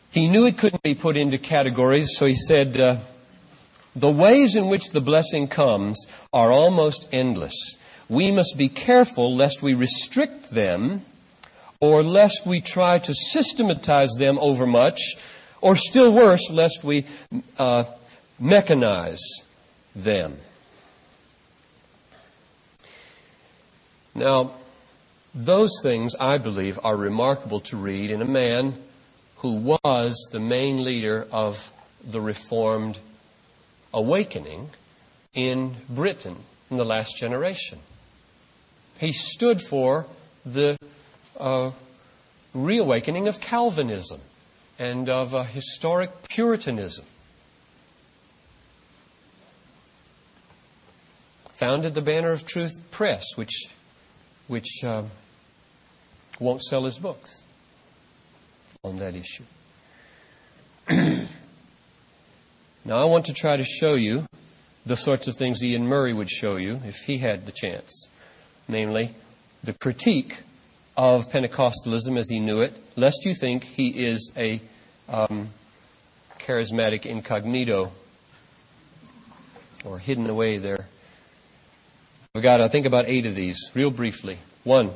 He 0.10 0.28
knew 0.28 0.48
it 0.48 0.58
couldn't 0.58 0.82
be 0.82 0.96
put 0.96 1.18
into 1.18 1.38
categories, 1.38 2.16
so 2.18 2.26
he 2.26 2.34
said, 2.34 2.82
uh, 2.82 2.98
the 3.96 4.10
ways 4.10 4.56
in 4.56 4.70
which 4.70 4.90
the 4.90 5.02
blessing 5.02 5.48
comes 5.48 6.08
are 6.34 6.52
almost 6.52 7.08
endless. 7.12 7.78
We 8.10 8.32
must 8.32 8.58
be 8.58 8.70
careful 8.70 9.36
lest 9.36 9.62
we 9.62 9.76
restrict 9.76 10.50
them 10.50 11.04
or 11.80 12.04
lest 12.04 12.46
we 12.46 12.62
try 12.62 13.00
to 13.00 13.14
systematize 13.14 14.12
them 14.18 14.38
overmuch, 14.40 15.00
or 15.62 15.76
still 15.76 16.14
worse, 16.14 16.50
lest 16.50 16.84
we 16.84 17.06
uh, 17.58 17.84
mechanize 18.42 19.22
them. 19.96 20.38
Now, 24.16 24.52
those 25.36 25.72
things, 25.84 26.16
I 26.20 26.40
believe, 26.40 26.80
are 26.84 26.96
remarkable 26.96 27.60
to 27.62 27.78
read 27.78 28.10
in 28.10 28.22
a 28.22 28.26
man 28.26 28.76
who 29.38 29.78
was 29.84 30.30
the 30.32 30.40
main 30.40 30.84
leader 30.84 31.28
of 31.32 31.72
the 32.04 32.22
Reformed 32.22 32.98
awakening 33.94 34.70
in 35.34 35.76
Britain 35.90 36.38
in 36.72 36.78
the 36.78 36.86
last 36.86 37.18
generation. 37.18 37.80
He 39.00 39.14
stood 39.14 39.62
for 39.62 40.08
the 40.44 40.78
uh, 41.40 41.72
reawakening 42.54 43.28
of 43.28 43.40
Calvinism 43.40 44.22
and 44.80 45.10
of 45.10 45.34
uh, 45.34 45.44
historic 45.44 46.10
Puritanism. 46.30 47.06
Founded 51.54 51.96
the 51.96 52.02
Banner 52.02 52.32
of 52.32 52.46
Truth 52.46 52.92
Press, 52.92 53.26
which, 53.36 53.66
which 54.48 54.84
uh, 54.84 55.04
won't 56.40 56.62
sell 56.62 56.86
his 56.86 57.00
books 57.00 57.44
on 58.84 58.98
that 58.98 59.16
issue. 59.16 59.44
now, 62.86 62.98
I 62.98 63.06
want 63.06 63.26
to 63.26 63.34
try 63.34 63.58
to 63.58 63.64
show 63.64 63.96
you 63.96 64.28
the 64.86 64.96
sorts 64.96 65.28
of 65.28 65.36
things 65.36 65.62
Iain 65.62 65.86
Murray 65.88 66.14
would 66.14 66.30
show 66.30 66.56
you 66.56 66.80
if 66.86 66.98
he 67.08 67.18
had 67.18 67.46
the 67.46 67.52
chance, 67.52 68.10
namely 68.68 69.16
the 69.64 69.74
critique 69.74 70.38
of 70.98 71.32
Pentecostalism 71.32 72.18
as 72.18 72.28
he 72.28 72.40
knew 72.40 72.62
it, 72.62 72.74
lest 72.96 73.24
you 73.24 73.36
think 73.36 73.64
he 73.64 73.90
is 73.90 74.32
a 74.36 74.60
um, 75.08 75.50
charismatic 76.40 77.06
incognito 77.06 77.92
or 79.86 80.00
hidden 80.00 80.28
away 80.28 80.58
there. 80.58 80.88
I've 82.36 82.42
got, 82.42 82.62
I 82.62 82.68
think, 82.68 82.88
about 82.88 83.06
eight 83.08 83.28
of 83.28 83.36
these, 83.36 83.72
real 83.76 83.92
briefly. 83.92 84.40
One, 84.64 84.92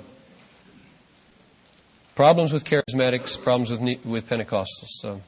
problems 2.16 2.52
with 2.52 2.66
charismatics, 2.66 3.42
problems 3.42 3.70
with, 3.70 4.04
with 4.04 4.28
Pentecostals. 4.28 4.90
So, 5.00 5.22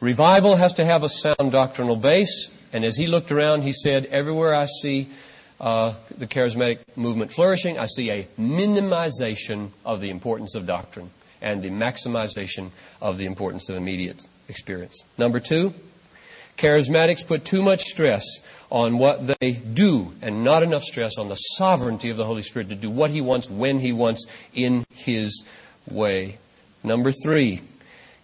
revival 0.00 0.56
has 0.56 0.72
to 0.74 0.84
have 0.84 1.04
a 1.04 1.08
sound 1.10 1.52
doctrinal 1.52 1.96
base, 1.96 2.50
and 2.72 2.84
as 2.84 2.96
he 2.96 3.06
looked 3.06 3.30
around, 3.30 3.62
he 3.62 3.72
said, 3.72 4.06
everywhere 4.06 4.54
I 4.54 4.66
see 4.66 5.10
uh, 5.64 5.94
the 6.18 6.26
charismatic 6.26 6.80
movement 6.94 7.32
flourishing, 7.32 7.78
I 7.78 7.86
see 7.86 8.10
a 8.10 8.28
minimization 8.38 9.70
of 9.82 10.02
the 10.02 10.10
importance 10.10 10.54
of 10.54 10.66
doctrine 10.66 11.10
and 11.40 11.62
the 11.62 11.70
maximization 11.70 12.70
of 13.00 13.16
the 13.16 13.24
importance 13.24 13.70
of 13.70 13.76
immediate 13.76 14.22
experience. 14.48 15.02
Number 15.16 15.40
two, 15.40 15.72
charismatics 16.58 17.26
put 17.26 17.46
too 17.46 17.62
much 17.62 17.84
stress 17.84 18.24
on 18.70 18.98
what 18.98 19.26
they 19.40 19.52
do 19.52 20.12
and 20.20 20.44
not 20.44 20.62
enough 20.62 20.82
stress 20.82 21.16
on 21.16 21.28
the 21.28 21.34
sovereignty 21.34 22.10
of 22.10 22.18
the 22.18 22.26
Holy 22.26 22.42
Spirit 22.42 22.68
to 22.68 22.74
do 22.74 22.90
what 22.90 23.10
He 23.10 23.22
wants, 23.22 23.48
when 23.48 23.80
He 23.80 23.92
wants, 23.92 24.26
in 24.52 24.84
His 24.90 25.44
way. 25.90 26.36
Number 26.82 27.10
three, 27.10 27.62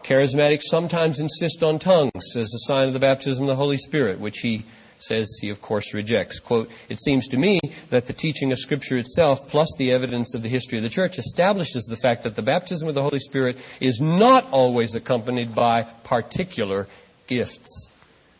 charismatics 0.04 0.64
sometimes 0.64 1.18
insist 1.18 1.62
on 1.62 1.78
tongues 1.78 2.36
as 2.36 2.52
a 2.52 2.72
sign 2.72 2.88
of 2.88 2.92
the 2.92 3.00
baptism 3.00 3.44
of 3.44 3.48
the 3.48 3.56
Holy 3.56 3.78
Spirit, 3.78 4.20
which 4.20 4.40
he 4.40 4.64
says 5.02 5.38
he 5.40 5.48
of 5.50 5.60
course 5.60 5.94
rejects. 5.94 6.38
Quote, 6.38 6.70
it 6.88 7.00
seems 7.00 7.28
to 7.28 7.36
me 7.36 7.58
that 7.88 8.06
the 8.06 8.12
teaching 8.12 8.52
of 8.52 8.58
scripture 8.58 8.96
itself 8.96 9.48
plus 9.48 9.68
the 9.78 9.92
evidence 9.92 10.34
of 10.34 10.42
the 10.42 10.48
history 10.48 10.78
of 10.78 10.84
the 10.84 10.90
church 10.90 11.18
establishes 11.18 11.84
the 11.84 11.96
fact 11.96 12.22
that 12.22 12.36
the 12.36 12.42
baptism 12.42 12.88
of 12.88 12.94
the 12.94 13.02
Holy 13.02 13.18
Spirit 13.18 13.58
is 13.80 14.00
not 14.00 14.46
always 14.50 14.94
accompanied 14.94 15.54
by 15.54 15.82
particular 15.82 16.86
gifts. 17.26 17.90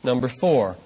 Number 0.02 0.28
four, 0.28 0.76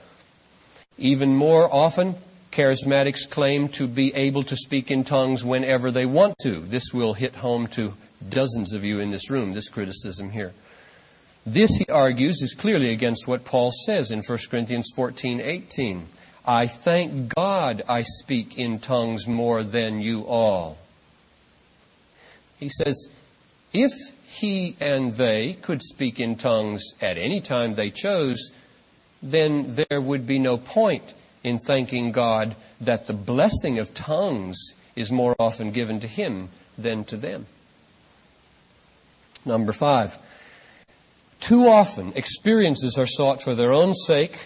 even 0.98 1.34
more 1.34 1.72
often, 1.72 2.16
charismatics 2.52 3.28
claim 3.28 3.68
to 3.68 3.86
be 3.88 4.14
able 4.14 4.42
to 4.44 4.56
speak 4.56 4.90
in 4.90 5.04
tongues 5.04 5.44
whenever 5.44 5.90
they 5.90 6.06
want 6.06 6.38
to. 6.42 6.60
This 6.60 6.92
will 6.92 7.14
hit 7.14 7.36
home 7.36 7.66
to 7.68 7.94
dozens 8.28 8.72
of 8.72 8.84
you 8.84 9.00
in 9.00 9.10
this 9.10 9.30
room, 9.30 9.52
this 9.52 9.68
criticism 9.68 10.30
here. 10.30 10.52
This, 11.46 11.70
he 11.70 11.86
argues, 11.86 12.40
is 12.40 12.54
clearly 12.54 12.90
against 12.90 13.28
what 13.28 13.44
Paul 13.44 13.70
says 13.84 14.10
in 14.10 14.22
1 14.22 14.38
Corinthians 14.50 14.90
14, 14.96 15.40
18. 15.40 16.06
I 16.46 16.66
thank 16.66 17.34
God 17.34 17.82
I 17.88 18.02
speak 18.02 18.58
in 18.58 18.78
tongues 18.78 19.26
more 19.26 19.62
than 19.62 20.00
you 20.00 20.26
all. 20.26 20.78
He 22.58 22.70
says, 22.70 23.08
if 23.72 23.92
he 24.26 24.76
and 24.80 25.14
they 25.14 25.54
could 25.54 25.82
speak 25.82 26.18
in 26.18 26.36
tongues 26.36 26.82
at 27.00 27.18
any 27.18 27.40
time 27.40 27.74
they 27.74 27.90
chose, 27.90 28.50
then 29.22 29.74
there 29.74 30.00
would 30.00 30.26
be 30.26 30.38
no 30.38 30.56
point 30.56 31.14
in 31.42 31.58
thanking 31.58 32.12
God 32.12 32.56
that 32.80 33.06
the 33.06 33.12
blessing 33.12 33.78
of 33.78 33.94
tongues 33.94 34.72
is 34.96 35.10
more 35.10 35.36
often 35.38 35.72
given 35.72 36.00
to 36.00 36.06
him 36.06 36.48
than 36.78 37.04
to 37.04 37.16
them. 37.16 37.46
Number 39.44 39.72
five, 39.72 40.18
too 41.40 41.68
often 41.68 42.12
experiences 42.14 42.96
are 42.96 43.06
sought 43.06 43.42
for 43.42 43.54
their 43.54 43.72
own 43.72 43.94
sake 43.94 44.38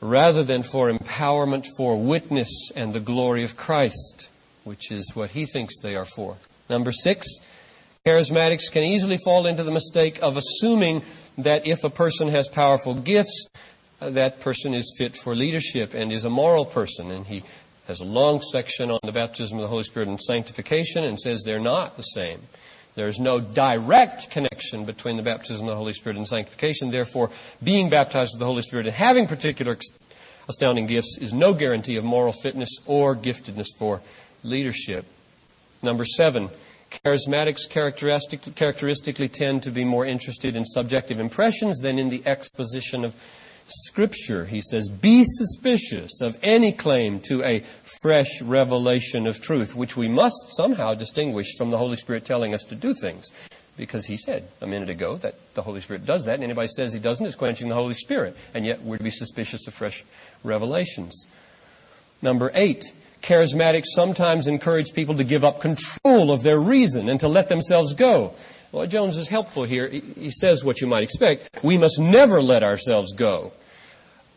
rather 0.00 0.44
than 0.44 0.62
for 0.62 0.90
empowerment 0.90 1.66
for 1.76 2.00
witness 2.00 2.70
and 2.76 2.92
the 2.92 3.00
glory 3.00 3.44
of 3.44 3.56
Christ, 3.56 4.28
which 4.64 4.92
is 4.92 5.10
what 5.14 5.30
he 5.30 5.44
thinks 5.44 5.80
they 5.80 5.96
are 5.96 6.04
for. 6.04 6.36
Number 6.70 6.92
six, 6.92 7.26
charismatics 8.06 8.70
can 8.70 8.84
easily 8.84 9.16
fall 9.16 9.46
into 9.46 9.64
the 9.64 9.70
mistake 9.70 10.22
of 10.22 10.36
assuming 10.36 11.02
that 11.38 11.66
if 11.66 11.84
a 11.84 11.90
person 11.90 12.28
has 12.28 12.48
powerful 12.48 12.94
gifts, 12.94 13.48
uh, 14.00 14.10
that 14.10 14.40
person 14.40 14.74
is 14.74 14.94
fit 14.96 15.16
for 15.16 15.34
leadership 15.34 15.94
and 15.94 16.12
is 16.12 16.24
a 16.24 16.30
moral 16.30 16.64
person. 16.64 17.10
And 17.10 17.26
he 17.26 17.42
has 17.86 18.00
a 18.00 18.04
long 18.04 18.40
section 18.40 18.90
on 18.90 19.00
the 19.02 19.12
baptism 19.12 19.58
of 19.58 19.62
the 19.62 19.68
Holy 19.68 19.84
Spirit 19.84 20.08
and 20.08 20.20
sanctification 20.20 21.04
and 21.04 21.18
says 21.18 21.42
they're 21.44 21.58
not 21.58 21.96
the 21.96 22.02
same. 22.02 22.40
There's 22.98 23.20
no 23.20 23.38
direct 23.38 24.28
connection 24.28 24.84
between 24.84 25.16
the 25.16 25.22
baptism 25.22 25.68
of 25.68 25.70
the 25.70 25.76
Holy 25.76 25.92
Spirit 25.92 26.16
and 26.16 26.26
sanctification. 26.26 26.90
Therefore, 26.90 27.30
being 27.62 27.90
baptized 27.90 28.34
with 28.34 28.40
the 28.40 28.44
Holy 28.44 28.62
Spirit 28.62 28.86
and 28.86 28.96
having 28.96 29.28
particular 29.28 29.78
astounding 30.48 30.86
gifts 30.86 31.16
is 31.20 31.32
no 31.32 31.54
guarantee 31.54 31.94
of 31.94 32.02
moral 32.02 32.32
fitness 32.32 32.70
or 32.86 33.14
giftedness 33.14 33.68
for 33.78 34.02
leadership. 34.42 35.04
Number 35.80 36.04
seven, 36.04 36.50
charismatics 36.90 37.70
characteristic, 37.70 38.40
characteristically 38.56 39.28
tend 39.28 39.62
to 39.62 39.70
be 39.70 39.84
more 39.84 40.04
interested 40.04 40.56
in 40.56 40.64
subjective 40.64 41.20
impressions 41.20 41.78
than 41.78 42.00
in 42.00 42.08
the 42.08 42.24
exposition 42.26 43.04
of 43.04 43.14
Scripture, 43.68 44.46
he 44.46 44.62
says, 44.62 44.88
be 44.88 45.24
suspicious 45.24 46.20
of 46.22 46.38
any 46.42 46.72
claim 46.72 47.20
to 47.20 47.42
a 47.44 47.60
fresh 48.00 48.40
revelation 48.42 49.26
of 49.26 49.40
truth, 49.40 49.76
which 49.76 49.96
we 49.96 50.08
must 50.08 50.56
somehow 50.56 50.94
distinguish 50.94 51.54
from 51.56 51.68
the 51.68 51.78
Holy 51.78 51.96
Spirit 51.96 52.24
telling 52.24 52.54
us 52.54 52.64
to 52.64 52.74
do 52.74 52.94
things. 52.94 53.26
Because 53.76 54.06
he 54.06 54.16
said 54.16 54.48
a 54.60 54.66
minute 54.66 54.88
ago 54.88 55.16
that 55.18 55.34
the 55.54 55.62
Holy 55.62 55.80
Spirit 55.80 56.04
does 56.04 56.24
that, 56.24 56.34
and 56.34 56.42
anybody 56.42 56.68
says 56.68 56.92
he 56.92 56.98
doesn't 56.98 57.26
is 57.26 57.36
quenching 57.36 57.68
the 57.68 57.74
Holy 57.74 57.94
Spirit. 57.94 58.36
And 58.54 58.66
yet 58.66 58.82
we're 58.82 58.96
to 58.96 59.04
be 59.04 59.10
suspicious 59.10 59.68
of 59.68 59.74
fresh 59.74 60.04
revelations. 60.42 61.26
Number 62.20 62.50
eight, 62.54 62.84
charismatics 63.22 63.86
sometimes 63.94 64.46
encourage 64.46 64.92
people 64.94 65.14
to 65.16 65.24
give 65.24 65.44
up 65.44 65.60
control 65.60 66.32
of 66.32 66.42
their 66.42 66.58
reason 66.58 67.08
and 67.08 67.20
to 67.20 67.28
let 67.28 67.48
themselves 67.48 67.94
go. 67.94 68.34
Well, 68.72 68.86
Jones 68.86 69.16
is 69.16 69.28
helpful 69.28 69.64
here. 69.64 69.88
He 69.88 70.30
says 70.30 70.64
what 70.64 70.80
you 70.80 70.86
might 70.86 71.02
expect. 71.02 71.62
We 71.62 71.78
must 71.78 71.98
never 72.00 72.42
let 72.42 72.62
ourselves 72.62 73.14
go. 73.14 73.52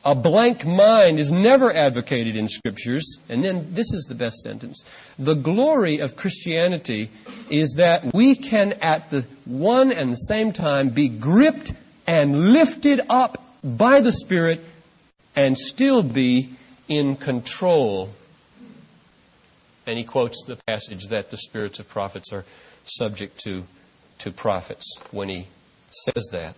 A 0.04 0.16
blank 0.16 0.66
mind 0.66 1.20
is 1.20 1.32
never 1.32 1.72
advocated 1.72 2.36
in 2.36 2.48
scriptures. 2.48 3.20
And 3.30 3.44
then 3.44 3.68
this 3.74 3.94
is 3.94 4.06
the 4.06 4.16
best 4.16 4.38
sentence. 4.42 4.84
The 5.20 5.36
glory 5.36 6.00
of 6.00 6.16
Christianity 6.16 7.12
is 7.50 7.76
that 7.78 8.14
we 8.14 8.36
can 8.36 8.74
at 8.82 9.12
the 9.12 9.28
one 9.46 9.92
and 9.92 10.12
the 10.12 10.16
same 10.16 10.54
time 10.54 10.90
be 10.90 11.08
gripped 11.08 11.74
and 12.08 12.52
lifted 12.52 13.02
up 13.10 13.44
by 13.64 14.02
the 14.02 14.12
Spirit 14.12 14.66
and 15.36 15.56
still 15.56 16.02
be 16.02 16.50
in 16.88 17.16
control. 17.16 18.10
And 19.86 20.00
he 20.00 20.04
quotes 20.04 20.44
the 20.46 20.58
passage 20.68 21.08
that 21.10 21.30
the 21.30 21.38
spirits 21.38 21.80
of 21.80 21.88
prophets 21.88 22.34
are 22.34 22.46
subject 22.86 23.40
to 23.42 23.66
to 24.22 24.32
prophets 24.32 24.86
when 25.10 25.30
he 25.30 25.48
says 25.90 26.30
that. 26.32 26.56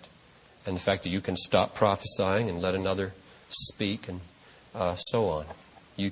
And 0.65 0.75
the 0.75 0.81
fact 0.81 1.03
that 1.03 1.09
you 1.09 1.21
can 1.21 1.37
stop 1.37 1.75
prophesying 1.75 2.49
and 2.49 2.61
let 2.61 2.75
another 2.75 3.13
speak 3.53 4.07
and 4.07 4.21
uh, 4.75 4.95
so 4.95 5.29
on. 5.29 5.45
You, 5.95 6.11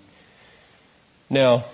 now, 1.30 1.66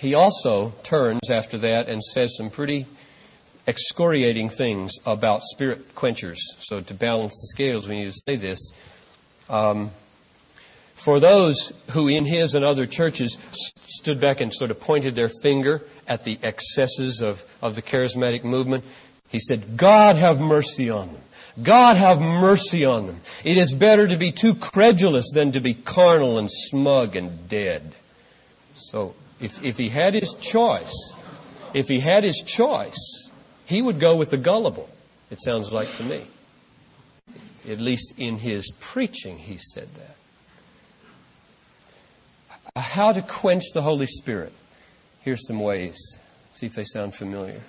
he 0.00 0.14
also 0.14 0.72
turns 0.82 1.30
after 1.30 1.58
that 1.58 1.88
and 1.88 2.02
says 2.02 2.36
some 2.36 2.50
pretty 2.50 2.86
excoriating 3.66 4.48
things 4.48 4.94
about 5.06 5.42
spirit 5.42 5.94
quenchers. 5.94 6.40
So 6.60 6.80
to 6.80 6.94
balance 6.94 7.32
the 7.32 7.46
scales, 7.48 7.88
we 7.88 7.96
need 7.96 8.12
to 8.12 8.20
say 8.26 8.36
this. 8.36 8.72
Um, 9.48 9.90
for 10.94 11.20
those 11.20 11.72
who 11.92 12.08
in 12.08 12.24
his 12.24 12.54
and 12.54 12.64
other 12.64 12.86
churches 12.86 13.38
stood 13.86 14.20
back 14.20 14.40
and 14.40 14.52
sort 14.52 14.70
of 14.70 14.80
pointed 14.80 15.14
their 15.14 15.30
finger 15.42 15.82
at 16.06 16.24
the 16.24 16.38
excesses 16.42 17.20
of, 17.20 17.42
of 17.62 17.74
the 17.74 17.82
charismatic 17.82 18.44
movement, 18.44 18.84
he 19.28 19.38
said, 19.38 19.76
God 19.76 20.16
have 20.16 20.40
mercy 20.40 20.90
on 20.90 21.12
them. 21.12 21.22
God 21.62 21.96
have 21.96 22.20
mercy 22.20 22.84
on 22.84 23.06
them. 23.06 23.20
It 23.44 23.56
is 23.56 23.74
better 23.74 24.06
to 24.06 24.16
be 24.16 24.32
too 24.32 24.54
credulous 24.54 25.30
than 25.32 25.52
to 25.52 25.60
be 25.60 25.74
carnal 25.74 26.38
and 26.38 26.50
smug 26.50 27.16
and 27.16 27.48
dead. 27.48 27.92
So 28.74 29.14
if, 29.40 29.62
if 29.62 29.76
he 29.76 29.88
had 29.88 30.14
his 30.14 30.34
choice, 30.34 31.14
if 31.74 31.88
he 31.88 32.00
had 32.00 32.24
his 32.24 32.38
choice, 32.38 33.30
he 33.64 33.82
would 33.82 34.00
go 34.00 34.16
with 34.16 34.30
the 34.30 34.36
gullible, 34.36 34.88
it 35.30 35.40
sounds 35.40 35.72
like 35.72 35.94
to 35.96 36.04
me. 36.04 36.26
At 37.68 37.80
least 37.80 38.14
in 38.16 38.38
his 38.38 38.72
preaching, 38.80 39.38
he 39.38 39.56
said 39.58 39.88
that. 39.94 40.16
How 42.76 43.12
to 43.12 43.22
quench 43.22 43.64
the 43.74 43.82
Holy 43.82 44.06
Spirit. 44.06 44.52
Here's 45.20 45.46
some 45.46 45.60
ways. 45.60 45.98
See 46.52 46.66
if 46.66 46.74
they 46.74 46.84
sound 46.84 47.14
familiar. 47.14 47.60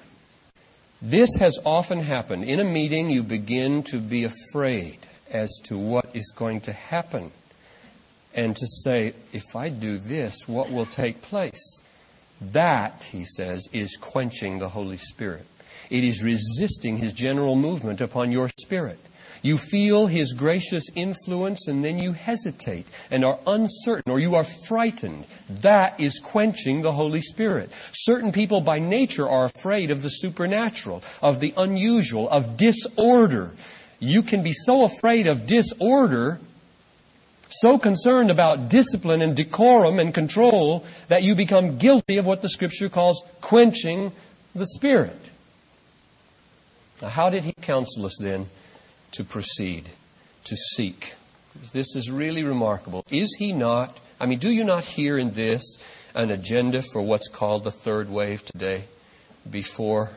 This 1.01 1.29
has 1.39 1.57
often 1.65 1.99
happened. 2.01 2.43
In 2.43 2.59
a 2.59 2.63
meeting, 2.63 3.09
you 3.09 3.23
begin 3.23 3.81
to 3.83 3.99
be 3.99 4.23
afraid 4.23 4.99
as 5.31 5.49
to 5.63 5.77
what 5.77 6.05
is 6.13 6.31
going 6.35 6.61
to 6.61 6.73
happen. 6.73 7.31
And 8.35 8.55
to 8.55 8.67
say, 8.67 9.13
if 9.33 9.55
I 9.55 9.69
do 9.69 9.97
this, 9.97 10.37
what 10.45 10.71
will 10.71 10.85
take 10.85 11.21
place? 11.23 11.81
That, 12.39 13.03
he 13.11 13.25
says, 13.25 13.67
is 13.73 13.97
quenching 13.99 14.59
the 14.59 14.69
Holy 14.69 14.97
Spirit. 14.97 15.45
It 15.89 16.03
is 16.03 16.23
resisting 16.23 16.97
his 16.97 17.13
general 17.13 17.55
movement 17.55 17.99
upon 17.99 18.31
your 18.31 18.49
spirit. 18.59 18.99
You 19.41 19.57
feel 19.57 20.05
His 20.05 20.33
gracious 20.33 20.85
influence 20.95 21.67
and 21.67 21.83
then 21.83 21.97
you 21.97 22.13
hesitate 22.13 22.85
and 23.09 23.25
are 23.25 23.39
uncertain 23.47 24.11
or 24.11 24.19
you 24.19 24.35
are 24.35 24.43
frightened. 24.43 25.25
That 25.49 25.99
is 25.99 26.19
quenching 26.19 26.81
the 26.81 26.91
Holy 26.91 27.21
Spirit. 27.21 27.71
Certain 27.91 28.31
people 28.31 28.61
by 28.61 28.79
nature 28.79 29.27
are 29.27 29.45
afraid 29.45 29.89
of 29.89 30.03
the 30.03 30.09
supernatural, 30.09 31.03
of 31.21 31.39
the 31.39 31.53
unusual, 31.57 32.29
of 32.29 32.57
disorder. 32.57 33.51
You 33.99 34.21
can 34.21 34.43
be 34.43 34.53
so 34.53 34.83
afraid 34.83 35.27
of 35.27 35.45
disorder 35.45 36.39
so 37.53 37.77
concerned 37.77 38.31
about 38.31 38.69
discipline 38.69 39.21
and 39.21 39.35
decorum 39.35 39.99
and 39.99 40.13
control 40.13 40.85
that 41.09 41.23
you 41.23 41.35
become 41.35 41.77
guilty 41.77 42.17
of 42.17 42.25
what 42.25 42.41
the 42.41 42.47
scripture 42.47 42.87
calls 42.87 43.21
quenching 43.41 44.11
the 44.55 44.65
spirit. 44.65 45.19
Now, 47.01 47.09
how 47.09 47.29
did 47.29 47.43
he 47.43 47.53
counsel 47.61 48.05
us 48.05 48.17
then 48.21 48.47
to 49.11 49.23
proceed, 49.23 49.85
to 50.45 50.55
seek. 50.55 51.15
This 51.73 51.95
is 51.95 52.09
really 52.09 52.43
remarkable. 52.43 53.05
Is 53.11 53.35
he 53.37 53.51
not, 53.53 53.99
I 54.19 54.25
mean, 54.25 54.39
do 54.39 54.49
you 54.49 54.63
not 54.63 54.83
hear 54.83 55.17
in 55.17 55.31
this 55.31 55.77
an 56.15 56.31
agenda 56.31 56.81
for 56.81 57.01
what's 57.01 57.27
called 57.27 57.63
the 57.63 57.71
third 57.71 58.09
wave 58.09 58.45
today 58.45 58.85
before 59.49 60.11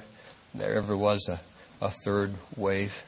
there 0.55 0.75
ever 0.75 0.97
was 0.97 1.29
a, 1.29 1.41
a 1.85 1.91
third 1.91 2.35
wave? 2.57 3.05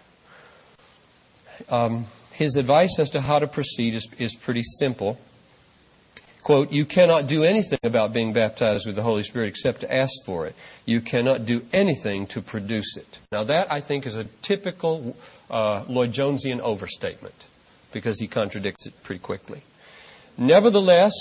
Um, 1.68 2.06
his 2.32 2.56
advice 2.56 2.98
as 2.98 3.10
to 3.10 3.20
how 3.20 3.38
to 3.38 3.46
proceed 3.46 3.94
is, 3.94 4.08
is 4.18 4.34
pretty 4.34 4.62
simple. 4.80 5.18
Quote, 6.42 6.70
you 6.70 6.84
cannot 6.84 7.26
do 7.26 7.42
anything 7.42 7.78
about 7.82 8.12
being 8.12 8.32
baptized 8.32 8.86
with 8.86 8.94
the 8.94 9.02
Holy 9.02 9.24
Spirit 9.24 9.48
except 9.48 9.80
to 9.80 9.92
ask 9.92 10.12
for 10.24 10.46
it. 10.46 10.54
You 10.84 11.00
cannot 11.00 11.44
do 11.44 11.66
anything 11.72 12.26
to 12.28 12.40
produce 12.40 12.96
it. 12.96 13.18
Now 13.32 13.42
that, 13.44 13.72
I 13.72 13.80
think, 13.80 14.06
is 14.06 14.16
a 14.16 14.24
typical 14.42 15.16
uh, 15.50 15.84
Lloyd 15.88 16.12
Jonesian 16.12 16.60
overstatement 16.60 17.48
because 17.92 18.18
he 18.20 18.26
contradicts 18.26 18.86
it 18.86 19.02
pretty 19.02 19.20
quickly. 19.20 19.62
Nevertheless, 20.36 21.12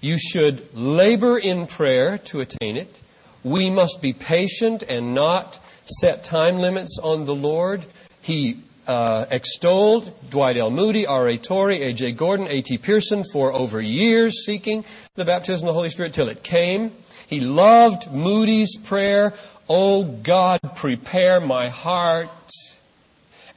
you 0.00 0.18
should 0.18 0.74
labor 0.74 1.38
in 1.38 1.66
prayer 1.66 2.18
to 2.18 2.40
attain 2.40 2.76
it. 2.76 2.94
We 3.42 3.70
must 3.70 4.02
be 4.02 4.12
patient 4.12 4.82
and 4.82 5.14
not 5.14 5.58
set 5.84 6.22
time 6.24 6.58
limits 6.58 6.98
on 7.02 7.24
the 7.24 7.34
Lord. 7.34 7.86
He 8.20 8.58
uh, 8.86 9.26
extolled 9.30 10.12
Dwight 10.30 10.56
L. 10.56 10.70
Moody, 10.70 11.06
R.A. 11.06 11.38
Torrey, 11.38 11.82
A.J. 11.82 12.12
Gordon, 12.12 12.46
A.T. 12.48 12.78
Pierson 12.78 13.22
for 13.32 13.52
over 13.52 13.80
years 13.80 14.44
seeking 14.44 14.84
the 15.14 15.24
baptism 15.24 15.66
of 15.66 15.72
the 15.72 15.78
Holy 15.78 15.90
Spirit 15.90 16.14
till 16.14 16.28
it 16.28 16.42
came. 16.42 16.92
He 17.26 17.40
loved 17.40 18.10
Moody's 18.12 18.76
prayer, 18.78 19.34
Oh 19.68 20.04
God, 20.04 20.60
prepare 20.76 21.40
my 21.40 21.68
heart 21.68 22.28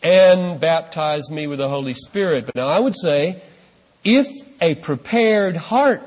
and 0.04 0.60
baptize 0.60 1.30
me 1.30 1.48
with 1.48 1.60
the 1.60 1.70
Holy 1.70 1.94
Spirit. 1.94 2.46
But 2.46 2.56
now 2.56 2.68
I 2.68 2.80
would 2.80 2.96
say, 2.96 3.42
if 4.04 4.28
a 4.60 4.76
prepared 4.76 5.56
heart 5.56 6.02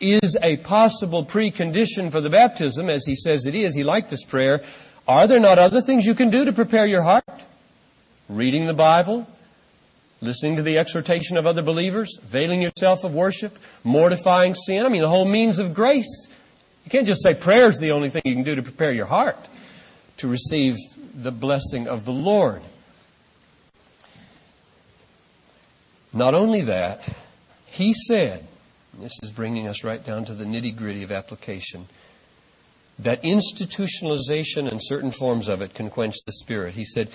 is 0.00 0.36
a 0.42 0.56
possible 0.58 1.24
precondition 1.24 2.10
for 2.10 2.20
the 2.20 2.30
baptism, 2.30 2.88
as 2.88 3.04
he 3.04 3.14
says 3.14 3.46
it 3.46 3.54
is, 3.54 3.74
he 3.74 3.82
liked 3.82 4.10
this 4.10 4.24
prayer, 4.24 4.62
are 5.06 5.26
there 5.26 5.40
not 5.40 5.58
other 5.58 5.80
things 5.80 6.04
you 6.06 6.14
can 6.14 6.30
do 6.30 6.44
to 6.44 6.52
prepare 6.52 6.86
your 6.86 7.02
heart? 7.02 7.24
Reading 8.28 8.66
the 8.66 8.74
Bible, 8.74 9.26
listening 10.20 10.56
to 10.56 10.62
the 10.62 10.78
exhortation 10.78 11.36
of 11.36 11.46
other 11.46 11.62
believers, 11.62 12.18
veiling 12.22 12.62
yourself 12.62 13.02
of 13.02 13.14
worship, 13.14 13.58
mortifying 13.82 14.54
sin. 14.54 14.84
I 14.84 14.88
mean, 14.88 15.02
the 15.02 15.08
whole 15.08 15.24
means 15.24 15.58
of 15.58 15.74
grace. 15.74 16.26
You 16.84 16.90
can't 16.90 17.06
just 17.06 17.22
say 17.22 17.34
prayer 17.34 17.68
is 17.68 17.78
the 17.78 17.92
only 17.92 18.10
thing 18.10 18.22
you 18.24 18.34
can 18.34 18.44
do 18.44 18.54
to 18.54 18.62
prepare 18.62 18.92
your 18.92 19.06
heart 19.06 19.48
to 20.18 20.28
receive 20.28 20.76
the 21.14 21.32
blessing 21.32 21.88
of 21.88 22.04
the 22.04 22.12
Lord. 22.12 22.62
Not 26.12 26.34
only 26.34 26.62
that, 26.62 27.08
he 27.66 27.94
said, 27.94 28.46
this 28.98 29.12
is 29.22 29.30
bringing 29.30 29.68
us 29.68 29.84
right 29.84 30.04
down 30.04 30.24
to 30.24 30.34
the 30.34 30.44
nitty 30.44 30.76
gritty 30.76 31.02
of 31.02 31.12
application, 31.12 31.86
that 32.98 33.22
institutionalization 33.22 34.70
and 34.70 34.80
certain 34.82 35.10
forms 35.10 35.48
of 35.48 35.62
it 35.62 35.74
can 35.74 35.88
quench 35.88 36.16
the 36.26 36.32
spirit. 36.32 36.74
He 36.74 36.84
said, 36.84 37.08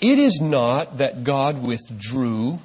it 0.00 0.18
is 0.18 0.40
not 0.40 0.98
that 0.98 1.24
God 1.24 1.62
withdrew. 1.62 2.60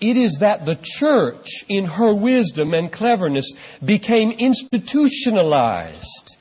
It 0.00 0.16
is 0.16 0.38
that 0.38 0.64
the 0.64 0.78
church, 0.80 1.64
in 1.68 1.86
her 1.86 2.14
wisdom 2.14 2.74
and 2.74 2.92
cleverness, 2.92 3.52
became 3.84 4.30
institutionalized 4.30 6.37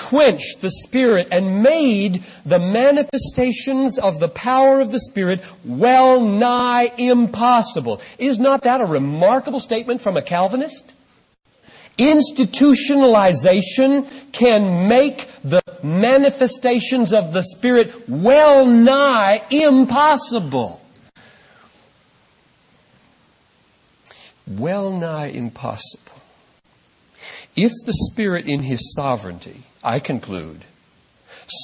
quenched 0.00 0.60
the 0.62 0.70
Spirit 0.70 1.28
and 1.30 1.62
made 1.62 2.24
the 2.46 2.58
manifestations 2.58 3.98
of 3.98 4.18
the 4.18 4.30
power 4.30 4.80
of 4.80 4.92
the 4.92 4.98
Spirit 4.98 5.44
well 5.62 6.22
nigh 6.22 6.90
impossible. 6.96 8.00
Is 8.18 8.38
not 8.38 8.62
that 8.62 8.80
a 8.80 8.86
remarkable 8.86 9.60
statement 9.60 10.00
from 10.00 10.16
a 10.16 10.22
Calvinist? 10.22 10.94
Institutionalization 11.98 14.08
can 14.32 14.88
make 14.88 15.28
the 15.44 15.60
manifestations 15.82 17.12
of 17.12 17.34
the 17.34 17.42
Spirit 17.42 18.08
well 18.08 18.64
nigh 18.64 19.42
impossible. 19.50 20.80
Well 24.48 24.90
nigh 24.90 25.26
impossible. 25.26 26.14
If 27.54 27.72
the 27.84 27.92
Spirit 27.92 28.46
in 28.46 28.60
His 28.60 28.94
sovereignty 28.94 29.64
I 29.82 29.98
conclude, 29.98 30.64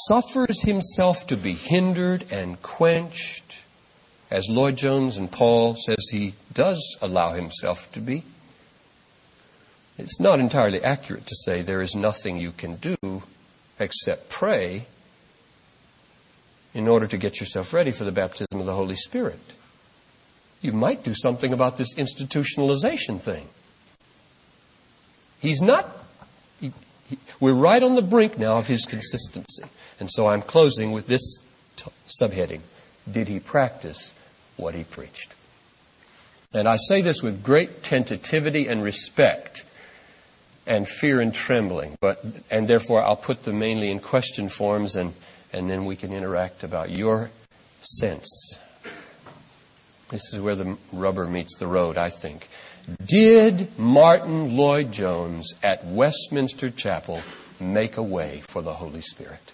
suffers 0.09 0.62
himself 0.62 1.27
to 1.27 1.37
be 1.37 1.53
hindered 1.53 2.33
and 2.33 2.61
quenched, 2.62 3.62
as 4.31 4.49
Lloyd 4.49 4.77
Jones 4.77 5.17
and 5.17 5.31
Paul 5.31 5.75
says 5.75 6.09
he 6.11 6.35
does 6.53 6.99
allow 7.03 7.33
himself 7.33 7.91
to 7.93 8.01
be. 8.01 8.25
It's 9.99 10.21
not 10.21 10.41
entirely 10.41 10.83
accurate 10.83 11.27
to 11.27 11.37
say 11.37 11.62
there 11.62 11.83
is 11.83 11.95
nothing 11.95 12.37
you 12.37 12.53
can 12.53 12.77
do 12.77 13.23
except 13.79 14.29
pray 14.29 14.87
in 16.75 16.89
order 16.89 17.07
to 17.07 17.17
get 17.17 17.41
yourself 17.41 17.73
ready 17.73 17.91
for 17.91 18.05
the 18.05 18.12
baptism 18.12 18.61
of 18.61 18.67
the 18.67 18.75
Holy 18.75 18.97
Spirit. 18.97 19.41
You 20.61 20.73
might 20.73 21.05
do 21.05 21.14
something 21.14 21.53
about 21.53 21.79
this 21.79 21.95
institutionalization 21.95 23.21
thing. 23.21 23.47
He's 25.41 25.61
not 25.61 25.96
we're 27.41 27.55
right 27.55 27.82
on 27.82 27.95
the 27.95 28.03
brink 28.03 28.39
now 28.39 28.57
of 28.57 28.66
his 28.66 28.84
consistency. 28.84 29.62
And 30.01 30.11
so 30.11 30.26
I'm 30.26 30.43
closing 30.43 30.93
with 30.93 31.07
this 31.07 31.39
t- 31.76 31.91
subheading. 32.07 32.61
Did 33.11 33.28
he 33.28 33.41
practice 33.41 34.12
what 34.57 34.74
he 34.74 34.84
preached? 34.84 35.34
And 36.53 36.68
I 36.68 36.76
say 36.76 37.03
this 37.03 37.22
with 37.22 37.43
great 37.43 37.82
tentativity 37.82 38.66
and 38.68 38.82
respect 38.82 39.64
and 40.66 40.89
fear 40.89 41.20
and 41.20 41.32
trembling, 41.32 41.97
but, 42.01 42.24
and 42.51 42.66
therefore 42.66 43.03
I'll 43.03 43.16
put 43.16 43.45
them 43.45 43.59
mainly 43.59 43.91
in 43.91 44.01
question 44.01 44.49
forms 44.49 44.97
and, 44.97 45.14
and 45.53 45.70
then 45.70 45.84
we 45.84 45.97
can 45.97 46.12
interact 46.12 46.64
about 46.64 46.91
your 46.91 47.30
sense. 47.80 48.55
This 50.09 50.32
is 50.32 50.41
where 50.41 50.55
the 50.55 50.76
rubber 50.93 51.26
meets 51.26 51.57
the 51.59 51.66
road, 51.66 51.99
I 51.99 52.11
think. 52.11 52.49
Did 53.05 53.76
Martyn 53.78 54.57
Lloyd 54.57 54.93
Jones 54.93 55.55
at 55.62 55.84
Westminster 55.84 56.70
Chapel 56.70 57.20
make 57.59 57.97
a 57.97 58.03
way 58.03 58.43
for 58.47 58.62
the 58.62 58.74
Holy 58.74 59.01
Spirit? 59.01 59.53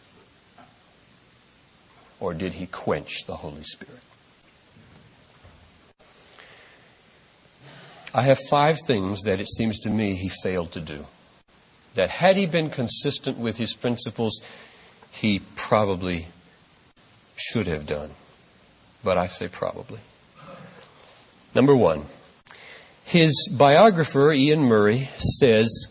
Or 2.21 2.35
did 2.35 2.55
he 2.55 2.67
quench 2.67 3.25
the 3.27 3.37
Holy 3.37 3.63
Spirit? 3.63 4.01
I 8.15 8.23
have 8.23 8.39
five 8.51 8.79
things 8.87 9.23
that 9.23 9.41
it 9.41 9.49
seems 9.49 9.79
to 9.81 9.91
me 9.91 10.15
he 10.15 10.29
failed 10.29 10.73
to 10.73 10.81
do. 10.81 11.07
That 11.95 12.11
had 12.11 12.37
he 12.37 12.47
been 12.47 12.69
consistent 12.69 13.39
with 13.39 13.57
his 13.57 13.73
principles, 13.75 14.43
he 15.11 15.41
probably 15.57 16.29
should 17.37 17.67
have 17.67 17.87
done. 17.87 18.11
But 19.03 19.17
I 19.17 19.27
say 19.27 19.49
probably. 19.49 20.01
Number 21.55 21.75
one, 21.75 22.07
his 23.13 23.47
biographer, 23.53 24.33
Iain 24.33 24.63
Murray, 24.63 25.11
says 25.19 25.87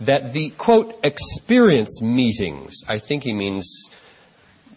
that 0.00 0.32
the, 0.32 0.50
quote, 0.50 0.98
experience 1.04 2.02
meetings, 2.02 2.82
I 2.88 2.98
think 2.98 3.22
he 3.22 3.32
means 3.32 3.88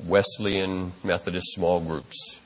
Wesleyan 0.05 0.91
Methodist 1.03 1.47
small 1.53 1.79
groups, 1.79 2.39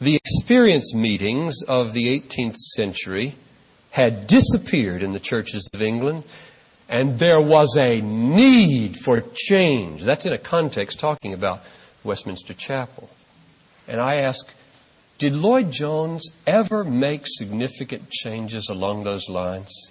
the 0.00 0.14
experience 0.14 0.94
meetings 0.94 1.62
of 1.66 1.92
the 1.92 2.16
18th 2.16 2.54
century 2.76 3.34
had 3.90 4.28
disappeared 4.28 5.02
in 5.02 5.12
the 5.12 5.18
churches 5.18 5.68
of 5.74 5.82
England, 5.82 6.22
and 6.88 7.18
there 7.18 7.42
was 7.42 7.76
a 7.76 8.00
need 8.00 8.98
for 8.98 9.20
change. 9.34 10.04
That's 10.04 10.26
in 10.26 10.32
a 10.32 10.38
context 10.38 11.00
talking 11.00 11.32
about 11.32 11.64
Westminster 12.04 12.54
Chapel. 12.54 13.10
And 13.88 14.00
I 14.00 14.16
ask, 14.16 14.54
did 15.18 15.34
Lloyd 15.34 15.72
Jones 15.72 16.30
ever 16.46 16.84
make 16.84 17.22
significant 17.26 18.08
changes 18.08 18.68
along 18.68 19.02
those 19.02 19.28
lines? 19.28 19.90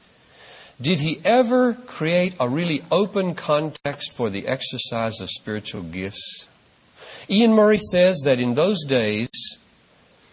Did 0.80 1.02
he 1.02 1.20
ever 1.26 1.74
create 1.74 2.34
a 2.40 2.48
really 2.48 2.82
open 2.90 3.36
context 3.36 4.16
for 4.16 4.30
the 4.30 4.48
exercise 4.48 5.20
of 5.20 5.30
spiritual 5.30 5.82
gifts? 5.82 6.48
Iain 7.30 7.52
Murray 7.52 7.78
says 7.78 8.22
that 8.24 8.40
in 8.40 8.54
those 8.54 8.86
days, 8.86 9.28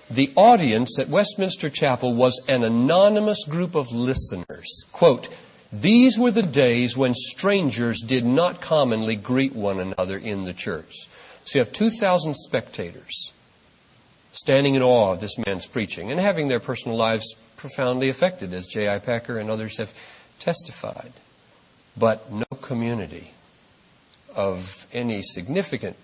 the 0.09 0.33
audience 0.37 0.97
at 1.01 1.09
Westminster 1.09 1.71
Chapel 1.71 2.15
was 2.15 2.41
an 2.47 2.63
anonymous 2.63 3.43
group 3.45 3.75
of 3.75 3.91
listeners. 3.91 4.85
Quote, 4.93 5.29
these 5.73 6.17
were 6.17 6.31
the 6.31 6.43
days 6.43 6.97
when 6.97 7.15
strangers 7.15 8.01
did 8.01 8.25
not 8.25 8.61
commonly 8.61 9.17
greet 9.17 9.57
one 9.57 9.81
another 9.81 10.17
in 10.17 10.45
the 10.45 10.53
church. 10.53 11.09
So 11.47 11.59
you 11.59 11.65
have 11.65 11.73
2,000 11.73 12.35
spectators 12.35 13.33
standing 14.35 14.75
in 14.75 14.83
awe 14.83 15.13
of 15.13 15.21
this 15.21 15.39
man's 15.39 15.65
preaching 15.65 16.11
and 16.11 16.21
having 16.21 16.49
their 16.49 16.61
personal 16.61 16.99
lives 16.99 17.35
profoundly 17.57 18.09
affected, 18.11 18.53
as 18.53 18.67
J.I. 18.67 18.99
Packer 18.99 19.39
and 19.39 19.49
others 19.49 19.79
have 19.79 19.95
testified. 20.39 21.13
But 21.97 22.31
no 22.31 22.45
community 22.61 23.31
of 24.35 24.87
any 24.93 25.23
significant 25.23 25.97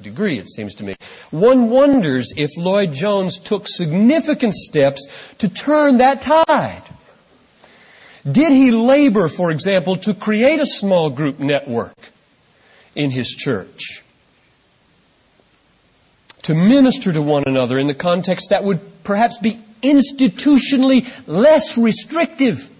degree, 0.00 0.38
it 0.38 0.48
seems 0.48 0.74
to 0.76 0.84
me. 0.84 0.96
One 1.32 1.68
wonders 1.70 2.32
if 2.36 2.56
Lloyd 2.56 2.92
Jones 2.92 3.38
took 3.38 3.66
significant 3.66 4.54
steps 4.54 5.04
to 5.38 5.48
turn 5.48 5.98
that 5.98 6.22
tide. 6.22 6.82
Did 8.30 8.52
he 8.52 8.70
labor, 8.70 9.28
for 9.28 9.50
example, 9.50 9.96
to 9.96 10.14
create 10.14 10.60
a 10.60 10.66
small 10.66 11.10
group 11.10 11.40
network 11.40 12.10
in 12.94 13.10
his 13.10 13.28
church? 13.28 14.03
To 16.44 16.54
minister 16.54 17.12
to 17.12 17.22
one 17.22 17.44
another 17.46 17.78
in 17.78 17.86
the 17.86 17.94
context 17.94 18.48
that 18.50 18.64
would 18.64 18.80
perhaps 19.02 19.38
be 19.38 19.58
institutionally 19.82 21.06
less 21.26 21.76
restrictive? 21.76 22.70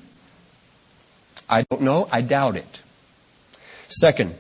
I 1.49 1.63
don't 1.63 1.83
know. 1.83 2.09
I 2.11 2.21
doubt 2.21 2.57
it. 2.57 2.81
Second, 3.89 4.35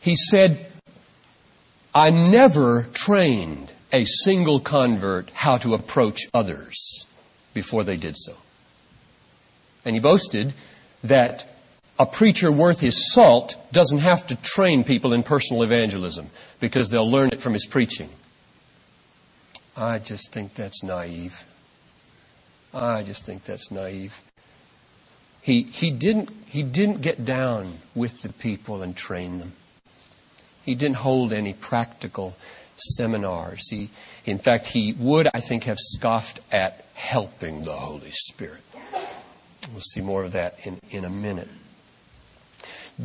he 0.00 0.16
said, 0.16 0.66
I 1.94 2.10
never 2.10 2.84
trained 2.92 3.70
a 3.92 4.04
single 4.04 4.60
convert 4.60 5.30
how 5.30 5.58
to 5.58 5.74
approach 5.74 6.28
others 6.32 7.06
before 7.54 7.84
they 7.84 7.96
did 7.96 8.16
so. 8.16 8.36
And 9.84 9.96
he 9.96 10.00
boasted 10.00 10.54
that 11.02 11.46
a 12.00 12.06
preacher 12.06 12.50
worth 12.50 12.80
his 12.80 13.12
salt 13.12 13.56
doesn't 13.72 13.98
have 13.98 14.26
to 14.26 14.36
train 14.36 14.84
people 14.84 15.12
in 15.12 15.22
personal 15.22 15.62
evangelism 15.62 16.30
because 16.58 16.88
they'll 16.88 17.10
learn 17.10 17.28
it 17.28 17.42
from 17.42 17.52
his 17.52 17.66
preaching. 17.66 18.08
I 19.76 19.98
just 19.98 20.32
think 20.32 20.54
that's 20.54 20.82
naive. 20.82 21.44
I 22.72 23.02
just 23.02 23.26
think 23.26 23.44
that's 23.44 23.70
naive. 23.70 24.22
He, 25.42 25.64
he, 25.64 25.90
didn't, 25.90 26.30
he 26.46 26.62
didn't 26.62 27.02
get 27.02 27.26
down 27.26 27.74
with 27.94 28.22
the 28.22 28.32
people 28.32 28.82
and 28.82 28.96
train 28.96 29.38
them. 29.38 29.52
He 30.64 30.74
didn't 30.74 30.96
hold 30.96 31.34
any 31.34 31.52
practical 31.52 32.34
seminars. 32.78 33.68
He, 33.68 33.90
in 34.24 34.38
fact, 34.38 34.68
he 34.68 34.94
would, 34.94 35.28
I 35.34 35.40
think, 35.40 35.64
have 35.64 35.78
scoffed 35.78 36.40
at 36.50 36.82
helping 36.94 37.64
the 37.64 37.72
Holy 37.72 38.10
Spirit. 38.10 38.62
We'll 39.70 39.82
see 39.82 40.00
more 40.00 40.24
of 40.24 40.32
that 40.32 40.66
in, 40.66 40.78
in 40.90 41.04
a 41.04 41.10
minute. 41.10 41.48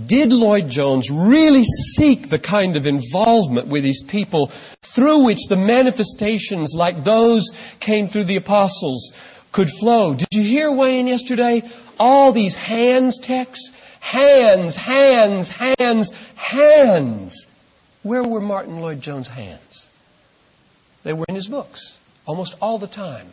Did 0.05 0.33
Lloyd 0.33 0.69
Jones 0.69 1.09
really 1.09 1.63
seek 1.63 2.29
the 2.29 2.39
kind 2.39 2.75
of 2.75 2.85
involvement 2.85 3.67
with 3.67 3.83
these 3.83 4.03
people 4.03 4.47
through 4.81 5.23
which 5.23 5.47
the 5.47 5.55
manifestations 5.55 6.73
like 6.75 7.03
those 7.03 7.47
came 7.79 8.07
through 8.07 8.25
the 8.25 8.35
apostles 8.35 9.13
could 9.51 9.69
flow? 9.69 10.13
Did 10.13 10.27
you 10.31 10.41
hear 10.41 10.71
Wayne 10.71 11.07
yesterday? 11.07 11.63
All 11.97 12.33
these 12.33 12.55
hands 12.55 13.17
texts? 13.19 13.71
Hands, 14.01 14.75
hands, 14.75 15.49
hands, 15.49 16.11
hands. 16.35 17.47
Where 18.03 18.23
were 18.23 18.41
Martyn 18.41 18.81
Lloyd 18.81 19.01
Jones' 19.01 19.29
hands? 19.29 19.87
They 21.03 21.13
were 21.13 21.25
in 21.29 21.35
his 21.35 21.47
books 21.47 21.97
almost 22.25 22.55
all 22.61 22.77
the 22.77 22.87
time, 22.87 23.31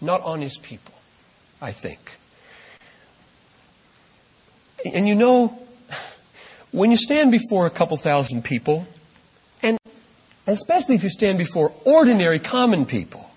not 0.00 0.22
on 0.22 0.40
his 0.40 0.58
people, 0.58 0.94
I 1.60 1.72
think. 1.72 2.16
And 4.84 5.08
you 5.08 5.14
know, 5.14 5.58
when 6.72 6.90
you 6.90 6.96
stand 6.96 7.30
before 7.30 7.66
a 7.66 7.70
couple 7.70 7.96
thousand 7.96 8.44
people, 8.44 8.86
and 9.62 9.78
especially 10.46 10.94
if 10.94 11.02
you 11.02 11.10
stand 11.10 11.38
before 11.38 11.72
ordinary 11.84 12.38
common 12.38 12.86
people, 12.86 13.30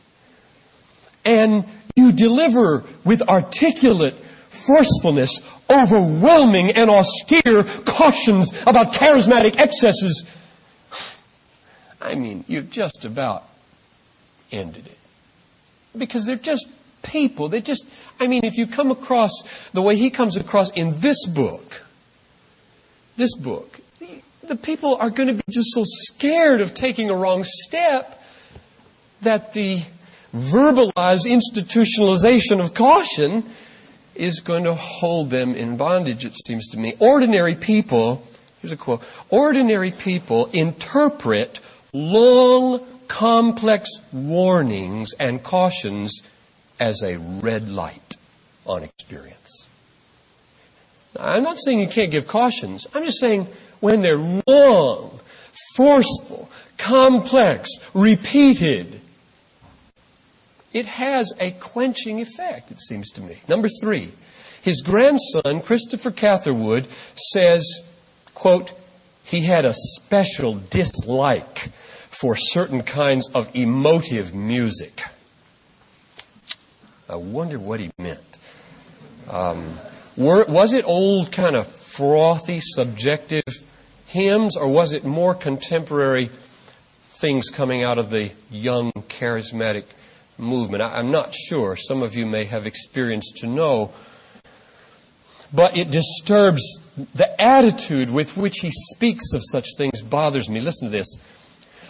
and 1.26 1.66
you 1.96 2.12
deliver 2.12 2.84
with 3.04 3.22
articulate 3.24 4.16
forcefulness 4.16 5.40
overwhelming 5.70 6.72
and 6.72 6.90
austere 6.90 7.64
cautions 7.86 8.52
about 8.68 8.94
charismatic 8.94 9.58
excesses, 9.58 10.26
I 12.02 12.16
mean, 12.16 12.44
you've 12.48 12.70
just 12.70 13.06
about 13.06 13.48
ended 14.52 14.88
it. 14.88 14.98
Because 15.98 16.26
they're 16.26 16.36
just 16.36 16.68
people. 17.04 17.50
They 17.50 17.62
just, 17.62 17.86
I 18.20 18.28
mean, 18.28 18.46
if 18.46 18.58
you 18.58 18.68
come 18.68 18.92
across 18.92 19.32
the 19.74 19.82
way 19.82 19.96
he 19.96 20.10
comes 20.10 20.36
across 20.36 20.72
in 20.72 21.00
this 21.00 21.26
book, 21.26 21.86
this 23.22 23.38
book, 23.38 23.80
the 24.48 24.56
people 24.56 24.98
are 25.00 25.12
going 25.12 25.28
to 25.28 25.36
be 25.36 25.44
just 25.50 25.70
so 25.74 25.84
scared 25.86 26.60
of 26.60 26.74
taking 26.74 27.10
a 27.12 27.16
wrong 27.16 27.44
step 27.46 28.22
that 29.22 29.54
the 29.54 29.82
verbalized 30.34 31.28
institutionalization 31.28 32.60
of 32.60 32.74
caution 32.74 33.46
is 34.16 34.40
going 34.40 34.64
to 34.64 34.74
hold 34.74 35.30
them 35.30 35.54
in 35.56 35.78
bondage, 35.78 36.26
it 36.26 36.36
seems 36.46 36.68
to 36.70 36.80
me. 36.80 36.94
Ordinary 37.00 37.56
people, 37.56 38.26
here's 38.62 38.72
a 38.72 38.78
quote, 38.78 39.04
ordinary 39.30 39.92
people 39.92 40.48
interpret 40.48 41.60
long, 41.94 42.82
complex 43.08 43.90
warnings 44.12 45.14
and 45.14 45.44
cautions 45.44 46.24
as 46.80 47.04
a 47.04 47.18
red 47.18 47.70
light 47.70 48.16
on 48.66 48.84
experience. 48.84 49.41
I'm 51.20 51.44
not 51.44 51.58
saying 51.60 51.80
you 51.80 51.88
can't 51.88 52.12
give 52.12 52.28
cautions. 52.28 52.88
I'm 52.94 53.04
just 53.04 53.20
saying 53.20 53.48
when 53.80 54.02
they're 54.02 54.18
long, 54.48 55.20
forceful, 55.76 56.50
complex, 56.78 57.70
repeated, 57.94 59.02
it 60.74 60.86
has 60.86 61.34
a 61.40 61.52
quenching 61.52 62.22
effect, 62.22 62.72
it 62.72 62.80
seems 62.80 63.10
to 63.12 63.22
me. 63.22 63.38
Number 63.48 63.68
three, 63.82 64.12
his 64.62 64.82
grandson, 64.82 65.62
Christopher 65.62 66.12
Catherwood, 66.12 66.88
says, 67.16 67.82
quote, 68.34 68.72
he 69.24 69.42
had 69.42 69.66
a 69.66 69.74
special 69.74 70.56
dislike 70.56 71.72
for 72.10 72.36
certain 72.36 72.84
kinds 72.84 73.30
of 73.34 73.54
emotive 73.56 74.34
music. 74.34 75.04
I 77.10 77.16
wonder 77.16 77.60
what 77.60 77.80
he 77.80 77.92
meant. 77.98 78.20
Um, 79.30 79.78
were, 80.22 80.46
was 80.46 80.74
it 80.74 80.86
old 80.86 81.32
kind 81.32 81.56
of 81.56 81.68
frothy, 81.68 82.60
subjective 82.62 83.44
hymns, 84.08 84.58
or 84.58 84.70
was 84.70 84.94
it 84.94 85.06
more 85.06 85.34
contemporary 85.34 86.30
things 87.22 87.50
coming 87.50 87.84
out 87.84 87.98
of 87.98 88.10
the 88.10 88.32
young, 88.50 88.92
charismatic 89.08 89.84
movement. 90.42 90.82
I, 90.82 91.00
am 91.00 91.12
not 91.12 91.34
sure. 91.34 91.76
Some 91.76 92.02
of 92.02 92.16
you 92.16 92.26
may 92.26 92.46
have 92.46 92.66
experience 92.66 93.32
to 93.38 93.48
know. 93.48 93.94
But 95.54 95.78
it 95.78 95.92
disturbs 95.92 96.80
the 97.14 97.40
attitude 97.40 98.10
with 98.10 98.38
which 98.38 98.60
he 98.60 98.72
speaks 98.72 99.34
of 99.34 99.42
such 99.44 99.68
things 99.78 100.02
bothers 100.02 100.50
me. 100.50 100.62
Listen 100.62 100.88
to 100.88 100.92
this. 100.92 101.18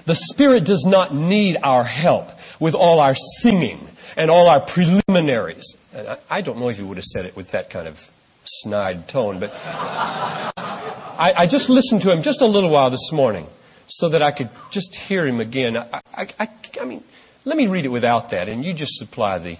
The 0.05 0.15
Spirit 0.15 0.65
does 0.65 0.83
not 0.83 1.13
need 1.13 1.57
our 1.63 1.83
help 1.83 2.31
with 2.59 2.73
all 2.73 2.99
our 2.99 3.15
singing 3.15 3.87
and 4.17 4.29
all 4.31 4.49
our 4.49 4.59
preliminaries. 4.59 5.75
And 5.93 6.07
I, 6.07 6.17
I 6.29 6.41
don't 6.41 6.59
know 6.59 6.69
if 6.69 6.79
you 6.79 6.87
would 6.87 6.97
have 6.97 7.05
said 7.05 7.25
it 7.25 7.35
with 7.35 7.51
that 7.51 7.69
kind 7.69 7.87
of 7.87 8.11
snide 8.43 9.07
tone, 9.07 9.39
but 9.39 9.53
I, 9.65 11.33
I, 11.37 11.45
just 11.47 11.69
listened 11.69 12.01
to 12.01 12.11
him 12.11 12.23
just 12.23 12.41
a 12.41 12.45
little 12.45 12.69
while 12.69 12.89
this 12.89 13.11
morning 13.11 13.47
so 13.87 14.09
that 14.09 14.21
I 14.21 14.31
could 14.31 14.49
just 14.69 14.95
hear 14.95 15.25
him 15.25 15.39
again. 15.39 15.77
I, 15.77 16.01
I, 16.39 16.49
I 16.81 16.85
mean, 16.85 17.03
let 17.45 17.57
me 17.57 17.67
read 17.67 17.85
it 17.85 17.89
without 17.89 18.29
that, 18.31 18.49
and 18.49 18.63
you 18.65 18.73
just 18.73 18.97
supply 18.97 19.37
the, 19.37 19.57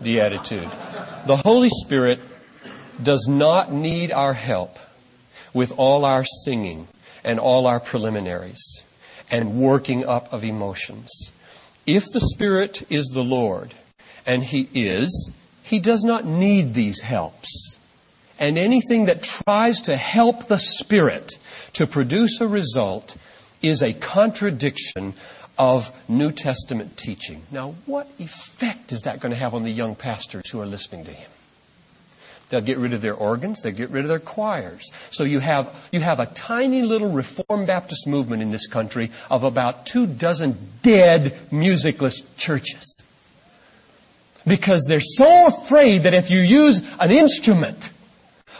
the 0.00 0.20
attitude. 0.20 0.68
The 1.26 1.36
Holy 1.36 1.68
Spirit 1.68 2.20
does 3.02 3.26
not 3.28 3.72
need 3.72 4.12
our 4.12 4.32
help 4.32 4.78
with 5.52 5.72
all 5.76 6.04
our 6.04 6.24
singing 6.44 6.88
and 7.24 7.38
all 7.38 7.66
our 7.66 7.80
preliminaries 7.80 8.80
and 9.30 9.60
working 9.60 10.04
up 10.04 10.32
of 10.32 10.44
emotions. 10.44 11.10
If 11.86 12.04
the 12.12 12.20
Spirit 12.20 12.86
is 12.90 13.06
the 13.06 13.24
Lord, 13.24 13.74
and 14.26 14.44
He 14.44 14.68
is, 14.74 15.30
He 15.62 15.80
does 15.80 16.04
not 16.04 16.24
need 16.24 16.74
these 16.74 17.00
helps. 17.00 17.76
And 18.38 18.58
anything 18.58 19.06
that 19.06 19.22
tries 19.22 19.82
to 19.82 19.96
help 19.96 20.48
the 20.48 20.58
Spirit 20.58 21.32
to 21.74 21.86
produce 21.86 22.40
a 22.40 22.46
result 22.46 23.16
is 23.60 23.82
a 23.82 23.92
contradiction 23.92 25.14
of 25.58 25.92
New 26.08 26.32
Testament 26.32 26.96
teaching. 26.96 27.42
Now, 27.50 27.74
what 27.86 28.10
effect 28.18 28.92
is 28.92 29.02
that 29.02 29.20
going 29.20 29.32
to 29.32 29.38
have 29.38 29.54
on 29.54 29.62
the 29.62 29.70
young 29.70 29.94
pastors 29.94 30.50
who 30.50 30.60
are 30.60 30.66
listening 30.66 31.04
to 31.04 31.12
him? 31.12 31.30
They'll 32.48 32.60
get 32.60 32.76
rid 32.76 32.92
of 32.92 33.00
their 33.00 33.14
organs. 33.14 33.62
They'll 33.62 33.72
get 33.72 33.88
rid 33.88 34.04
of 34.04 34.08
their 34.08 34.18
choirs. 34.18 34.90
So 35.10 35.24
you 35.24 35.38
have, 35.38 35.74
you 35.90 36.00
have 36.00 36.20
a 36.20 36.26
tiny 36.26 36.82
little 36.82 37.10
Reformed 37.10 37.66
Baptist 37.66 38.06
movement 38.06 38.42
in 38.42 38.50
this 38.50 38.66
country 38.66 39.10
of 39.30 39.42
about 39.42 39.86
two 39.86 40.06
dozen 40.06 40.58
dead 40.82 41.38
musicless 41.50 42.20
churches. 42.36 42.94
Because 44.46 44.84
they're 44.86 45.00
so 45.00 45.46
afraid 45.46 46.02
that 46.02 46.12
if 46.12 46.28
you 46.28 46.40
use 46.40 46.82
an 47.00 47.10
instrument 47.10 47.90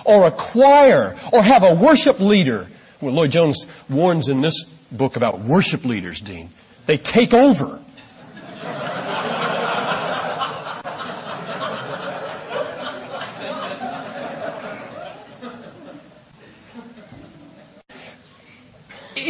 or 0.04 0.26
a 0.26 0.30
choir 0.30 1.16
or 1.32 1.42
have 1.42 1.62
a 1.62 1.74
worship 1.74 2.20
leader, 2.20 2.68
well, 3.00 3.14
Lloyd 3.14 3.30
Jones 3.30 3.66
warns 3.88 4.28
in 4.28 4.40
this 4.40 4.64
book 4.90 5.16
about 5.16 5.40
worship 5.40 5.84
leaders, 5.84 6.20
Dean. 6.20 6.50
They 6.86 6.98
take 6.98 7.34
over. 7.34 7.82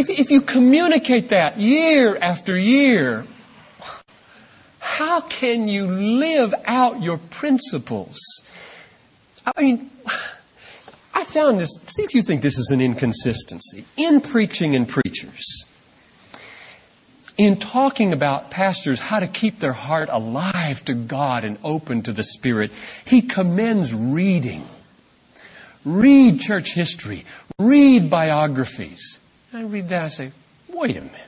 if, 0.03 0.11
if 0.11 0.31
you 0.31 0.41
communicate 0.41 1.31
that 1.31 1.59
year 1.59 2.17
after 2.21 2.57
year, 2.57 3.27
how 4.79 5.21
can 5.21 5.69
you 5.69 5.87
live 5.87 6.55
out 6.67 7.03
your 7.03 7.19
principles? 7.19 8.19
I 9.45 9.63
mean, 9.63 9.91
I 11.15 11.25
found 11.25 11.59
this, 11.59 11.79
see 11.87 12.03
if 12.03 12.15
you 12.15 12.23
think 12.23 12.43
this 12.43 12.59
is 12.59 12.71
an 12.71 12.81
inconsistency. 12.81 13.85
In 13.97 14.21
preaching 14.21 14.75
and 14.75 14.89
preachers, 14.89 15.65
in 17.37 17.59
talking 17.59 18.13
about 18.13 18.51
pastors 18.51 19.01
how 19.01 19.21
to 19.21 19.27
keep 19.27 19.59
their 19.59 19.73
heart 19.73 20.09
alive 20.11 20.85
to 20.85 20.95
God 20.95 21.45
and 21.45 21.59
open 21.65 22.03
to 22.03 22.13
the 22.13 22.23
Spirit, 22.23 22.71
he 23.05 23.23
commends 23.23 23.95
reading. 23.95 24.67
Read 25.85 26.41
church 26.41 26.75
history. 26.75 27.25
Read 27.59 28.11
biographies. 28.11 29.19
I 29.53 29.63
read 29.63 29.89
that 29.89 30.03
and 30.05 30.13
say, 30.13 30.33
wait 30.69 30.97
a 30.97 31.01
minute. 31.01 31.21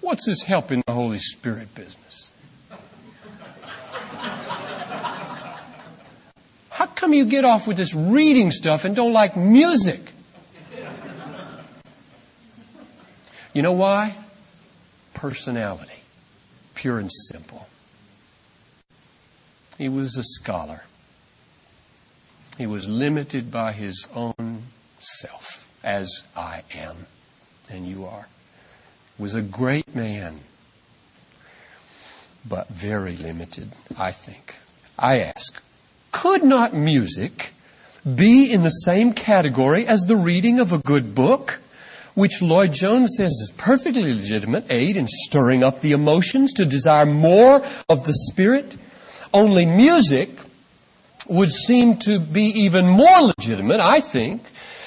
What's 0.00 0.26
this 0.26 0.42
helping 0.42 0.82
the 0.86 0.92
Holy 0.92 1.18
Spirit 1.18 1.74
business? 1.74 2.30
Come 7.02 7.12
you 7.12 7.26
get 7.26 7.44
off 7.44 7.66
with 7.66 7.76
this 7.76 7.94
reading 7.94 8.50
stuff 8.50 8.84
and 8.84 8.94
don't 8.96 9.12
like 9.12 9.36
music? 9.36 10.00
You 13.52 13.60
know 13.60 13.72
why? 13.72 14.16
personality, 15.22 16.02
pure 16.74 16.98
and 16.98 17.10
simple. 17.30 17.68
He 19.78 19.88
was 19.88 20.16
a 20.16 20.24
scholar. 20.24 20.82
He 22.58 22.66
was 22.66 22.88
limited 22.88 23.52
by 23.52 23.70
his 23.70 24.08
own 24.16 24.64
self, 24.98 25.68
as 25.84 26.24
I 26.34 26.64
am 26.74 27.06
and 27.68 27.86
you 27.86 28.04
are. 28.04 28.26
He 29.16 29.22
was 29.22 29.36
a 29.36 29.42
great 29.42 29.94
man. 29.94 30.40
but 32.44 32.66
very 32.68 33.14
limited, 33.16 33.70
I 33.96 34.10
think. 34.10 34.56
I 34.98 35.20
ask, 35.20 35.62
could 36.12 36.44
not 36.44 36.74
music 36.74 37.52
be 38.14 38.52
in 38.52 38.62
the 38.62 38.70
same 38.70 39.12
category 39.12 39.86
as 39.86 40.02
the 40.02 40.16
reading 40.16 40.60
of 40.60 40.72
a 40.72 40.78
good 40.78 41.14
book? 41.14 41.58
which 42.14 42.42
Lloyd 42.42 42.72
Jones 42.72 43.14
says 43.16 43.30
is 43.30 43.52
perfectly 43.56 44.14
legitimate 44.14 44.70
aid 44.70 44.96
in 44.96 45.06
stirring 45.08 45.62
up 45.64 45.80
the 45.80 45.92
emotions 45.92 46.52
to 46.54 46.64
desire 46.64 47.06
more 47.06 47.64
of 47.88 48.04
the 48.04 48.12
Spirit. 48.30 48.76
Only 49.32 49.64
music 49.64 50.30
would 51.26 51.50
seem 51.50 51.96
to 51.98 52.20
be 52.20 52.44
even 52.44 52.86
more 52.86 53.32
legitimate, 53.38 53.80
I 53.80 54.00
think, 54.00 54.42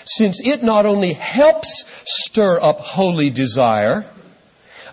since 0.05 0.39
it 0.45 0.61
not 0.61 0.85
only 0.85 1.13
helps 1.13 1.85
stir 2.05 2.61
up 2.61 2.79
holy 2.79 3.31
desire, 3.31 4.05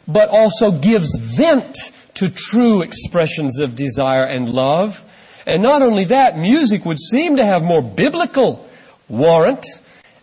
but 0.09 0.30
also 0.30 0.72
gives 0.72 1.14
vent 1.18 1.76
to 2.14 2.30
true 2.30 2.83
expressions 2.83 3.59
of 3.59 3.74
desire 3.76 4.24
and 4.24 4.49
love. 4.49 5.05
And 5.47 5.62
not 5.62 5.82
only 5.82 6.05
that, 6.05 6.38
music 6.38 6.84
would 6.84 6.99
seem 6.99 7.36
to 7.36 7.45
have 7.45 7.62
more 7.62 7.82
biblical 7.82 8.68
warrant 9.09 9.66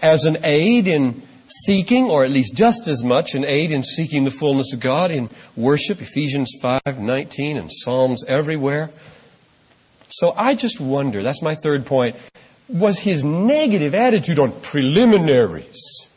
as 0.02 0.24
an 0.24 0.38
aid 0.44 0.88
in 0.88 1.22
seeking, 1.66 2.10
or 2.10 2.24
at 2.24 2.32
least 2.32 2.56
just 2.56 2.88
as 2.88 3.04
much, 3.04 3.34
an 3.36 3.44
aid 3.44 3.72
in 3.72 3.84
seeking 3.84 4.24
the 4.24 4.32
fullness 4.32 4.74
of 4.74 4.80
God 4.80 5.12
in 5.12 5.30
worship, 5.56 6.02
Ephesians 6.02 6.52
5, 6.62 7.00
19, 7.00 7.58
and 7.58 7.72
Psalms 7.72 8.24
everywhere. 8.28 8.90
So 10.10 10.34
I 10.36 10.56
just 10.56 10.80
wonder, 10.80 11.22
that's 11.22 11.42
my 11.42 11.56
third 11.56 11.86
point, 11.86 12.16
was 12.68 13.00
his 13.00 13.24
negative 13.24 13.96
attitude 13.96 14.40
on 14.40 14.52
preliminaries. 14.62 16.08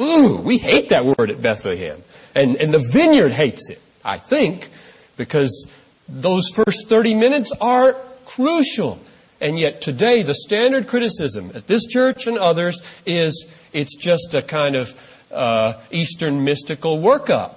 Ooh, 0.00 0.36
we 0.36 0.58
hate 0.58 0.90
that 0.90 1.04
word 1.04 1.30
at 1.30 1.40
Bethlehem. 1.40 2.02
And, 2.34 2.56
and 2.56 2.74
the 2.74 2.78
vineyard 2.78 3.32
hates 3.32 3.70
it, 3.70 3.80
I 4.04 4.18
think, 4.18 4.70
because 5.16 5.68
those 6.08 6.48
first 6.54 6.88
30 6.88 7.14
minutes 7.14 7.52
are 7.60 7.96
crucial. 8.24 9.00
And 9.40 9.58
yet 9.58 9.80
today, 9.80 10.22
the 10.22 10.34
standard 10.34 10.86
criticism 10.86 11.52
at 11.54 11.66
this 11.66 11.84
church 11.86 12.26
and 12.26 12.38
others 12.38 12.80
is 13.04 13.46
it's 13.72 13.96
just 13.96 14.34
a 14.34 14.42
kind 14.42 14.76
of 14.76 14.94
uh, 15.32 15.74
Eastern 15.90 16.44
mystical 16.44 16.98
workup. 16.98 17.56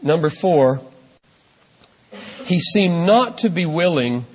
Number 0.00 0.30
four, 0.30 0.80
he 2.44 2.60
seemed 2.60 3.06
not 3.06 3.38
to 3.38 3.50
be 3.50 3.66
willing 3.66 4.26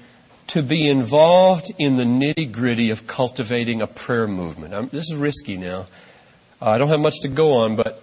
to 0.47 0.61
be 0.61 0.87
involved 0.87 1.71
in 1.79 1.95
the 1.97 2.03
nitty 2.03 2.51
gritty 2.51 2.89
of 2.89 3.07
cultivating 3.07 3.81
a 3.81 3.87
prayer 3.87 4.27
movement. 4.27 4.73
I'm, 4.73 4.89
this 4.89 5.09
is 5.09 5.15
risky 5.15 5.57
now. 5.57 5.87
I 6.61 6.77
don't 6.77 6.89
have 6.89 6.99
much 6.99 7.21
to 7.21 7.27
go 7.27 7.53
on, 7.57 7.75
but 7.75 8.02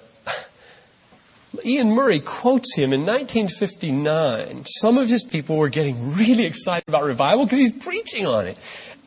Iain 1.64 1.90
Murray 1.90 2.20
quotes 2.20 2.74
him 2.74 2.92
in 2.92 3.00
1959. 3.00 4.64
Some 4.66 4.98
of 4.98 5.08
his 5.08 5.24
people 5.24 5.56
were 5.56 5.68
getting 5.68 6.14
really 6.14 6.44
excited 6.44 6.84
about 6.88 7.04
revival 7.04 7.44
because 7.44 7.58
he's 7.58 7.72
preaching 7.72 8.26
on 8.26 8.46
it. 8.46 8.58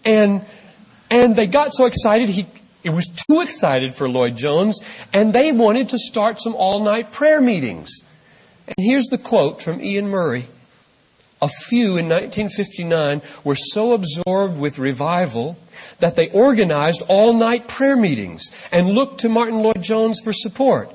And, 0.06 0.46
and 1.10 1.36
they 1.36 1.48
got 1.48 1.74
so 1.74 1.86
excited, 1.86 2.30
he, 2.30 2.46
it 2.84 2.90
was 2.90 3.08
too 3.08 3.42
excited 3.42 3.94
for 3.94 4.10
Lloyd 4.10 4.36
Jones, 4.36 4.80
and 5.14 5.34
they 5.34 5.52
wanted 5.52 5.90
to 5.90 5.98
start 5.98 6.42
some 6.42 6.56
all-night 6.56 7.12
prayer 7.12 7.40
meetings. 7.40 7.92
And 8.68 8.76
here's 8.78 9.08
the 9.08 9.18
quote 9.18 9.62
from 9.62 9.80
Iain 9.80 10.10
Murray. 10.10 10.46
A 11.42 11.50
few 11.50 11.98
in 11.98 12.08
1959 12.08 13.22
were 13.44 13.56
so 13.56 13.94
absorbed 13.94 14.58
with 14.58 14.80
revival 14.80 15.58
that 16.00 16.16
they 16.16 16.30
organized 16.30 17.02
all-night 17.10 17.68
prayer 17.68 17.98
meetings 17.98 18.50
and 18.72 18.90
looked 18.90 19.20
to 19.22 19.30
Martyn 19.30 19.62
Lloyd-Jones 19.62 20.22
for 20.24 20.32
support. 20.32 20.90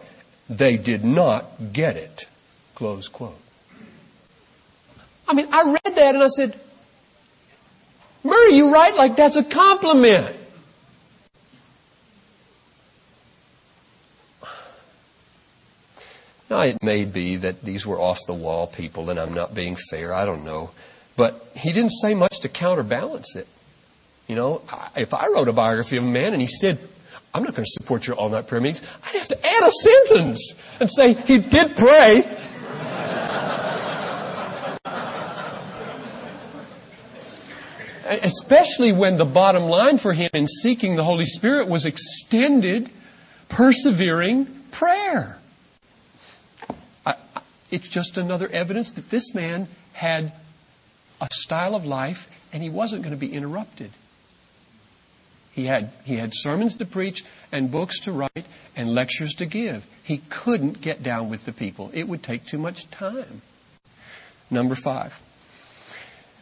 They 0.48 0.76
did 0.76 1.04
not 1.04 1.72
get 1.72 1.96
it. 1.96 2.26
Close 2.74 3.08
quote. 3.08 3.38
I 5.28 5.34
mean, 5.34 5.48
I 5.52 5.62
read 5.64 5.96
that 5.96 6.14
and 6.14 6.24
I 6.24 6.28
said, 6.28 6.58
Murray, 8.24 8.54
you 8.54 8.72
write 8.72 8.96
like 8.96 9.16
that's 9.16 9.36
a 9.36 9.44
compliment. 9.44 10.34
Now, 16.50 16.60
it 16.60 16.82
may 16.82 17.04
be 17.04 17.36
that 17.36 17.62
these 17.62 17.86
were 17.86 18.00
off 18.00 18.20
the 18.26 18.32
wall 18.32 18.66
people 18.66 19.10
and 19.10 19.18
I'm 19.18 19.34
not 19.34 19.54
being 19.54 19.76
fair. 19.90 20.14
I 20.14 20.24
don't 20.24 20.44
know. 20.44 20.70
But 21.14 21.46
he 21.54 21.72
didn't 21.72 21.92
say 22.02 22.14
much 22.14 22.40
to 22.40 22.48
counterbalance 22.48 23.36
it. 23.36 23.46
You 24.28 24.36
know, 24.36 24.62
if 24.96 25.12
I 25.12 25.26
wrote 25.26 25.48
a 25.48 25.52
biography 25.52 25.98
of 25.98 26.04
a 26.04 26.06
man 26.06 26.32
and 26.32 26.40
he 26.40 26.48
said, 26.48 26.78
I'm 27.34 27.42
not 27.42 27.54
going 27.54 27.64
to 27.64 27.70
support 27.70 28.06
your 28.06 28.16
all 28.16 28.28
night 28.30 28.46
prayer 28.46 28.60
meetings. 28.60 28.84
I'd 29.06 29.16
have 29.18 29.28
to 29.28 29.46
add 29.46 29.62
a 29.68 29.70
sentence 29.70 30.54
and 30.80 30.90
say, 30.90 31.12
he 31.12 31.38
did 31.38 31.76
pray. 31.76 32.24
Especially 38.22 38.92
when 38.92 39.16
the 39.16 39.26
bottom 39.26 39.64
line 39.64 39.98
for 39.98 40.14
him 40.14 40.30
in 40.32 40.46
seeking 40.46 40.96
the 40.96 41.04
Holy 41.04 41.26
Spirit 41.26 41.68
was 41.68 41.84
extended, 41.84 42.90
persevering 43.50 44.46
prayer. 44.70 45.38
I, 47.04 47.16
it's 47.70 47.88
just 47.88 48.16
another 48.16 48.48
evidence 48.48 48.92
that 48.92 49.10
this 49.10 49.34
man 49.34 49.68
had 49.92 50.32
a 51.20 51.28
style 51.30 51.74
of 51.74 51.84
life 51.84 52.30
and 52.52 52.62
he 52.62 52.70
wasn't 52.70 53.02
going 53.02 53.12
to 53.14 53.18
be 53.18 53.34
interrupted. 53.34 53.90
He 55.58 55.66
had, 55.66 55.90
he 56.04 56.18
had 56.18 56.30
sermons 56.36 56.76
to 56.76 56.86
preach 56.86 57.24
and 57.50 57.68
books 57.68 57.98
to 58.02 58.12
write 58.12 58.46
and 58.76 58.94
lectures 58.94 59.34
to 59.34 59.44
give. 59.44 59.84
He 60.04 60.18
couldn't 60.28 60.80
get 60.80 61.02
down 61.02 61.30
with 61.30 61.46
the 61.46 61.52
people. 61.52 61.90
It 61.92 62.06
would 62.06 62.22
take 62.22 62.46
too 62.46 62.58
much 62.58 62.88
time. 62.92 63.42
Number 64.52 64.76
five. 64.76 65.20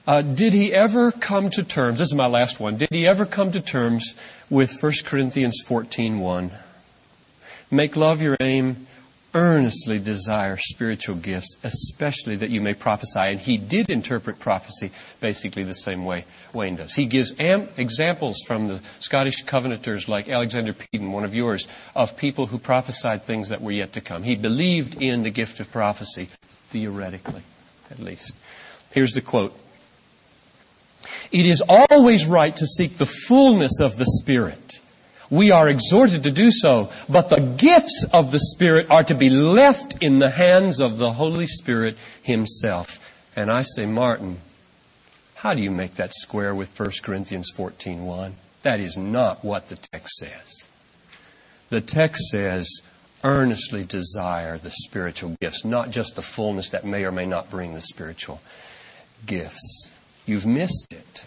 Uh, 0.07 0.21
did 0.21 0.53
he 0.53 0.71
ever 0.71 1.13
come 1.13 1.49
to 1.49 1.63
terms, 1.63 1.99
this 1.99 2.09
is 2.09 2.15
my 2.15 2.27
last 2.27 2.61
one, 2.61 2.77
did 2.77 2.91
he 2.91 3.07
ever 3.07 3.25
come 3.25 3.53
to 3.53 3.61
terms 3.61 4.15
with 4.51 4.83
1 4.83 4.93
Corinthians 5.07 5.65
14.1? 5.67 6.51
Make 7.71 7.97
love 7.97 8.21
your 8.21 8.37
aim, 8.39 8.86
earnestly 9.37 9.99
desire 9.99 10.57
spiritual 10.57 11.15
gifts, 11.15 11.59
especially 11.63 12.37
that 12.37 12.49
you 12.49 12.63
may 12.63 12.73
prophesy. 12.73 13.21
And 13.21 13.39
he 13.39 13.59
did 13.59 13.91
interpret 13.91 14.41
prophecy 14.41 14.91
basically 15.21 15.63
the 15.63 15.75
same 15.75 16.07
way 16.07 16.25
Wayne 16.55 16.77
does. 16.77 16.95
He 16.95 17.05
gives 17.05 17.35
am- 17.39 17.69
examples 17.77 18.39
from 18.47 18.69
the 18.69 18.81
Scottish 18.99 19.43
Covenanters 19.43 20.09
like 20.09 20.31
Alexander 20.31 20.73
Peden, 20.73 21.13
one 21.13 21.25
of 21.25 21.35
yours, 21.35 21.69
of 21.95 22.17
people 22.17 22.47
who 22.47 22.59
prophesied 22.59 23.23
things 23.23 23.51
that 23.51 23.61
were 23.61 23.73
yet 23.73 23.93
to 23.93 24.01
come. 24.01 24.23
He 24.23 24.37
believed 24.37 25.01
in 25.01 25.23
the 25.23 25.31
gift 25.31 25.61
of 25.61 25.71
prophecy, 25.71 26.31
theoretically, 26.69 27.43
at 27.91 27.99
least. 27.99 28.35
Here's 28.91 29.13
the 29.13 29.21
quote. 29.21 29.55
It 31.31 31.45
is 31.45 31.63
always 31.69 32.25
right 32.25 32.57
to 32.57 32.67
seek 32.67 32.97
the 32.97 33.07
fullness 33.07 33.81
of 33.81 33.99
the 33.99 34.07
Spirit 34.07 34.81
we 35.31 35.51
are 35.51 35.69
exhorted 35.69 36.25
to 36.25 36.31
do 36.31 36.51
so, 36.51 36.91
but 37.09 37.31
the 37.31 37.41
gifts 37.41 38.05
of 38.13 38.33
the 38.33 38.39
Spirit 38.39 38.91
are 38.91 39.05
to 39.05 39.15
be 39.15 39.31
left 39.31 40.03
in 40.03 40.19
the 40.19 40.31
hands 40.31 40.81
of 40.81 40.99
the 40.99 41.13
Holy 41.13 41.47
Spirit 41.47 41.97
Himself. 42.23 43.01
And 43.35 43.51
I 43.51 43.63
say, 43.63 43.87
Martyn, 43.87 44.39
how 45.35 45.55
do 45.55 45.63
you 45.63 45.71
make 45.71 45.95
that 45.97 46.15
square 46.15 46.55
with 46.55 46.79
1 46.79 46.91
Corinthians 47.03 47.53
14.1? 47.57 48.33
That 48.63 48.81
is 48.81 48.97
not 48.97 49.45
what 49.45 49.69
the 49.69 49.77
text 49.77 50.17
says. 50.17 50.67
The 51.69 51.81
text 51.81 52.23
says, 52.31 52.81
earnestly 53.23 53.85
desire 53.85 54.59
the 54.59 54.71
spiritual 54.71 55.37
gifts, 55.41 55.65
not 55.65 55.91
just 55.91 56.15
the 56.15 56.23
fullness 56.23 56.71
that 56.71 56.85
may 56.85 57.05
or 57.05 57.13
may 57.13 57.27
not 57.27 57.51
bring 57.51 57.75
the 57.75 57.81
spiritual 57.81 58.41
gifts. 59.25 59.91
You've 60.27 60.47
missed 60.47 60.87
it. 60.91 61.25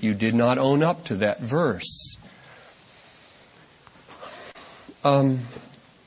You 0.00 0.14
did 0.14 0.34
not 0.34 0.58
own 0.58 0.82
up 0.82 1.04
to 1.06 1.16
that 1.16 1.40
verse. 1.40 2.11
Um, 5.04 5.40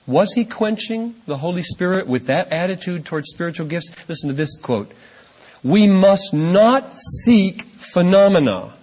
was 0.08 0.34
he 0.34 0.46
quenching 0.46 1.16
the 1.26 1.38
Holy 1.38 1.64
Spirit 1.64 2.08
with 2.08 2.28
that 2.28 2.52
attitude 2.52 3.06
towards 3.06 3.30
spiritual 3.30 3.68
gifts? 3.68 3.90
Listen 4.08 4.30
to 4.30 4.36
this 4.36 4.56
quote. 4.58 4.92
We 5.64 5.88
must 5.88 6.34
not 6.34 6.94
seek 7.24 7.64
phenomena 7.64 8.74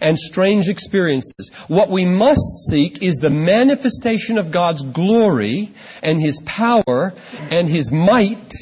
and 0.00 0.18
strange 0.18 0.68
experiences. 0.68 1.50
What 1.68 1.88
we 1.90 2.04
must 2.04 2.66
seek 2.68 3.02
is 3.02 3.16
the 3.16 3.30
manifestation 3.30 4.36
of 4.36 4.50
God's 4.50 4.82
glory 4.82 5.70
and 6.02 6.20
His 6.20 6.42
power 6.44 7.14
and 7.50 7.68
His 7.68 7.92
might. 7.92 8.52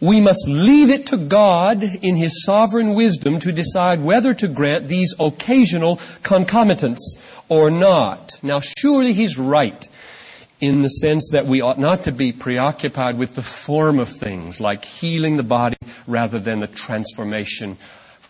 We 0.00 0.20
must 0.20 0.46
leave 0.46 0.88
it 0.88 1.06
to 1.08 1.16
God 1.16 1.82
in 1.82 2.14
His 2.16 2.44
sovereign 2.44 2.94
wisdom 2.94 3.40
to 3.40 3.52
decide 3.52 4.02
whether 4.02 4.32
to 4.34 4.46
grant 4.46 4.86
these 4.86 5.12
occasional 5.18 5.98
concomitants 6.22 7.16
or 7.48 7.70
not. 7.72 8.38
Now 8.42 8.60
surely 8.60 9.12
He's 9.12 9.36
right 9.36 9.84
in 10.66 10.80
the 10.80 10.88
sense 10.88 11.30
that 11.32 11.46
we 11.46 11.60
ought 11.60 11.78
not 11.78 12.04
to 12.04 12.12
be 12.12 12.32
preoccupied 12.32 13.18
with 13.18 13.34
the 13.34 13.42
form 13.42 13.98
of 13.98 14.08
things, 14.08 14.60
like 14.60 14.84
healing 14.84 15.36
the 15.36 15.42
body 15.42 15.76
rather 16.06 16.38
than 16.38 16.60
the 16.60 16.66
transformation 16.66 17.76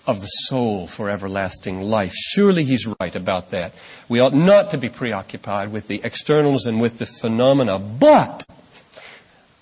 of 0.06 0.20
the 0.20 0.26
soul 0.26 0.86
for 0.86 1.08
everlasting 1.08 1.80
life. 1.80 2.12
Surely 2.12 2.64
he's 2.64 2.86
right 3.00 3.14
about 3.14 3.50
that. 3.50 3.72
We 4.08 4.20
ought 4.20 4.34
not 4.34 4.70
to 4.72 4.78
be 4.78 4.88
preoccupied 4.88 5.70
with 5.72 5.86
the 5.86 6.00
externals 6.02 6.66
and 6.66 6.80
with 6.80 6.98
the 6.98 7.06
phenomena. 7.06 7.78
But, 7.78 8.44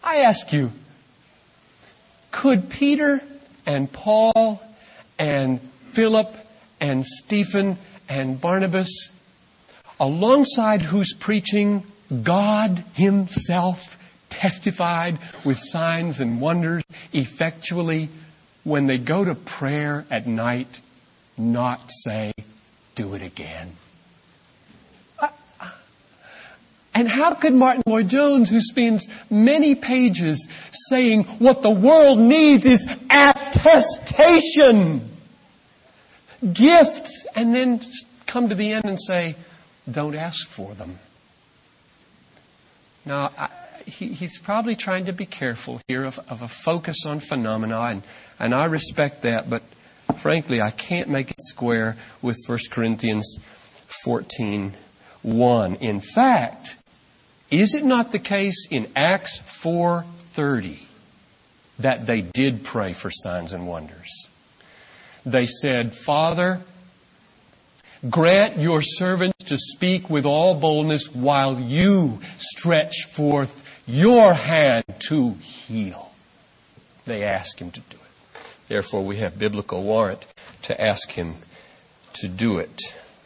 I 0.02 0.20
ask 0.20 0.52
you, 0.52 0.72
could 2.30 2.70
Peter 2.70 3.22
and 3.66 3.92
Paul 3.92 4.62
and 5.18 5.60
Philip 5.90 6.34
and 6.80 7.04
Stephen 7.04 7.76
and 8.08 8.40
Barnabas, 8.40 9.10
alongside 10.00 10.82
whose 10.82 11.14
preaching 11.14 11.84
God 12.22 12.84
himself 12.94 13.98
testified 14.28 15.18
with 15.44 15.58
signs 15.58 16.20
and 16.20 16.40
wonders 16.40 16.84
effectually 17.12 18.08
when 18.64 18.86
they 18.86 18.98
go 18.98 19.24
to 19.24 19.34
prayer 19.34 20.04
at 20.10 20.26
night, 20.26 20.80
not 21.38 21.90
say, 21.90 22.32
do 22.94 23.14
it 23.14 23.22
again. 23.22 23.72
And 26.94 27.08
how 27.08 27.32
could 27.34 27.54
Martyn 27.54 27.82
Lloyd-Jones, 27.86 28.50
who 28.50 28.60
spends 28.60 29.08
many 29.30 29.74
pages 29.74 30.46
saying 30.90 31.24
what 31.24 31.62
the 31.62 31.70
world 31.70 32.18
needs 32.18 32.66
is 32.66 32.86
attestation, 33.10 35.08
gifts, 36.52 37.26
and 37.34 37.54
then 37.54 37.80
come 38.26 38.50
to 38.50 38.54
the 38.54 38.72
end 38.72 38.84
and 38.84 39.00
say, 39.00 39.36
don't 39.90 40.14
ask 40.14 40.46
for 40.48 40.74
them. 40.74 40.98
Now, 43.04 43.30
I, 43.36 43.48
he, 43.86 44.08
he's 44.08 44.38
probably 44.38 44.76
trying 44.76 45.06
to 45.06 45.12
be 45.12 45.26
careful 45.26 45.80
here 45.88 46.04
of, 46.04 46.18
of 46.28 46.42
a 46.42 46.48
focus 46.48 47.04
on 47.04 47.20
phenomena, 47.20 47.80
and, 47.80 48.02
and 48.38 48.54
I 48.54 48.66
respect 48.66 49.22
that, 49.22 49.50
but 49.50 49.62
frankly, 50.16 50.60
I 50.60 50.70
can't 50.70 51.08
make 51.08 51.30
it 51.30 51.40
square 51.40 51.96
with 52.20 52.38
1 52.46 52.58
Corinthians 52.70 53.38
14 54.04 54.74
1. 55.22 55.74
In 55.76 56.00
fact, 56.00 56.76
is 57.50 57.74
it 57.74 57.84
not 57.84 58.12
the 58.12 58.18
case 58.18 58.66
in 58.70 58.90
Acts 58.96 59.38
4:30 59.38 60.78
that 61.78 62.06
they 62.06 62.22
did 62.22 62.64
pray 62.64 62.92
for 62.92 63.10
signs 63.10 63.52
and 63.52 63.68
wonders? 63.68 64.26
They 65.24 65.46
said, 65.46 65.94
"Father, 65.94 66.60
grant 68.08 68.58
your 68.58 68.82
servants 68.82 69.31
to 69.44 69.58
speak 69.58 70.08
with 70.08 70.24
all 70.26 70.54
boldness 70.54 71.14
while 71.14 71.58
you 71.58 72.20
stretch 72.38 73.04
forth 73.04 73.62
your 73.86 74.34
hand 74.34 74.84
to 75.08 75.32
heal. 75.34 76.12
They 77.04 77.24
ask 77.24 77.60
him 77.60 77.70
to 77.72 77.80
do 77.80 77.96
it. 77.96 78.40
Therefore, 78.68 79.04
we 79.04 79.16
have 79.16 79.38
biblical 79.38 79.82
warrant 79.82 80.26
to 80.62 80.80
ask 80.80 81.12
him 81.12 81.36
to 82.14 82.28
do 82.28 82.58
it. 82.58 82.80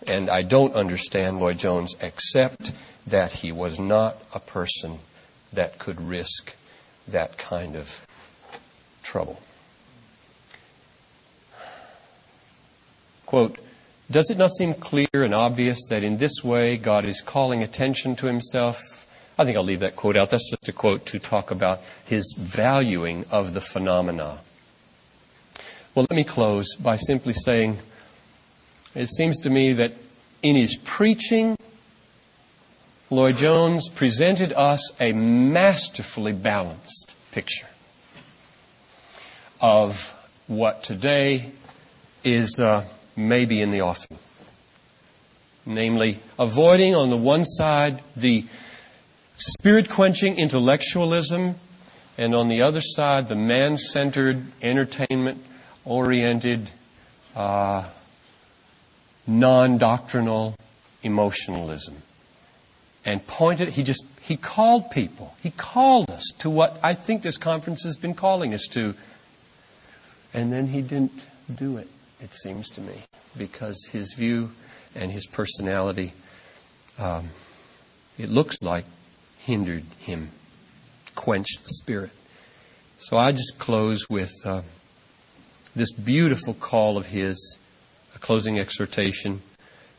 And 0.06 0.30
I 0.30 0.42
don't 0.42 0.74
understand 0.74 1.40
Lloyd 1.40 1.58
Jones 1.58 1.94
except 2.00 2.72
that 3.06 3.32
he 3.32 3.52
was 3.52 3.78
not 3.78 4.16
a 4.32 4.40
person 4.40 5.00
that 5.52 5.78
could 5.78 6.00
risk 6.00 6.56
that 7.06 7.38
kind 7.38 7.76
of 7.76 8.06
trouble. 9.02 9.40
Quote, 13.26 13.58
does 14.10 14.30
it 14.30 14.38
not 14.38 14.52
seem 14.52 14.74
clear 14.74 15.08
and 15.12 15.34
obvious 15.34 15.78
that 15.88 16.04
in 16.04 16.16
this 16.16 16.44
way 16.44 16.76
God 16.76 17.04
is 17.04 17.20
calling 17.20 17.62
attention 17.62 18.16
to 18.16 18.26
himself 18.26 18.80
I 19.38 19.44
think 19.44 19.58
I'll 19.58 19.64
leave 19.64 19.80
that 19.80 19.96
quote 19.96 20.16
out. 20.16 20.30
That's 20.30 20.48
just 20.48 20.66
a 20.68 20.72
quote 20.72 21.04
to 21.06 21.18
talk 21.18 21.50
about 21.50 21.80
his 22.06 22.34
valuing 22.38 23.26
of 23.30 23.52
the 23.52 23.60
phenomena. 23.60 24.38
Well, 25.94 26.06
let 26.08 26.16
me 26.16 26.24
close 26.24 26.74
by 26.76 26.96
simply 26.96 27.34
saying 27.34 27.78
it 28.94 29.08
seems 29.08 29.38
to 29.40 29.50
me 29.50 29.74
that 29.74 29.92
in 30.42 30.56
his 30.56 30.76
preaching, 30.76 31.58
Lloyd 33.10 33.36
Jones 33.36 33.90
presented 33.90 34.54
us 34.54 34.80
a 34.98 35.12
masterfully 35.12 36.32
balanced 36.32 37.14
picture 37.30 37.68
of 39.60 40.14
what 40.46 40.82
today 40.82 41.50
is 42.24 42.58
uh, 42.58 42.84
maybe 43.16 43.60
in 43.60 43.70
the 43.70 43.80
offing. 43.80 44.18
Namely, 45.64 46.20
avoiding 46.38 46.94
on 46.94 47.10
the 47.10 47.16
one 47.16 47.44
side 47.44 48.02
the 48.14 48.44
spirit 49.36 49.88
quenching 49.88 50.38
intellectualism, 50.38 51.56
and 52.18 52.34
on 52.34 52.48
the 52.48 52.62
other 52.62 52.80
side, 52.80 53.28
the 53.28 53.34
man 53.34 53.76
centered, 53.76 54.44
entertainment 54.62 55.44
oriented, 55.84 56.70
uh, 57.34 57.84
non 59.26 59.78
doctrinal 59.78 60.54
emotionalism. 61.02 61.96
And 63.04 63.24
pointed, 63.26 63.70
he 63.70 63.82
just, 63.82 64.04
he 64.20 64.36
called 64.36 64.90
people. 64.90 65.36
He 65.42 65.50
called 65.50 66.10
us 66.10 66.24
to 66.38 66.50
what 66.50 66.78
I 66.82 66.94
think 66.94 67.22
this 67.22 67.36
conference 67.36 67.84
has 67.84 67.96
been 67.96 68.14
calling 68.14 68.52
us 68.52 68.66
to. 68.72 68.94
And 70.34 70.52
then 70.52 70.68
he 70.68 70.82
didn't 70.82 71.24
do 71.54 71.76
it, 71.76 71.88
it 72.20 72.32
seems 72.32 72.68
to 72.70 72.80
me, 72.80 72.94
because 73.36 73.88
his 73.92 74.14
view 74.14 74.52
and 74.94 75.12
his 75.12 75.26
personality, 75.26 76.12
um, 76.98 77.30
it 78.18 78.30
looks 78.30 78.56
like 78.62 78.84
hindered 79.38 79.84
him, 79.98 80.30
quenched 81.14 81.62
the 81.62 81.68
spirit. 81.68 82.10
So 82.96 83.18
I 83.18 83.32
just 83.32 83.58
close 83.58 84.08
with 84.08 84.32
uh, 84.44 84.62
this 85.74 85.92
beautiful 85.92 86.54
call 86.54 86.96
of 86.96 87.06
his, 87.06 87.58
a 88.14 88.18
closing 88.18 88.58
exhortation. 88.58 89.42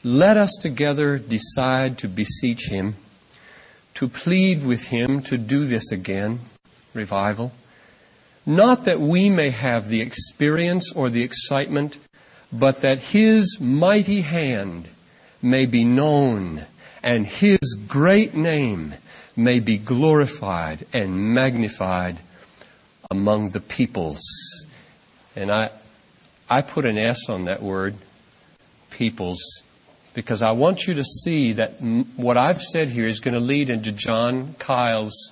Let 0.04 0.38
us 0.38 0.58
together 0.62 1.20
decide 1.20 2.00
to 2.00 2.08
beseech 2.08 2.70
him, 2.70 2.96
to 3.94 4.08
plead 4.08 4.66
with 4.66 4.88
him 4.88 5.22
to 5.24 5.38
do 5.38 5.66
this 5.66 5.92
again, 5.92 6.40
revival. 6.94 7.52
Not 8.46 8.86
that 8.86 9.00
we 9.00 9.30
may 9.30 9.52
have 9.52 9.90
the 9.90 10.02
experience 10.02 10.92
or 10.94 11.10
the 11.10 11.22
excitement, 11.22 11.98
but 12.52 12.82
that 12.82 13.00
his 13.00 13.60
mighty 13.60 14.22
hand 14.22 14.88
may 15.42 15.66
be 15.66 15.84
known 15.84 16.66
and 17.04 17.26
his 17.26 17.78
great 17.88 18.34
name 18.34 18.94
may 19.36 19.60
be 19.60 19.78
glorified 19.78 20.86
and 20.94 21.34
magnified 21.34 22.18
among 23.12 23.50
the 23.50 23.60
peoples. 23.60 24.22
And 25.36 25.52
I, 25.52 25.70
I 26.50 26.62
put 26.62 26.86
an 26.86 26.98
S 26.98 27.30
on 27.30 27.46
that 27.46 27.62
word, 27.62 27.96
peoples, 28.90 29.40
because 30.14 30.42
I 30.42 30.52
want 30.52 30.88
you 30.88 30.96
to 30.96 31.04
see 31.04 31.54
that 31.54 31.80
what 32.16 32.38
I've 32.38 32.62
said 32.62 32.90
here 32.90 33.08
is 33.08 33.20
going 33.20 33.36
to 33.36 33.40
lead 33.40 33.70
into 33.70 33.92
John 33.92 34.56
Kyle's 34.58 35.32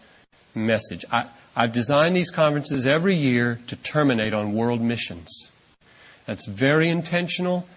message. 0.54 1.04
I, 1.12 1.26
I've 1.56 1.74
designed 1.74 2.16
these 2.16 2.30
conferences 2.30 2.86
every 2.86 3.16
year 3.16 3.60
to 3.68 3.76
terminate 3.76 4.34
on 4.34 4.54
world 4.54 4.82
missions. 4.82 5.50
That's 6.26 6.48
very 6.48 6.90
intentional. 6.90 7.68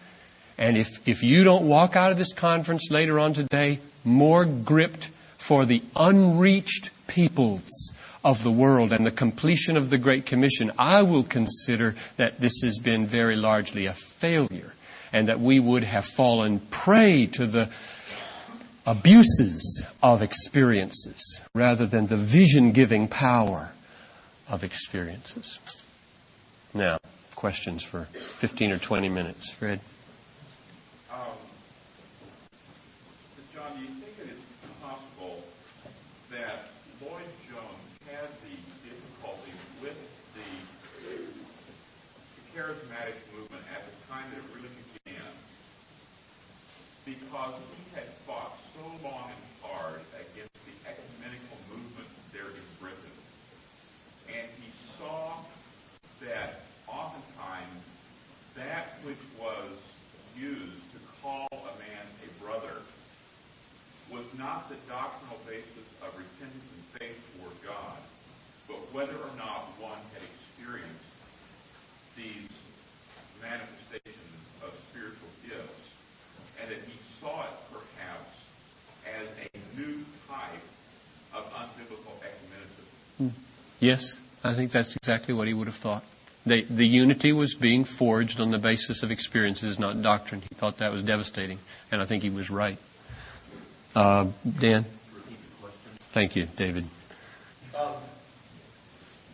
And 0.56 0.76
if, 0.76 1.06
if 1.06 1.22
you 1.22 1.44
don't 1.44 1.68
walk 1.68 1.96
out 1.96 2.10
of 2.10 2.18
this 2.18 2.32
conference 2.32 2.90
later 2.90 3.18
on 3.18 3.32
today 3.32 3.80
more 4.04 4.44
gripped 4.44 5.10
for 5.36 5.64
the 5.64 5.82
unreached 5.94 6.90
peoples 7.06 7.92
of 8.24 8.42
the 8.42 8.50
world 8.50 8.92
and 8.92 9.06
the 9.06 9.10
completion 9.10 9.76
of 9.76 9.90
the 9.90 9.98
Great 9.98 10.26
Commission, 10.26 10.72
I 10.78 11.02
will 11.02 11.22
consider 11.22 11.94
that 12.16 12.40
this 12.40 12.60
has 12.62 12.78
been 12.78 13.06
very 13.06 13.36
largely 13.36 13.86
a 13.86 13.92
failure 13.92 14.74
and 15.12 15.28
that 15.28 15.40
we 15.40 15.60
would 15.60 15.84
have 15.84 16.04
fallen 16.04 16.60
prey 16.70 17.26
to 17.26 17.46
the 17.46 17.70
abuses 18.86 19.82
of 20.02 20.22
experiences 20.22 21.38
rather 21.54 21.86
than 21.86 22.06
the 22.06 22.16
vision 22.16 22.72
giving 22.72 23.06
power 23.06 23.70
of 24.48 24.64
experiences. 24.64 25.58
Questions 27.38 27.84
for 27.84 28.06
15 28.14 28.72
or 28.72 28.78
20 28.78 29.08
minutes. 29.08 29.52
Fred? 29.52 29.78
not 64.38 64.70
the 64.70 64.76
doctrinal 64.88 65.36
basis 65.46 65.88
of 66.00 66.14
repentance 66.14 66.70
and 66.70 66.84
faith 66.94 67.18
toward 67.34 67.52
God, 67.66 67.98
but 68.70 68.78
whether 68.94 69.18
or 69.18 69.34
not 69.36 69.74
one 69.82 69.98
had 70.14 70.22
experienced 70.22 71.10
these 72.14 72.48
manifestations 73.42 74.28
Yes, 83.80 84.18
I 84.42 84.54
think 84.54 84.72
that's 84.72 84.96
exactly 84.96 85.34
what 85.34 85.46
he 85.46 85.54
would 85.54 85.66
have 85.66 85.76
thought. 85.76 86.04
They, 86.46 86.62
the 86.62 86.86
unity 86.86 87.32
was 87.32 87.54
being 87.54 87.84
forged 87.84 88.40
on 88.40 88.50
the 88.50 88.58
basis 88.58 89.02
of 89.02 89.10
experiences, 89.10 89.78
not 89.78 90.00
doctrine. 90.00 90.42
He 90.48 90.54
thought 90.54 90.78
that 90.78 90.90
was 90.90 91.02
devastating, 91.02 91.58
and 91.92 92.00
I 92.00 92.06
think 92.06 92.22
he 92.22 92.30
was 92.30 92.48
right. 92.48 92.78
Uh, 93.94 94.28
Dan? 94.58 94.86
Thank 96.10 96.36
you, 96.36 96.48
David. 96.56 96.86
Um, 97.78 97.92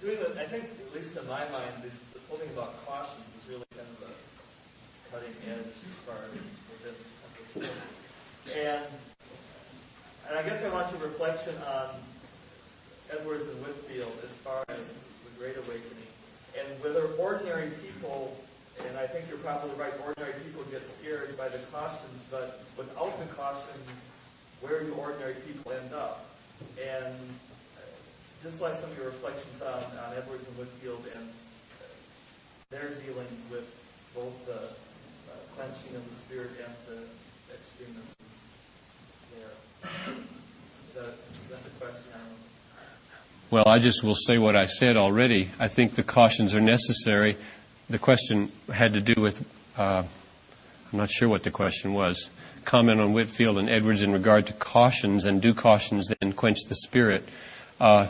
doing 0.01 0.18
the, 0.18 0.40
I 0.40 0.47
think, 0.47 0.64
at 0.64 0.95
least 0.95 1.16
in 1.16 1.26
my 1.28 1.49
mind, 1.51 1.70
this, 1.82 2.01
this 2.12 2.26
whole 2.26 2.38
thing 2.38 2.51
about 2.51 2.84
cautions 2.84 3.24
is 3.38 3.49
really 3.49 3.64
kind 3.76 3.86
of 4.03 4.11
a 4.11 5.12
cutting 5.12 5.34
edge 5.47 5.70
as 5.70 5.99
far 6.03 6.16
as 6.26 6.34
within 6.74 6.95
this 7.55 7.70
And, 8.57 8.84
and 10.28 10.38
I 10.38 10.42
guess 10.42 10.64
I 10.64 10.70
want 10.70 10.90
your 10.90 11.03
reflection 11.03 11.55
on 11.68 11.90
Edwards 13.12 13.45
and 13.47 13.61
Whitefield 13.62 14.18
as 14.24 14.34
far 14.38 14.64
as 14.68 14.82
the 14.82 15.30
Great 15.38 15.57
Awakening 15.57 16.11
and 16.59 16.66
whether 16.82 17.07
ordinary 17.18 17.70
people, 17.82 18.36
and 18.86 18.97
I 18.97 19.07
think 19.07 19.26
you're 19.28 19.38
probably 19.38 19.74
right, 19.76 19.92
ordinary 20.07 20.34
people 20.45 20.62
get 20.70 20.86
scared 20.86 21.36
by 21.36 21.49
the 21.49 21.59
cautions, 21.70 22.24
but 22.30 22.62
without 22.76 23.18
the 23.18 23.26
cautions, 23.34 23.90
where 24.61 24.82
do 24.82 24.95
ordinary 24.95 25.34
people 25.47 25.72
end 25.72 25.92
up? 25.92 26.24
And 26.80 27.14
just 28.42 28.61
like 28.61 28.74
some 28.74 28.90
of 28.90 28.97
your 28.97 29.07
reflections 29.07 29.61
on, 29.62 29.82
on 29.99 30.16
Edwards 30.16 30.47
and 30.47 30.57
Whitefield 30.59 31.05
and 31.16 31.28
their 32.70 32.90
dealing 33.05 33.30
with 33.51 33.66
both 34.14 34.34
the 34.47 34.70
uh, 35.30 35.36
quenching 35.57 35.97
of 35.97 36.05
the 36.09 36.16
spirit 36.16 36.51
and 36.62 36.74
the 36.88 37.03
extremism 37.53 38.14
there. 39.34 39.55
Is 40.14 40.95
that, 40.95 41.14
is 41.18 41.49
that 41.51 41.64
the 41.64 41.70
question? 41.80 42.14
Well, 43.65 43.73
I 43.73 43.79
just 43.79 44.05
will 44.05 44.15
say 44.15 44.37
what 44.37 44.57
I 44.57 44.67
said 44.67 44.99
already. 44.99 45.49
I 45.59 45.69
think 45.69 45.95
the 45.95 46.03
cautions 46.03 46.55
are 46.55 46.61
necessary. 46.61 47.39
The 47.89 47.99
question 47.99 48.53
had 48.71 48.93
to 48.93 49.01
do 49.01 49.19
with, 49.23 49.43
uh, 49.79 50.03
I'm 50.93 50.99
not 50.99 51.11
sure 51.11 51.31
what 51.31 51.45
the 51.45 51.51
question 51.51 51.95
was 51.95 52.29
comment 52.67 53.01
on 53.01 53.12
Whitefield 53.12 53.59
and 53.59 53.69
Edwards 53.69 54.01
in 54.01 54.12
regard 54.12 54.47
to 54.47 54.53
cautions 54.55 55.27
and 55.27 55.41
do 55.41 55.53
cautions 55.53 56.11
then 56.21 56.33
quench 56.33 56.59
the 56.67 56.75
spirit. 56.75 57.27
Uh, 57.79 58.09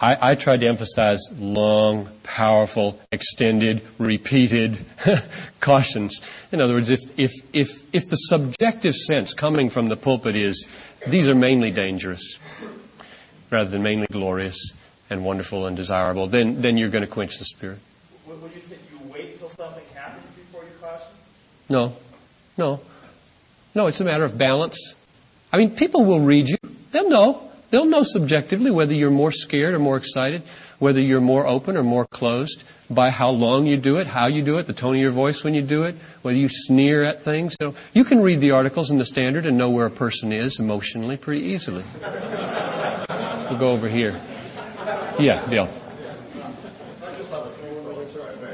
I, 0.00 0.32
I 0.32 0.34
tried 0.36 0.60
to 0.60 0.68
emphasize 0.68 1.20
long, 1.36 2.08
powerful, 2.22 3.00
extended, 3.10 3.82
repeated 3.98 4.78
cautions. 5.60 6.20
In 6.52 6.60
other 6.60 6.74
words, 6.74 6.90
if, 6.90 7.00
if, 7.18 7.32
if, 7.52 7.82
if 7.92 8.08
the 8.08 8.16
subjective 8.16 8.94
sense 8.94 9.34
coming 9.34 9.70
from 9.70 9.88
the 9.88 9.96
pulpit 9.96 10.36
is 10.36 10.68
these 11.06 11.28
are 11.28 11.34
mainly 11.34 11.72
dangerous 11.72 12.38
rather 13.50 13.70
than 13.70 13.82
mainly 13.82 14.06
glorious 14.08 14.72
and 15.10 15.24
wonderful 15.24 15.66
and 15.66 15.76
desirable, 15.76 16.26
then, 16.26 16.60
then 16.60 16.76
you're 16.76 16.88
going 16.88 17.04
to 17.04 17.10
quench 17.10 17.38
the 17.38 17.44
spirit. 17.44 17.78
Would 18.26 18.40
you 18.54 18.60
say 18.60 18.76
you 18.92 19.12
wait 19.12 19.38
till 19.38 19.48
something 19.48 19.84
happens 19.94 20.30
before 20.32 20.62
you 20.64 20.70
caution? 20.80 21.08
No. 21.68 21.96
No. 22.58 22.80
No, 23.74 23.86
it's 23.86 24.00
a 24.00 24.04
matter 24.04 24.24
of 24.24 24.36
balance. 24.36 24.94
I 25.52 25.58
mean, 25.58 25.70
people 25.70 26.04
will 26.04 26.20
read 26.20 26.48
you. 26.48 26.56
They'll 26.92 27.08
know. 27.08 27.50
They'll 27.70 27.84
know 27.84 28.02
subjectively 28.02 28.70
whether 28.70 28.94
you're 28.94 29.10
more 29.10 29.32
scared 29.32 29.74
or 29.74 29.78
more 29.78 29.96
excited, 29.96 30.42
whether 30.78 31.00
you're 31.00 31.20
more 31.20 31.46
open 31.46 31.76
or 31.76 31.82
more 31.82 32.06
closed 32.06 32.62
by 32.88 33.10
how 33.10 33.30
long 33.30 33.66
you 33.66 33.76
do 33.76 33.98
it, 33.98 34.06
how 34.06 34.26
you 34.26 34.42
do 34.42 34.58
it, 34.58 34.66
the 34.66 34.72
tone 34.72 34.94
of 34.94 35.00
your 35.00 35.10
voice 35.10 35.42
when 35.42 35.54
you 35.54 35.62
do 35.62 35.82
it, 35.82 35.96
whether 36.22 36.38
you 36.38 36.48
sneer 36.48 37.02
at 37.02 37.22
things. 37.22 37.56
You, 37.60 37.68
know, 37.68 37.74
you 37.92 38.04
can 38.04 38.20
read 38.20 38.40
the 38.40 38.52
articles 38.52 38.90
in 38.90 38.98
the 38.98 39.04
Standard 39.04 39.46
and 39.46 39.58
know 39.58 39.70
where 39.70 39.86
a 39.86 39.90
person 39.90 40.32
is 40.32 40.60
emotionally 40.60 41.16
pretty 41.16 41.46
easily. 41.46 41.84
we'll 43.50 43.58
go 43.58 43.72
over 43.72 43.88
here. 43.88 44.20
Yeah, 45.18 45.44
Bill. 45.46 45.68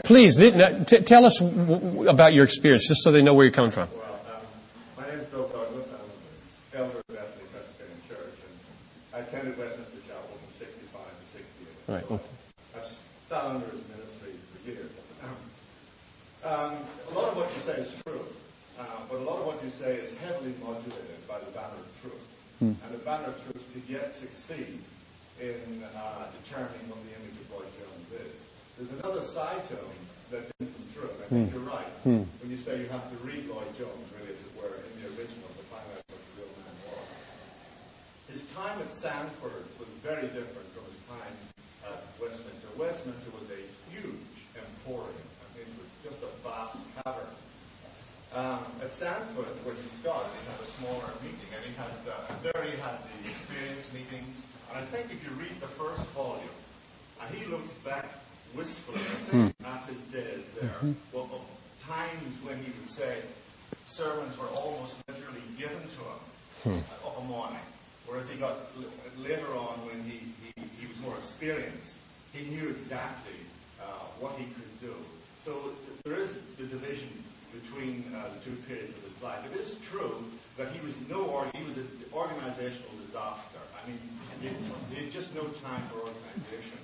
Please, 0.05 0.37
tell 1.07 1.25
us 1.25 1.41
about 1.41 2.35
your 2.35 2.45
experience, 2.45 2.87
just 2.87 3.03
so 3.03 3.11
they 3.11 3.23
know 3.23 3.35
where 3.35 3.45
you're 3.45 3.53
coming 3.53 3.71
from. 3.71 3.89
Right. 11.89 12.05
I've 12.75 12.87
sat 13.29 13.45
under 13.45 13.67
his 13.67 13.85
ministry 13.89 14.33
for 14.49 14.71
years. 14.71 14.91
Um, 16.45 16.77
a 17.11 17.15
lot 17.15 17.29
of 17.29 17.37
what 17.37 17.51
you 17.55 17.61
say 17.61 17.81
is 17.83 17.95
true, 18.07 18.25
uh, 18.81 18.85
but 19.11 19.19
a 19.19 19.25
lot 19.25 19.41
of 19.41 19.47
what 19.47 19.63
you 19.63 19.69
say 19.69 19.97
is 19.97 20.17
heavily 20.19 20.55
modulated 20.63 21.29
by 21.29 21.39
the 21.41 21.51
banner 21.51 21.77
of 21.77 22.01
truth. 22.01 22.27
Hmm. 22.61 22.73
And 22.85 22.95
the 22.95 23.05
banner 23.05 23.27
of 23.27 23.45
truth 23.45 23.63
to 23.75 23.93
yet 23.93 24.15
succeed 24.15 24.81
in 25.43 25.83
uh, 25.83 26.31
determining 26.39 26.87
what 26.87 27.03
the 27.03 27.19
image 27.19 27.35
of 27.35 27.47
Lloyd 27.51 27.71
Jones 27.75 28.07
is. 28.15 28.35
There's 28.79 28.95
another 29.03 29.27
side 29.27 29.59
to 29.59 29.75
him 29.75 29.99
that 30.31 30.47
didn't 30.55 30.71
come 30.71 30.87
through. 30.95 31.11
I 31.19 31.27
think 31.27 31.51
hmm. 31.51 31.55
you're 31.59 31.67
right 31.67 31.93
hmm. 32.07 32.23
when 32.39 32.49
you 32.55 32.61
say 32.63 32.79
you 32.79 32.87
have 32.95 33.03
to 33.11 33.19
read 33.27 33.51
Lloyd 33.51 33.67
Jones, 33.75 34.07
really, 34.15 34.31
as 34.31 34.39
it 34.39 34.55
were, 34.55 34.71
in 34.71 34.95
the 35.03 35.11
original 35.19 35.51
to 35.51 35.65
find 35.67 35.83
out 35.99 36.03
what 36.07 36.23
the 36.23 36.33
real 36.39 36.53
man 36.63 36.75
was. 36.95 37.07
His 38.31 38.47
time 38.55 38.79
at 38.79 38.95
Sandford 38.95 39.67
was 39.83 39.91
very 40.07 40.31
different 40.31 40.71
from 40.79 40.87
his 40.87 41.03
time 41.11 41.35
at 41.91 42.07
Westminster. 42.23 42.71
Westminster 42.79 43.35
was 43.35 43.51
a 43.51 43.63
huge 43.91 44.47
emporium. 44.55 45.27
I 45.43 45.47
mean, 45.59 45.67
it 45.67 45.75
was 45.75 45.91
just 46.07 46.23
a 46.23 46.31
vast 46.47 46.79
cavern. 47.03 47.35
Um, 48.31 48.63
at 48.79 48.95
Sandford, 48.95 49.59
where 49.67 49.75
he 49.75 49.91
started, 49.91 50.31
he 50.39 50.43
had 50.49 50.63
a 50.63 50.71
smaller 50.71 51.11
meeting, 51.21 51.51
and 51.51 51.61
he 51.67 51.75
had 51.75 51.93
uh, 52.07 52.31
there 52.47 52.63
he 52.63 52.79
had 52.79 52.97
the 53.03 53.29
experience 53.29 53.91
meetings. 53.93 54.47
And 54.73 54.83
I 54.83 54.87
think 54.87 55.13
if 55.13 55.23
you 55.23 55.31
read 55.37 55.61
the 55.61 55.69
first 55.69 56.09
volume, 56.11 56.57
and 57.21 57.35
he 57.35 57.45
looks 57.47 57.73
back 57.85 58.07
wistfully, 58.57 59.01
I 59.01 59.21
think, 59.31 59.59
mm. 59.59 59.67
at 59.67 59.89
his 59.89 60.03
days 60.05 60.47
there, 60.61 60.71
mm-hmm. 60.71 60.93
well, 61.13 61.45
times 61.87 62.37
when 62.43 62.59
he 62.59 62.73
would 62.81 62.91
say 62.91 63.23
sermons 63.87 64.37
were 64.39 64.49
almost 64.49 64.97
literally 65.09 65.43
given 65.59 65.77
to 65.77 66.69
him 66.71 66.81
mm. 66.81 67.07
of 67.07 67.23
a 67.23 67.25
morning, 67.27 67.67
whereas 68.07 68.29
he 68.29 68.39
got 68.39 68.57
later 69.19 69.49
on 69.55 69.77
when 69.87 70.03
he, 70.05 70.21
he, 70.43 70.63
he 70.81 70.87
was 70.87 70.99
more 71.01 71.17
experienced 71.19 71.97
he 72.33 72.45
knew 72.49 72.69
exactly 72.71 73.37
uh, 73.81 73.85
what 74.19 74.33
he 74.39 74.45
could 74.45 74.81
do. 74.81 74.95
So 75.45 75.77
there 76.05 76.17
is 76.17 76.33
the 76.57 76.65
division 76.65 77.09
between 77.53 78.09
uh, 78.17 78.33
the 78.33 78.41
two 78.41 78.57
periods 78.65 78.97
of 78.97 79.05
his 79.05 79.23
life. 79.23 79.45
It 79.53 79.61
is 79.61 79.77
true 79.85 80.25
that 80.57 80.73
he 80.73 80.81
was 80.81 80.97
no 81.09 81.25
or 81.25 81.47
he 81.55 81.63
was 81.65 81.77
an 81.77 81.89
organizational 82.13 82.93
disaster. 83.05 83.61
I 83.77 83.89
mean, 83.89 84.01
he 84.43 84.97
had, 84.97 85.13
just 85.13 85.35
no 85.35 85.43
time 85.43 85.83
for 85.89 86.01
organization. 86.01 86.79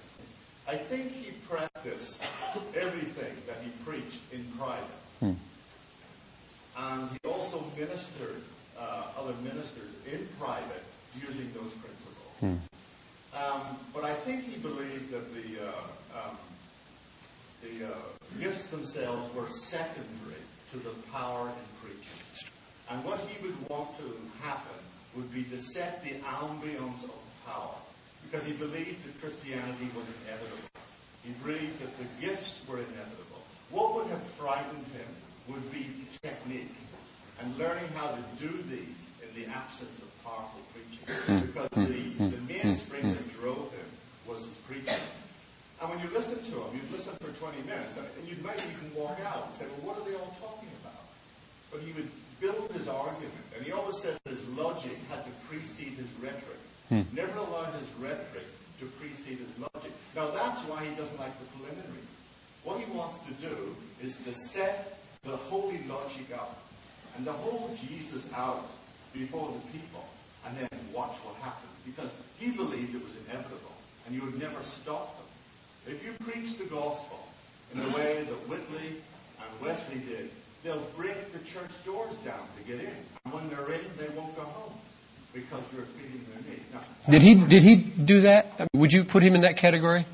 I 0.68 0.76
think 0.76 1.12
he 1.12 1.32
practiced 1.48 2.22
everything 2.76 3.34
that 3.46 3.56
he 3.64 3.70
preached 3.84 4.20
in 4.32 4.44
private. 4.58 4.84
Hmm. 5.20 5.32
And 6.76 7.10
he 7.10 7.28
also 7.28 7.64
ministered 7.76 8.42
uh, 8.78 9.04
other 9.18 9.34
ministers 9.42 9.92
in 10.10 10.28
private 10.38 10.84
using 11.14 11.50
those 11.52 11.72
principles. 11.72 12.32
Hmm. 12.40 12.56
Um, 13.34 13.78
but 13.94 14.04
I 14.04 14.14
think 14.14 14.44
he 14.44 14.58
believed 14.58 15.10
that 15.10 15.34
the, 15.34 15.66
uh, 15.66 16.28
um, 16.28 16.36
the 17.62 17.86
uh, 17.86 17.98
gifts 18.40 18.68
themselves 18.68 19.34
were 19.34 19.48
secondary 19.48 20.42
to 20.70 20.78
the 20.78 20.90
power 21.12 21.48
in 21.48 21.88
preaching. 21.88 22.52
And 22.90 23.04
what 23.04 23.20
he 23.20 23.42
would 23.42 23.68
want 23.68 23.96
to 23.98 24.16
happen 24.42 24.80
would 25.16 25.32
be 25.32 25.42
to 25.44 25.58
set 25.58 26.02
the 26.04 26.14
ambience 26.24 27.04
of 27.04 27.27
power. 27.48 27.74
Because 28.24 28.46
he 28.46 28.52
believed 28.52 29.04
that 29.04 29.20
Christianity 29.20 29.88
was 29.96 30.04
inevitable. 30.22 30.68
He 31.24 31.32
believed 31.42 31.80
that 31.80 31.92
the 31.98 32.08
gifts 32.20 32.60
were 32.68 32.78
inevitable. 32.78 33.42
What 33.70 33.94
would 33.94 34.06
have 34.08 34.22
frightened 34.22 34.86
him 34.92 35.08
would 35.48 35.64
be 35.72 35.86
technique 36.22 36.74
and 37.40 37.56
learning 37.58 37.88
how 37.94 38.08
to 38.08 38.22
do 38.38 38.48
these 38.68 39.10
in 39.22 39.30
the 39.34 39.48
absence 39.50 39.98
of 39.98 40.08
powerful 40.24 40.60
preaching. 40.72 41.04
Hmm. 41.26 41.46
Because 41.46 41.70
the, 41.70 42.02
hmm. 42.16 42.30
the 42.30 42.42
mainspring 42.52 43.02
hmm. 43.02 43.12
that 43.12 43.40
drove 43.40 43.72
him 43.72 43.88
was 44.26 44.44
his 44.44 44.56
preaching. 44.68 45.00
And 45.80 45.90
when 45.90 46.00
you 46.00 46.10
listen 46.10 46.42
to 46.42 46.54
him, 46.58 46.68
you'd 46.74 46.90
listen 46.90 47.14
for 47.22 47.30
20 47.30 47.62
minutes, 47.62 47.96
and, 47.96 48.06
you 48.26 48.36
might 48.42 48.58
even 48.58 48.92
walk 48.94 49.18
out 49.24 49.46
and 49.46 49.54
say, 49.54 49.64
well, 49.78 49.94
what 49.94 50.02
are 50.02 50.06
they 50.10 50.16
all 50.18 50.34
talking 50.42 50.68
about? 50.82 51.06
But 51.70 51.80
he 51.80 51.92
would 51.92 52.10
build 52.40 52.70
his 52.72 52.88
argument, 52.88 53.32
and 53.54 53.64
he 53.64 53.70
always 53.70 53.96
said 54.02 54.18
that 54.24 54.30
his 54.30 54.44
logic 54.58 54.98
had 55.08 55.24
to 55.24 55.30
precede 55.46 55.94
his 55.94 56.10
rhetoric. 56.20 56.57
Hmm. 56.88 57.02
Never 57.12 57.38
allowed 57.38 57.74
his 57.74 57.88
rhetoric 58.00 58.46
to 58.80 58.86
precede 58.86 59.38
his 59.38 59.58
logic. 59.58 59.92
Now 60.16 60.30
that's 60.30 60.60
why 60.62 60.84
he 60.84 60.94
doesn't 60.96 61.18
like 61.18 61.36
the 61.38 61.44
preliminaries. 61.56 62.16
What 62.64 62.80
he 62.80 62.90
wants 62.92 63.18
to 63.26 63.32
do 63.34 63.76
is 64.02 64.16
to 64.24 64.32
set 64.32 64.98
the 65.24 65.36
holy 65.36 65.80
logic 65.88 66.32
up 66.34 66.62
and 67.16 67.26
the 67.26 67.32
hold 67.32 67.76
Jesus 67.76 68.28
out 68.34 68.66
before 69.12 69.52
the 69.52 69.78
people 69.78 70.04
and 70.46 70.56
then 70.56 70.68
watch 70.94 71.16
what 71.24 71.34
happens. 71.42 71.72
Because 71.84 72.10
he 72.38 72.50
believed 72.52 72.94
it 72.94 73.02
was 73.02 73.14
inevitable 73.26 73.76
and 74.06 74.14
you 74.14 74.22
would 74.22 74.38
never 74.38 74.62
stop 74.62 75.16
them. 75.16 75.94
If 75.94 76.04
you 76.04 76.12
preach 76.24 76.56
the 76.56 76.64
gospel 76.64 77.18
in 77.74 77.82
the 77.82 77.90
way 77.90 78.22
that 78.22 78.48
Whitley 78.48 78.96
and 79.40 79.60
Wesley 79.60 79.98
did, 79.98 80.30
they'll 80.62 80.86
break 80.96 81.32
the 81.32 81.38
church 81.40 81.70
doors 81.84 82.16
down 82.24 82.46
to 82.56 82.62
get 82.64 82.80
in. 82.80 82.96
And 83.24 83.34
when 83.34 83.48
they're 83.50 83.72
in, 83.72 83.84
they 83.98 84.08
won't 84.16 84.34
go 84.36 84.42
home. 84.42 84.72
Because 85.40 85.62
we're 85.74 85.82
feeding 85.96 86.24
their 86.32 86.42
needs. 86.50 86.64
Now, 86.72 86.80
Did 87.12 87.22
he, 87.22 87.34
did 87.34 87.62
he 87.62 87.76
do 87.76 88.22
that? 88.22 88.46
I 88.58 88.62
mean, 88.72 88.80
Would 88.80 88.92
you 88.92 89.04
put 89.04 89.22
him 89.22 89.34
in 89.34 89.42
that 89.42 89.56
category? 89.56 90.04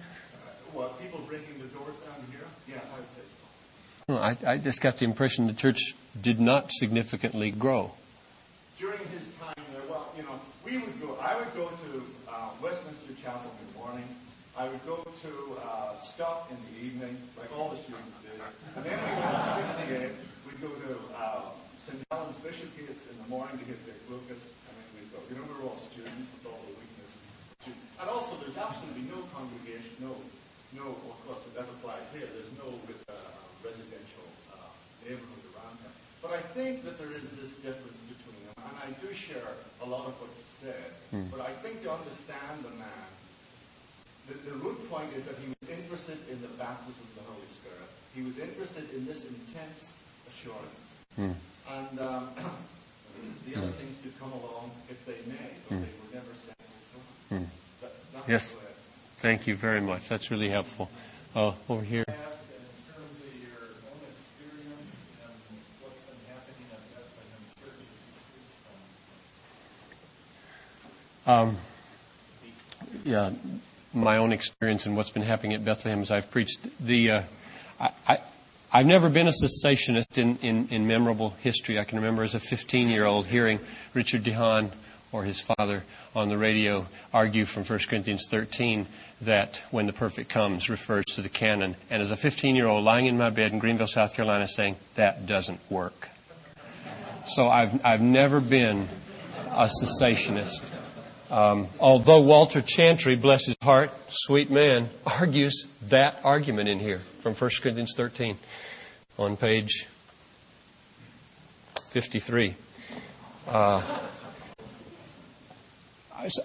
well, 0.75 0.91
people 1.01 1.21
breaking 1.29 1.57
the 1.61 1.69
doors 1.69 1.95
down 2.05 2.21
here, 2.31 2.47
yeah, 2.69 2.81
I 2.95 2.99
would 2.99 3.09
say 3.11 3.23
so. 3.25 4.13
Well, 4.13 4.19
I, 4.19 4.37
I 4.55 4.59
just 4.59 4.81
got 4.81 4.99
the 4.99 5.05
impression 5.07 5.47
the 5.47 5.53
church 5.55 5.95
did 6.21 6.41
not 6.41 6.71
significantly 6.73 7.51
grow. 7.51 7.93
During 8.79 8.99
his 9.17 9.31
time 9.41 9.55
there, 9.73 9.83
well, 9.89 10.13
you 10.17 10.25
know, 10.25 10.39
we 10.65 10.79
would 10.79 11.01
go, 11.01 11.17
I 11.23 11.37
would 11.39 11.53
go 11.55 11.69
to 11.69 12.03
uh, 12.29 12.51
Westminster 12.63 13.15
Chapel 13.23 13.51
in 13.61 13.73
the 13.73 13.79
morning. 13.79 14.09
I 14.59 14.69
would 14.69 14.85
go 14.87 14.97
to 15.03 15.31
uh, 15.65 15.99
Stott 16.01 16.47
in 16.51 16.57
the 16.69 16.87
evening, 16.87 17.17
like 17.39 17.51
all 17.57 17.71
the 17.71 17.77
students 17.77 18.19
did. 18.23 18.39
And 18.77 18.85
then 18.85 18.99
we 18.99 19.11
went 19.19 19.35
to 19.35 19.75
68. 19.89 20.13
We'd 20.47 20.61
go 20.61 20.69
to 20.69 20.99
uh, 21.17 21.41
St. 21.81 21.99
Helen's 22.11 22.37
Bishopsgate 22.39 22.91
in 22.91 23.17
the 23.23 23.29
morning 23.29 23.59
to 23.59 23.65
get 23.65 23.79
Dick 23.87 23.99
Lucas. 24.11 24.43
And 24.69 24.75
then 24.79 24.87
we'd 24.95 25.11
go. 25.14 25.14
You 25.31 25.41
know, 25.41 25.45
we 25.49 25.55
were 25.57 25.71
all 25.71 25.81
students 25.81 26.29
with 26.37 26.45
all 26.45 26.61
the 26.69 26.75
weaknesses. 26.77 27.25
And 28.01 28.07
also, 28.11 28.37
there's 28.45 28.59
absolutely 28.61 29.09
no 29.09 29.25
congregation, 29.33 29.97
no, 30.05 30.13
no, 30.77 30.93
of 30.93 31.19
course, 31.25 31.41
that 31.57 31.65
applies 31.79 32.05
here. 32.13 32.29
There's 32.29 32.53
no 32.61 32.69
uh, 33.09 33.15
residential 33.65 34.27
uh, 34.53 34.69
neighborhood 35.01 35.45
around 35.55 35.81
here. 35.81 35.95
But 36.21 36.37
I 36.37 36.43
think 36.53 36.85
that 36.85 36.99
there 37.01 37.13
is 37.15 37.31
this 37.41 37.57
difference 37.65 37.97
between 38.11 38.37
them, 38.53 38.69
and 38.69 38.77
I 38.85 38.89
do 39.01 39.09
share 39.15 39.55
a 39.81 39.87
lot 39.87 40.05
of 40.11 40.15
what 40.21 40.29
you 40.35 40.47
said. 40.51 40.91
But 41.31 41.41
I 41.41 41.53
think 41.65 41.81
to 41.87 41.93
understand 41.95 42.65
the 42.67 42.75
man, 42.77 43.09
the, 44.29 44.35
the 44.51 44.57
root 44.61 44.81
point 44.91 45.09
is 45.17 45.25
that 45.25 45.37
he 45.41 45.49
was 45.49 45.65
interested 45.71 46.19
in 46.29 46.41
the 46.43 46.53
baptism 46.61 47.01
of 47.01 47.15
the 47.23 47.27
Holy 47.33 47.51
Spirit. 47.53 47.89
He 48.17 48.23
was 48.23 48.37
interested 48.39 48.89
in 48.93 49.07
this 49.07 49.25
intense 49.25 49.97
assurance. 50.29 50.87
And 51.71 52.01
um, 52.01 52.29
the 53.47 53.57
other 53.57 53.69
things 53.69 53.97
could 54.03 54.19
come 54.19 54.33
along 54.33 54.71
if 54.89 55.05
they 55.07 55.19
may, 55.31 55.51
but 55.69 55.71
they 55.71 55.77
were 55.77 56.15
never 56.15 56.27
to. 56.27 57.47
That, 57.81 57.93
that's 58.13 58.29
Yes. 58.29 58.55
Thank 59.19 59.47
you 59.47 59.57
very 59.57 59.81
much. 59.81 60.09
That's 60.09 60.31
really 60.31 60.51
helpful. 60.51 60.91
Uh, 61.35 61.53
over 61.69 61.83
here. 61.83 62.05
ask 62.07 62.17
in 62.17 62.61
terms 62.93 63.19
of 63.21 63.33
your 63.41 63.59
own 63.89 64.05
experience 64.13 64.77
and 65.49 65.81
what's 65.81 65.97
been 66.05 66.21
happening 66.29 66.69
at 66.71 66.85
Bethlehem 66.93 67.43
Church 67.65 67.81
as 67.81 68.05
you 68.05 68.37
preach 68.37 68.59
from? 71.25 71.33
Um, 71.33 71.57
yeah, 73.05 73.31
my 73.95 74.19
own 74.19 74.33
experience 74.33 74.87
and 74.87 74.97
what's 74.97 75.11
been 75.11 75.23
happening 75.23 75.55
at 75.55 75.65
Bethlehem 75.65 76.03
as 76.03 76.11
I've 76.11 76.31
preached. 76.31 76.59
The 76.81 77.11
uh, 77.11 77.23
I, 77.81 77.91
I, 78.07 78.19
I've 78.77 78.87
never 78.87 79.09
been 79.09 79.29
a 79.29 79.31
cessationist 79.31 80.19
in, 80.19 80.37
in, 80.39 80.67
in 80.69 80.89
memorable 80.89 81.31
history. 81.41 81.79
I 81.79 81.85
can 81.85 81.99
remember 81.99 82.25
as 82.25 82.35
a 82.35 82.41
15-year-old 82.41 83.27
hearing 83.27 83.61
Richard 83.95 84.25
DeHaan 84.25 84.73
or 85.13 85.23
his 85.23 85.41
father 85.41 85.85
on 86.17 86.29
the 86.29 86.37
radio 86.37 86.89
argue 87.13 87.45
from 87.45 87.63
1 87.63 87.79
Corinthians 87.89 88.27
13 88.29 88.89
that 89.21 89.63
when 89.71 89.87
the 89.87 89.93
perfect 89.93 90.29
comes 90.29 90.69
refers 90.69 91.05
to 91.05 91.23
the 91.23 91.29
canon. 91.29 91.77
And 91.89 92.03
as 92.03 92.11
a 92.11 92.17
15-year-old 92.17 92.83
lying 92.83 93.07
in 93.07 93.17
my 93.17 93.31
bed 93.31 93.53
in 93.53 93.61
Greenville, 93.61 93.87
South 93.87 94.13
Carolina 94.13 94.49
saying, 94.49 94.75
that 94.97 95.25
doesn't 95.25 95.61
work. 95.71 96.09
So 97.29 97.49
I've, 97.49 97.81
I've 97.87 98.03
never 98.03 98.41
been 98.41 98.89
a 99.53 99.71
cessationist. 99.83 100.65
Um, 101.31 101.69
although 101.79 102.23
Walter 102.23 102.61
Chantry, 102.61 103.15
bless 103.15 103.47
his 103.47 103.57
heart, 103.63 103.93
sweet 104.09 104.51
man, 104.51 104.91
argues 105.07 105.69
that 105.83 106.19
argument 106.25 106.69
in 106.69 106.81
here 106.81 107.03
from 107.25 107.35
1 107.35 107.51
Corinthians 107.63 107.95
13 107.97 108.37
on 109.19 109.35
page 109.39 109.87
53. 111.89 112.55
Uh, 113.49 113.81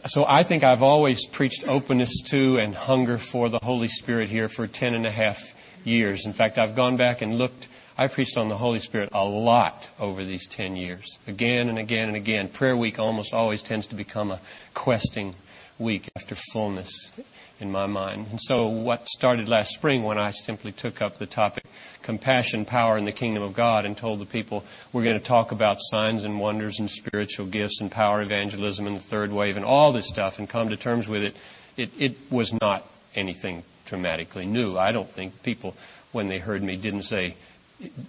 so 0.05 0.25
I 0.25 0.43
think 0.43 0.63
I've 0.63 0.81
always 0.81 1.25
preached 1.25 1.67
openness 1.67 2.21
to 2.29 2.59
and 2.59 2.73
hunger 2.73 3.17
for 3.17 3.49
the 3.49 3.59
Holy 3.61 3.89
Spirit 3.89 4.29
here 4.29 4.47
for 4.47 4.67
ten 4.67 4.95
and 4.95 5.05
a 5.05 5.11
half 5.11 5.53
years. 5.83 6.25
In 6.25 6.31
fact, 6.31 6.57
I've 6.57 6.75
gone 6.75 6.95
back 6.95 7.21
and 7.21 7.37
looked. 7.37 7.67
I 7.97 8.07
preached 8.07 8.37
on 8.37 8.47
the 8.47 8.57
Holy 8.57 8.79
Spirit 8.79 9.09
a 9.11 9.25
lot 9.25 9.89
over 9.99 10.23
these 10.23 10.47
ten 10.47 10.77
years, 10.77 11.19
again 11.27 11.67
and 11.67 11.77
again 11.77 12.07
and 12.07 12.15
again. 12.15 12.47
Prayer 12.47 12.77
week 12.77 12.99
almost 12.99 13.33
always 13.33 13.61
tends 13.61 13.85
to 13.87 13.95
become 13.95 14.31
a 14.31 14.39
questing 14.73 15.35
week 15.77 16.09
after 16.15 16.35
fullness 16.35 17.11
in 17.59 17.71
my 17.71 17.85
mind. 17.85 18.27
And 18.31 18.41
so 18.41 18.67
what 18.67 19.07
started 19.09 19.47
last 19.49 19.73
spring 19.73 20.03
when 20.03 20.17
I 20.17 20.31
simply 20.31 20.71
took 20.71 21.01
up 21.01 21.17
the 21.17 21.25
topic 21.25 21.65
compassion, 22.01 22.65
power 22.65 22.97
in 22.97 23.05
the 23.05 23.11
kingdom 23.11 23.43
of 23.43 23.53
God 23.53 23.85
and 23.85 23.95
told 23.95 24.19
the 24.19 24.25
people 24.25 24.63
we're 24.93 25.03
going 25.03 25.19
to 25.19 25.23
talk 25.25 25.51
about 25.51 25.77
signs 25.79 26.23
and 26.23 26.39
wonders 26.39 26.79
and 26.79 26.89
spiritual 26.89 27.45
gifts 27.45 27.81
and 27.81 27.91
power 27.91 28.21
evangelism 28.21 28.87
and 28.87 28.95
the 28.95 29.01
third 29.01 29.31
wave 29.31 29.57
and 29.57 29.65
all 29.65 29.91
this 29.91 30.07
stuff 30.07 30.39
and 30.39 30.49
come 30.49 30.69
to 30.69 30.77
terms 30.77 31.07
with 31.07 31.23
it, 31.23 31.35
it, 31.77 31.89
it 31.99 32.17
was 32.31 32.53
not 32.61 32.89
anything 33.15 33.63
dramatically 33.85 34.45
new. 34.45 34.77
I 34.77 34.91
don't 34.91 35.09
think 35.09 35.43
people, 35.43 35.75
when 36.11 36.27
they 36.29 36.39
heard 36.39 36.63
me, 36.63 36.77
didn't 36.77 37.03
say, 37.03 37.35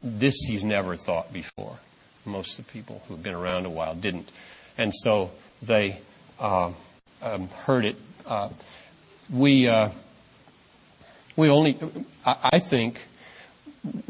this 0.03 0.37
he's 0.47 0.65
never 0.65 0.97
thought 0.97 1.33
before. 1.33 1.79
Most 2.25 2.59
of 2.59 2.67
the 2.67 2.73
people 2.73 3.03
who've 3.09 3.23
been 3.23 3.35
around 3.35 3.67
a 3.67 3.71
while 3.71 3.95
didn't. 3.95 4.31
And 4.77 4.95
so 4.95 5.31
they 5.63 5.99
uh, 6.39 6.73
um, 7.23 7.49
heard 7.49 7.85
it. 7.85 7.97
Uh, 8.27 8.51
we, 9.33 9.69
uh, 9.69 9.91
we 11.37 11.49
only, 11.49 11.79
I, 12.25 12.51
I 12.55 12.59
think, 12.59 13.01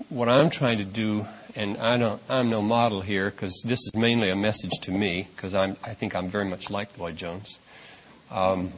what 0.08 0.28
I'm 0.28 0.50
trying 0.50 0.78
to 0.78 0.84
do, 0.84 1.26
and 1.54 1.76
I 1.78 1.96
don't, 1.96 2.20
I'm 2.28 2.50
no 2.50 2.62
model 2.62 3.00
here 3.00 3.30
because 3.30 3.60
this 3.64 3.78
is 3.78 3.94
mainly 3.94 4.30
a 4.30 4.36
message 4.36 4.72
to 4.82 4.92
me 4.92 5.28
because 5.34 5.54
I'm, 5.54 5.76
I 5.84 5.94
think 5.94 6.14
I'm 6.14 6.28
very 6.28 6.46
much 6.46 6.70
like 6.70 6.96
Lloyd 6.98 7.16
Jones. 7.16 7.58
Um, 8.30 8.72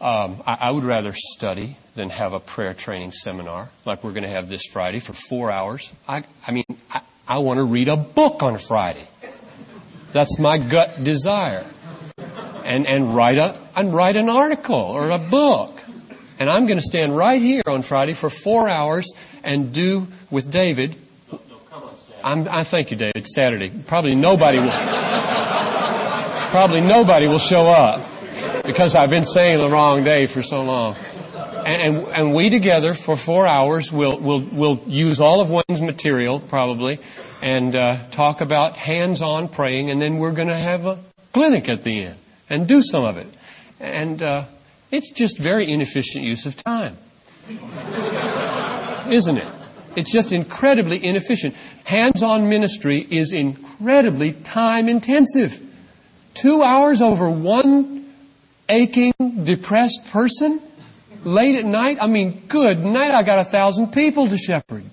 um, 0.00 0.42
I, 0.46 0.58
I 0.60 0.70
would 0.70 0.84
rather 0.84 1.12
study 1.14 1.76
than 1.94 2.10
have 2.10 2.32
a 2.32 2.40
prayer 2.40 2.74
training 2.74 3.12
seminar 3.12 3.70
like 3.84 4.02
we're 4.02 4.12
going 4.12 4.24
to 4.24 4.28
have 4.28 4.48
this 4.48 4.64
Friday 4.66 4.98
for 4.98 5.12
four 5.12 5.50
hours. 5.50 5.92
I, 6.08 6.24
I 6.46 6.52
mean, 6.52 6.64
I, 6.90 7.02
I 7.28 7.38
want 7.38 7.58
to 7.58 7.64
read 7.64 7.88
a 7.88 7.96
book 7.96 8.42
on 8.42 8.58
Friday. 8.58 9.06
That's 10.12 10.38
my 10.38 10.58
gut 10.58 11.04
desire. 11.04 11.64
And, 12.72 12.86
and 12.86 13.14
write 13.14 13.36
a, 13.36 13.54
and 13.76 13.92
write 13.92 14.16
an 14.16 14.30
article 14.30 14.76
or 14.76 15.10
a 15.10 15.18
book. 15.18 15.78
And 16.38 16.48
I'm 16.48 16.66
going 16.66 16.78
to 16.78 16.84
stand 16.84 17.14
right 17.14 17.42
here 17.42 17.60
on 17.66 17.82
Friday 17.82 18.14
for 18.14 18.30
four 18.30 18.66
hours 18.66 19.12
and 19.44 19.74
do 19.74 20.08
with 20.30 20.50
David. 20.50 20.96
I'm, 22.24 22.48
I 22.48 22.64
thank 22.64 22.90
you, 22.90 22.96
David. 22.96 23.26
Saturday. 23.26 23.68
Probably 23.68 24.14
nobody 24.14 24.58
will. 24.58 24.70
probably 26.50 26.80
nobody 26.80 27.26
will 27.26 27.38
show 27.38 27.66
up 27.66 28.06
because 28.64 28.94
I've 28.94 29.10
been 29.10 29.24
saying 29.24 29.58
the 29.58 29.68
wrong 29.68 30.02
day 30.02 30.26
for 30.26 30.42
so 30.42 30.62
long. 30.62 30.96
And, 31.66 31.82
and, 31.82 32.08
and 32.08 32.34
we 32.34 32.48
together 32.48 32.94
for 32.94 33.18
four 33.18 33.46
hours 33.46 33.92
will 33.92 34.18
will 34.18 34.40
will 34.40 34.82
use 34.86 35.20
all 35.20 35.42
of 35.42 35.50
Wayne's 35.50 35.82
material 35.82 36.40
probably, 36.40 37.00
and 37.42 37.76
uh, 37.76 37.98
talk 38.12 38.40
about 38.40 38.78
hands-on 38.78 39.48
praying, 39.48 39.90
and 39.90 40.00
then 40.00 40.16
we're 40.16 40.32
going 40.32 40.48
to 40.48 40.56
have 40.56 40.86
a 40.86 40.98
clinic 41.34 41.68
at 41.68 41.84
the 41.84 42.04
end 42.04 42.16
and 42.48 42.66
do 42.66 42.82
some 42.82 43.04
of 43.04 43.16
it. 43.16 43.28
And 43.80 44.22
uh, 44.22 44.44
it's 44.90 45.10
just 45.12 45.38
very 45.38 45.70
inefficient 45.70 46.24
use 46.24 46.46
of 46.46 46.56
time, 46.56 46.96
isn't 49.10 49.38
it? 49.38 49.48
It's 49.94 50.10
just 50.10 50.32
incredibly 50.32 51.04
inefficient. 51.04 51.54
Hands-on 51.84 52.48
ministry 52.48 53.06
is 53.10 53.32
incredibly 53.32 54.32
time-intensive. 54.32 55.60
Two 56.34 56.62
hours 56.62 57.02
over 57.02 57.30
one 57.30 58.12
aching, 58.68 59.12
depressed 59.44 60.00
person 60.10 60.60
late 61.24 61.56
at 61.56 61.64
night. 61.64 61.98
I 62.00 62.06
mean, 62.06 62.42
good 62.48 62.84
night. 62.84 63.12
I 63.12 63.22
got 63.22 63.38
a 63.38 63.44
thousand 63.44 63.92
people 63.92 64.28
to 64.28 64.38
shepherd. 64.38 64.84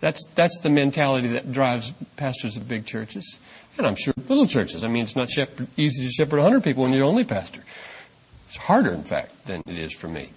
That's 0.00 0.24
that's 0.34 0.58
the 0.60 0.68
mentality 0.68 1.28
that 1.28 1.52
drives 1.52 1.92
pastors 2.16 2.56
of 2.56 2.66
big 2.66 2.86
churches, 2.86 3.38
and 3.78 3.86
I'm 3.86 3.96
sure 3.96 4.14
little 4.28 4.46
churches. 4.46 4.84
I 4.84 4.88
mean, 4.88 5.04
it's 5.04 5.16
not 5.16 5.30
shepherd, 5.30 5.66
easy 5.76 6.04
to 6.06 6.10
shepherd 6.10 6.38
100 6.38 6.62
people 6.62 6.82
when 6.82 6.92
you're 6.92 7.04
the 7.04 7.08
only 7.08 7.24
pastor. 7.24 7.62
It's 8.46 8.56
harder, 8.56 8.92
in 8.92 9.04
fact, 9.04 9.46
than 9.46 9.62
it 9.66 9.78
is 9.78 9.92
for 9.92 10.08
me. 10.08 10.28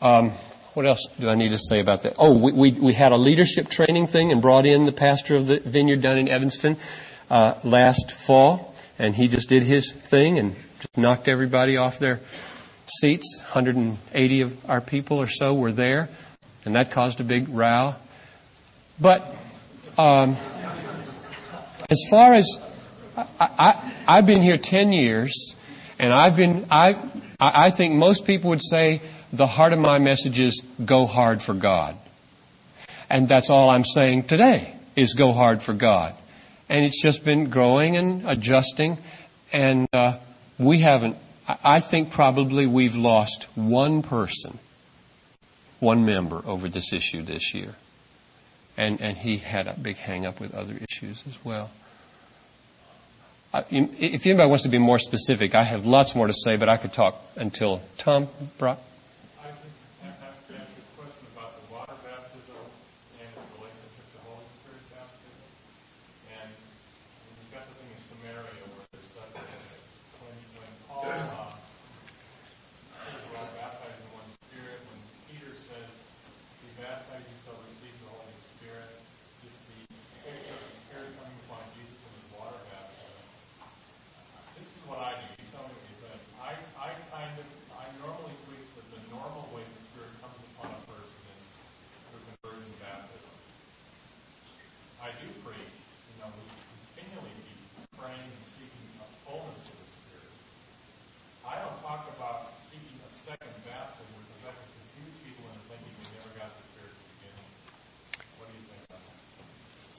Um, 0.00 0.30
what 0.74 0.86
else 0.86 1.06
do 1.18 1.28
I 1.28 1.34
need 1.34 1.48
to 1.50 1.58
say 1.58 1.80
about 1.80 2.02
that? 2.02 2.14
Oh, 2.18 2.32
we, 2.32 2.52
we, 2.52 2.72
we 2.72 2.92
had 2.92 3.12
a 3.12 3.16
leadership 3.16 3.68
training 3.68 4.06
thing 4.06 4.30
and 4.30 4.42
brought 4.42 4.66
in 4.66 4.86
the 4.86 4.92
pastor 4.92 5.34
of 5.34 5.46
the 5.46 5.58
vineyard 5.60 6.02
down 6.02 6.18
in 6.18 6.28
Evanston 6.28 6.76
uh, 7.30 7.54
last 7.64 8.12
fall, 8.12 8.74
and 8.98 9.14
he 9.14 9.26
just 9.26 9.48
did 9.48 9.62
his 9.62 9.90
thing 9.90 10.38
and 10.38 10.54
just 10.76 10.96
knocked 10.96 11.28
everybody 11.28 11.76
off 11.76 11.98
their 11.98 12.20
seats. 13.00 13.40
180 13.40 14.40
of 14.42 14.70
our 14.70 14.80
people 14.80 15.18
or 15.18 15.28
so 15.28 15.54
were 15.54 15.72
there, 15.72 16.08
and 16.64 16.76
that 16.76 16.90
caused 16.90 17.20
a 17.20 17.24
big 17.24 17.48
row. 17.48 17.94
But 19.00 19.34
um, 19.98 20.36
as 21.88 22.02
far 22.10 22.34
as 22.34 22.58
I, 23.16 23.92
I've 24.06 24.26
been 24.26 24.42
here 24.42 24.58
10 24.58 24.92
years, 24.92 25.54
and 25.98 26.12
I've 26.12 26.36
been 26.36 26.66
I 26.70 26.98
I 27.40 27.70
think 27.70 27.94
most 27.94 28.26
people 28.26 28.50
would 28.50 28.62
say 28.62 29.02
the 29.32 29.46
heart 29.46 29.72
of 29.72 29.78
my 29.78 29.98
message 29.98 30.38
is 30.38 30.60
go 30.84 31.06
hard 31.06 31.42
for 31.42 31.54
God. 31.54 31.96
And 33.08 33.28
that's 33.28 33.50
all 33.50 33.70
I'm 33.70 33.84
saying 33.84 34.24
today 34.24 34.74
is 34.96 35.14
go 35.14 35.32
hard 35.32 35.62
for 35.62 35.72
God. 35.72 36.14
And 36.68 36.84
it's 36.84 37.00
just 37.00 37.24
been 37.24 37.50
growing 37.50 37.96
and 37.96 38.28
adjusting. 38.28 38.98
And 39.52 39.86
uh, 39.92 40.18
we 40.58 40.80
haven't, 40.80 41.16
I 41.62 41.80
think 41.80 42.10
probably 42.10 42.66
we've 42.66 42.96
lost 42.96 43.44
one 43.54 44.02
person, 44.02 44.58
one 45.78 46.04
member 46.04 46.42
over 46.46 46.68
this 46.68 46.92
issue 46.92 47.22
this 47.22 47.54
year. 47.54 47.74
And, 48.76 49.00
and 49.00 49.16
he 49.16 49.38
had 49.38 49.66
a 49.66 49.74
big 49.74 49.96
hang 49.96 50.26
up 50.26 50.40
with 50.40 50.54
other 50.54 50.74
issues 50.88 51.24
as 51.26 51.44
well. 51.44 51.70
If 53.70 54.26
anybody 54.26 54.48
wants 54.48 54.64
to 54.64 54.68
be 54.68 54.78
more 54.78 54.98
specific, 54.98 55.54
I 55.54 55.62
have 55.62 55.86
lots 55.86 56.14
more 56.14 56.26
to 56.26 56.34
say, 56.34 56.56
but 56.56 56.68
I 56.68 56.76
could 56.76 56.92
talk 56.92 57.16
until 57.36 57.80
Tom 57.96 58.28
Brock. 58.58 58.78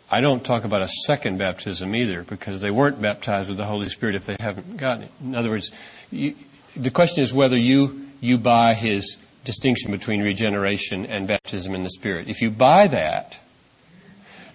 I 0.10 0.22
don't 0.22 0.44
talk 0.44 0.64
about 0.64 0.82
a 0.82 0.88
second 1.06 1.38
baptism 1.38 1.94
either 1.94 2.24
because 2.24 2.62
they 2.62 2.72
weren't 2.72 3.02
baptized 3.02 3.50
with 3.50 3.58
the 3.58 3.66
Holy 3.66 3.90
Spirit 3.90 4.16
if 4.16 4.26
they 4.26 4.38
haven't 4.40 4.78
gotten 4.78 5.04
it. 5.04 5.12
In 5.22 5.36
other 5.36 5.50
words, 5.50 5.72
you, 6.12 6.36
the 6.76 6.92
question 6.92 7.24
is 7.24 7.34
whether 7.34 7.58
you, 7.58 8.08
you 8.22 8.38
buy 8.38 8.74
his 8.74 9.18
distinction 9.44 9.92
between 9.92 10.22
regeneration 10.22 11.06
and 11.06 11.28
baptism 11.28 11.76
in 11.76 11.84
the 11.84 11.90
Spirit. 11.90 12.30
If 12.30 12.42
you 12.42 12.50
buy 12.50 12.88
that, 12.88 13.38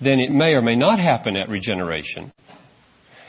then 0.01 0.21
it 0.21 0.31
may 0.31 0.55
or 0.55 0.63
may 0.63 0.75
not 0.75 0.99
happen 0.99 1.37
at 1.37 1.49
regeneration. 1.49 2.33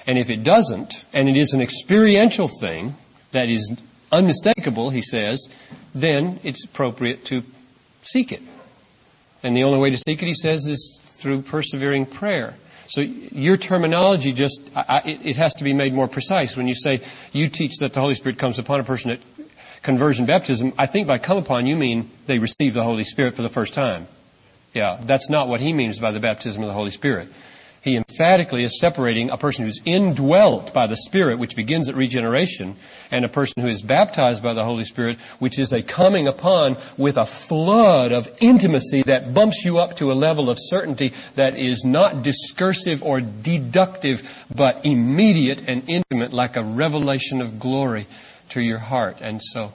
And 0.08 0.18
if 0.18 0.30
it 0.30 0.44
doesn't, 0.44 1.06
and 1.14 1.28
it 1.28 1.38
is 1.38 1.54
an 1.54 1.62
experiential 1.62 2.48
thing 2.48 2.96
that 3.32 3.50
is 3.50 3.74
unmistakable, 4.12 4.90
he 4.90 5.02
says, 5.02 5.48
then 5.94 6.40
it's 6.44 6.64
appropriate 6.66 7.26
to 7.26 7.44
seek 8.04 8.32
it. 8.32 8.42
And 9.44 9.56
the 9.58 9.64
only 9.64 9.80
way 9.80 9.90
to 9.90 9.98
seek 9.98 10.22
it, 10.22 10.28
he 10.28 10.36
says, 10.36 10.66
is 10.66 11.02
through 11.24 11.42
persevering 11.42 12.06
prayer. 12.06 12.54
So 12.88 13.00
your 13.00 13.56
terminology 13.56 14.34
just, 14.34 14.62
I, 14.76 15.02
it, 15.24 15.38
has 15.38 15.54
to 15.56 15.64
be 15.64 15.74
made 15.74 15.94
more 15.94 16.10
precise. 16.10 16.58
When 16.58 16.68
you 16.68 16.76
say 16.76 17.02
you 17.32 17.48
teach 17.48 17.78
that 17.80 17.94
the 17.94 18.02
Holy 18.02 18.14
Spirit 18.14 18.38
comes 18.38 18.60
upon 18.60 18.82
a 18.82 18.84
person 18.84 19.10
at 19.10 19.20
conversion 19.82 20.26
baptism, 20.26 20.74
I 20.78 20.86
think 20.86 21.08
by 21.08 21.18
come 21.18 21.38
upon 21.38 21.66
you 21.66 21.78
mean 21.78 22.12
they 22.26 22.40
receive 22.40 22.74
the 22.74 22.84
Holy 22.84 23.06
Spirit 23.06 23.36
for 23.36 23.42
the 23.42 23.50
first 23.50 23.74
time. 23.74 24.06
Yeah, 24.74 25.00
that's 25.02 25.30
not 25.30 25.48
what 25.48 25.62
he 25.62 25.72
means 25.72 25.98
by 25.98 26.12
the 26.12 26.20
baptism 26.20 26.62
of 26.62 26.68
the 26.68 26.74
Holy 26.74 26.92
Spirit 26.92 27.30
he 27.84 27.98
emphatically 27.98 28.64
is 28.64 28.80
separating 28.80 29.30
a 29.30 29.38
person 29.38 29.66
who's 29.66 29.82
indwelt 29.84 30.74
by 30.74 30.88
the 30.88 30.96
Spirit, 30.96 31.38
which 31.38 31.56
begins 31.56 31.90
at 31.90 31.96
regeneration, 31.96 32.78
and 33.12 33.26
a 33.26 33.30
person 33.30 33.62
who 33.62 33.68
is 33.68 33.82
baptized 33.82 34.42
by 34.42 34.54
the 34.54 34.64
Holy 34.64 34.86
Spirit, 34.86 35.20
which 35.40 35.60
is 35.60 35.74
a 35.74 35.84
coming 35.84 36.26
upon 36.26 36.78
with 36.98 37.18
a 37.18 37.26
flood 37.26 38.14
of 38.14 38.30
intimacy 38.40 39.04
that 39.04 39.34
bumps 39.34 39.66
you 39.66 39.80
up 39.80 39.98
to 39.98 40.12
a 40.12 40.16
level 40.16 40.50
of 40.50 40.58
certainty 40.60 41.12
that 41.36 41.58
is 41.58 41.84
not 41.84 42.24
discursive 42.24 43.04
or 43.04 43.20
deductive, 43.20 44.24
but 44.56 44.86
immediate 44.86 45.64
and 45.68 45.84
intimate, 45.90 46.32
like 46.32 46.56
a 46.56 46.64
revelation 46.64 47.42
of 47.42 47.60
glory 47.60 48.08
to 48.48 48.62
your 48.62 48.80
heart. 48.80 49.18
And 49.20 49.42
so, 49.44 49.74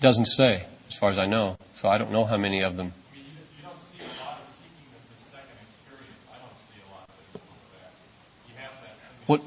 Doesn't 0.00 0.26
say, 0.26 0.64
as 0.88 0.96
far 0.96 1.10
as 1.10 1.18
I 1.18 1.26
know. 1.26 1.56
So 1.76 1.88
I 1.88 1.98
don't 1.98 2.10
know 2.10 2.24
how 2.24 2.36
many 2.36 2.62
of 2.62 2.76
them. 2.76 2.92
What? 9.26 9.42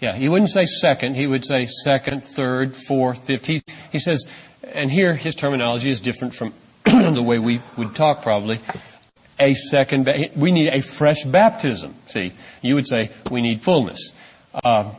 Yeah, 0.00 0.14
he 0.14 0.28
wouldn't 0.28 0.50
say 0.50 0.66
second. 0.66 1.16
He 1.16 1.26
would 1.26 1.44
say 1.44 1.66
second, 1.66 2.24
third, 2.24 2.76
fourth, 2.76 3.26
fifth. 3.26 3.46
He, 3.46 3.62
he 3.92 3.98
says, 3.98 4.26
and 4.62 4.90
here 4.90 5.14
his 5.14 5.34
terminology 5.34 5.90
is 5.90 6.00
different 6.00 6.34
from 6.34 6.52
the 6.84 7.22
way 7.22 7.38
we 7.38 7.60
would 7.76 7.94
talk 7.94 8.22
probably. 8.22 8.60
A 9.38 9.54
second, 9.54 10.06
we 10.36 10.52
need 10.52 10.68
a 10.68 10.82
fresh 10.82 11.24
baptism. 11.24 11.94
See, 12.08 12.32
you 12.62 12.74
would 12.74 12.86
say 12.86 13.10
we 13.30 13.40
need 13.40 13.62
fullness. 13.62 14.12
Uh, 14.52 14.92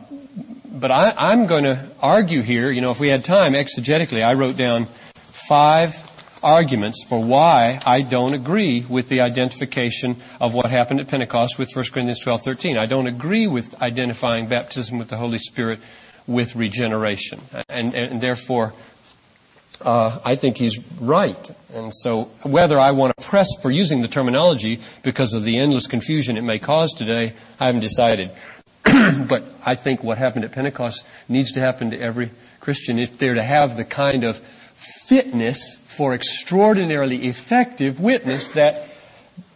but 0.72 0.90
I, 0.90 1.32
am 1.32 1.46
going 1.46 1.64
to 1.64 1.86
argue 2.00 2.42
here, 2.42 2.70
you 2.70 2.80
know, 2.80 2.90
if 2.90 2.98
we 2.98 3.08
had 3.08 3.24
time, 3.24 3.52
exegetically, 3.52 4.24
I 4.24 4.34
wrote 4.34 4.56
down 4.56 4.86
five 5.14 6.08
arguments 6.42 7.04
for 7.04 7.22
why 7.22 7.80
I 7.84 8.00
don't 8.00 8.34
agree 8.34 8.84
with 8.88 9.08
the 9.08 9.20
identification 9.20 10.16
of 10.40 10.54
what 10.54 10.66
happened 10.66 11.00
at 11.00 11.08
Pentecost 11.08 11.58
with 11.58 11.70
1 11.74 11.84
Corinthians 11.92 12.20
12, 12.20 12.42
13. 12.42 12.78
I 12.78 12.86
don't 12.86 13.06
agree 13.06 13.46
with 13.46 13.80
identifying 13.82 14.48
baptism 14.48 14.98
with 14.98 15.08
the 15.08 15.16
Holy 15.16 15.38
Spirit 15.38 15.80
with 16.26 16.56
regeneration. 16.56 17.40
And, 17.68 17.94
and 17.94 18.20
therefore, 18.20 18.72
uh, 19.84 20.20
I 20.24 20.36
think 20.36 20.56
he's 20.56 20.78
right. 21.00 21.50
And 21.74 21.92
so 21.94 22.24
whether 22.42 22.78
I 22.78 22.92
want 22.92 23.16
to 23.16 23.24
press 23.28 23.48
for 23.60 23.70
using 23.70 24.00
the 24.00 24.08
terminology 24.08 24.80
because 25.02 25.32
of 25.32 25.44
the 25.44 25.58
endless 25.58 25.86
confusion 25.86 26.36
it 26.36 26.42
may 26.42 26.58
cause 26.58 26.92
today, 26.92 27.34
I 27.58 27.66
haven't 27.66 27.80
decided. 27.80 28.30
but 29.28 29.44
I 29.64 29.74
think 29.74 30.02
what 30.02 30.18
happened 30.18 30.44
at 30.44 30.52
Pentecost 30.52 31.06
needs 31.28 31.52
to 31.52 31.60
happen 31.60 31.90
to 31.90 32.00
every 32.00 32.30
Christian 32.60 32.98
if 32.98 33.18
they're 33.18 33.34
to 33.34 33.42
have 33.42 33.76
the 33.76 33.84
kind 33.84 34.24
of 34.24 34.40
fitness 34.74 35.76
for 35.76 36.14
extraordinarily 36.14 37.26
effective 37.26 38.00
witness 38.00 38.48
that 38.52 38.88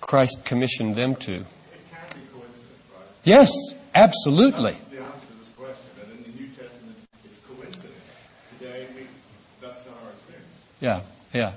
Christ 0.00 0.44
commissioned 0.44 0.94
them 0.94 1.16
to. 1.16 1.34
It 1.34 1.44
can 1.90 2.08
be 2.10 2.38
right? 2.38 3.06
Yes, 3.24 3.50
absolutely. 3.94 4.72
The 4.90 4.98
answer 4.98 5.26
to 5.26 5.38
this 5.38 5.48
question. 5.56 5.84
And 6.02 6.12
in 6.12 6.32
the 6.32 6.38
New 6.38 6.48
Testament, 6.48 6.96
it's 7.24 7.38
coincident. 7.38 7.94
Today, 8.58 8.86
that's 9.60 9.84
not 9.86 9.94
our 10.04 10.10
experience. 10.10 10.46
Yeah, 10.80 11.00
yeah. 11.34 11.52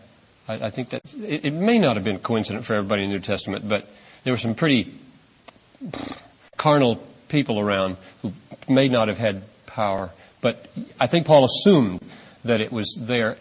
I, 0.47 0.67
I 0.67 0.69
think 0.71 0.89
that 0.89 1.01
it, 1.13 1.45
it 1.45 1.53
may 1.53 1.77
not 1.77 1.95
have 1.95 2.03
been 2.03 2.19
coincident 2.19 2.65
for 2.65 2.73
everybody 2.73 3.03
in 3.03 3.09
the 3.09 3.15
New 3.17 3.21
Testament, 3.21 3.69
but 3.69 3.87
there 4.23 4.33
were 4.33 4.37
some 4.37 4.55
pretty 4.55 4.93
carnal 6.57 7.03
people 7.29 7.59
around 7.59 7.97
who 8.21 8.33
may 8.67 8.89
not 8.89 9.07
have 9.07 9.17
had 9.17 9.43
power. 9.65 10.09
But 10.41 10.67
I 10.99 11.07
think 11.07 11.25
Paul 11.25 11.45
assumed 11.45 12.01
that 12.43 12.61
it 12.61 12.71
was 12.71 12.97
there 12.99 13.37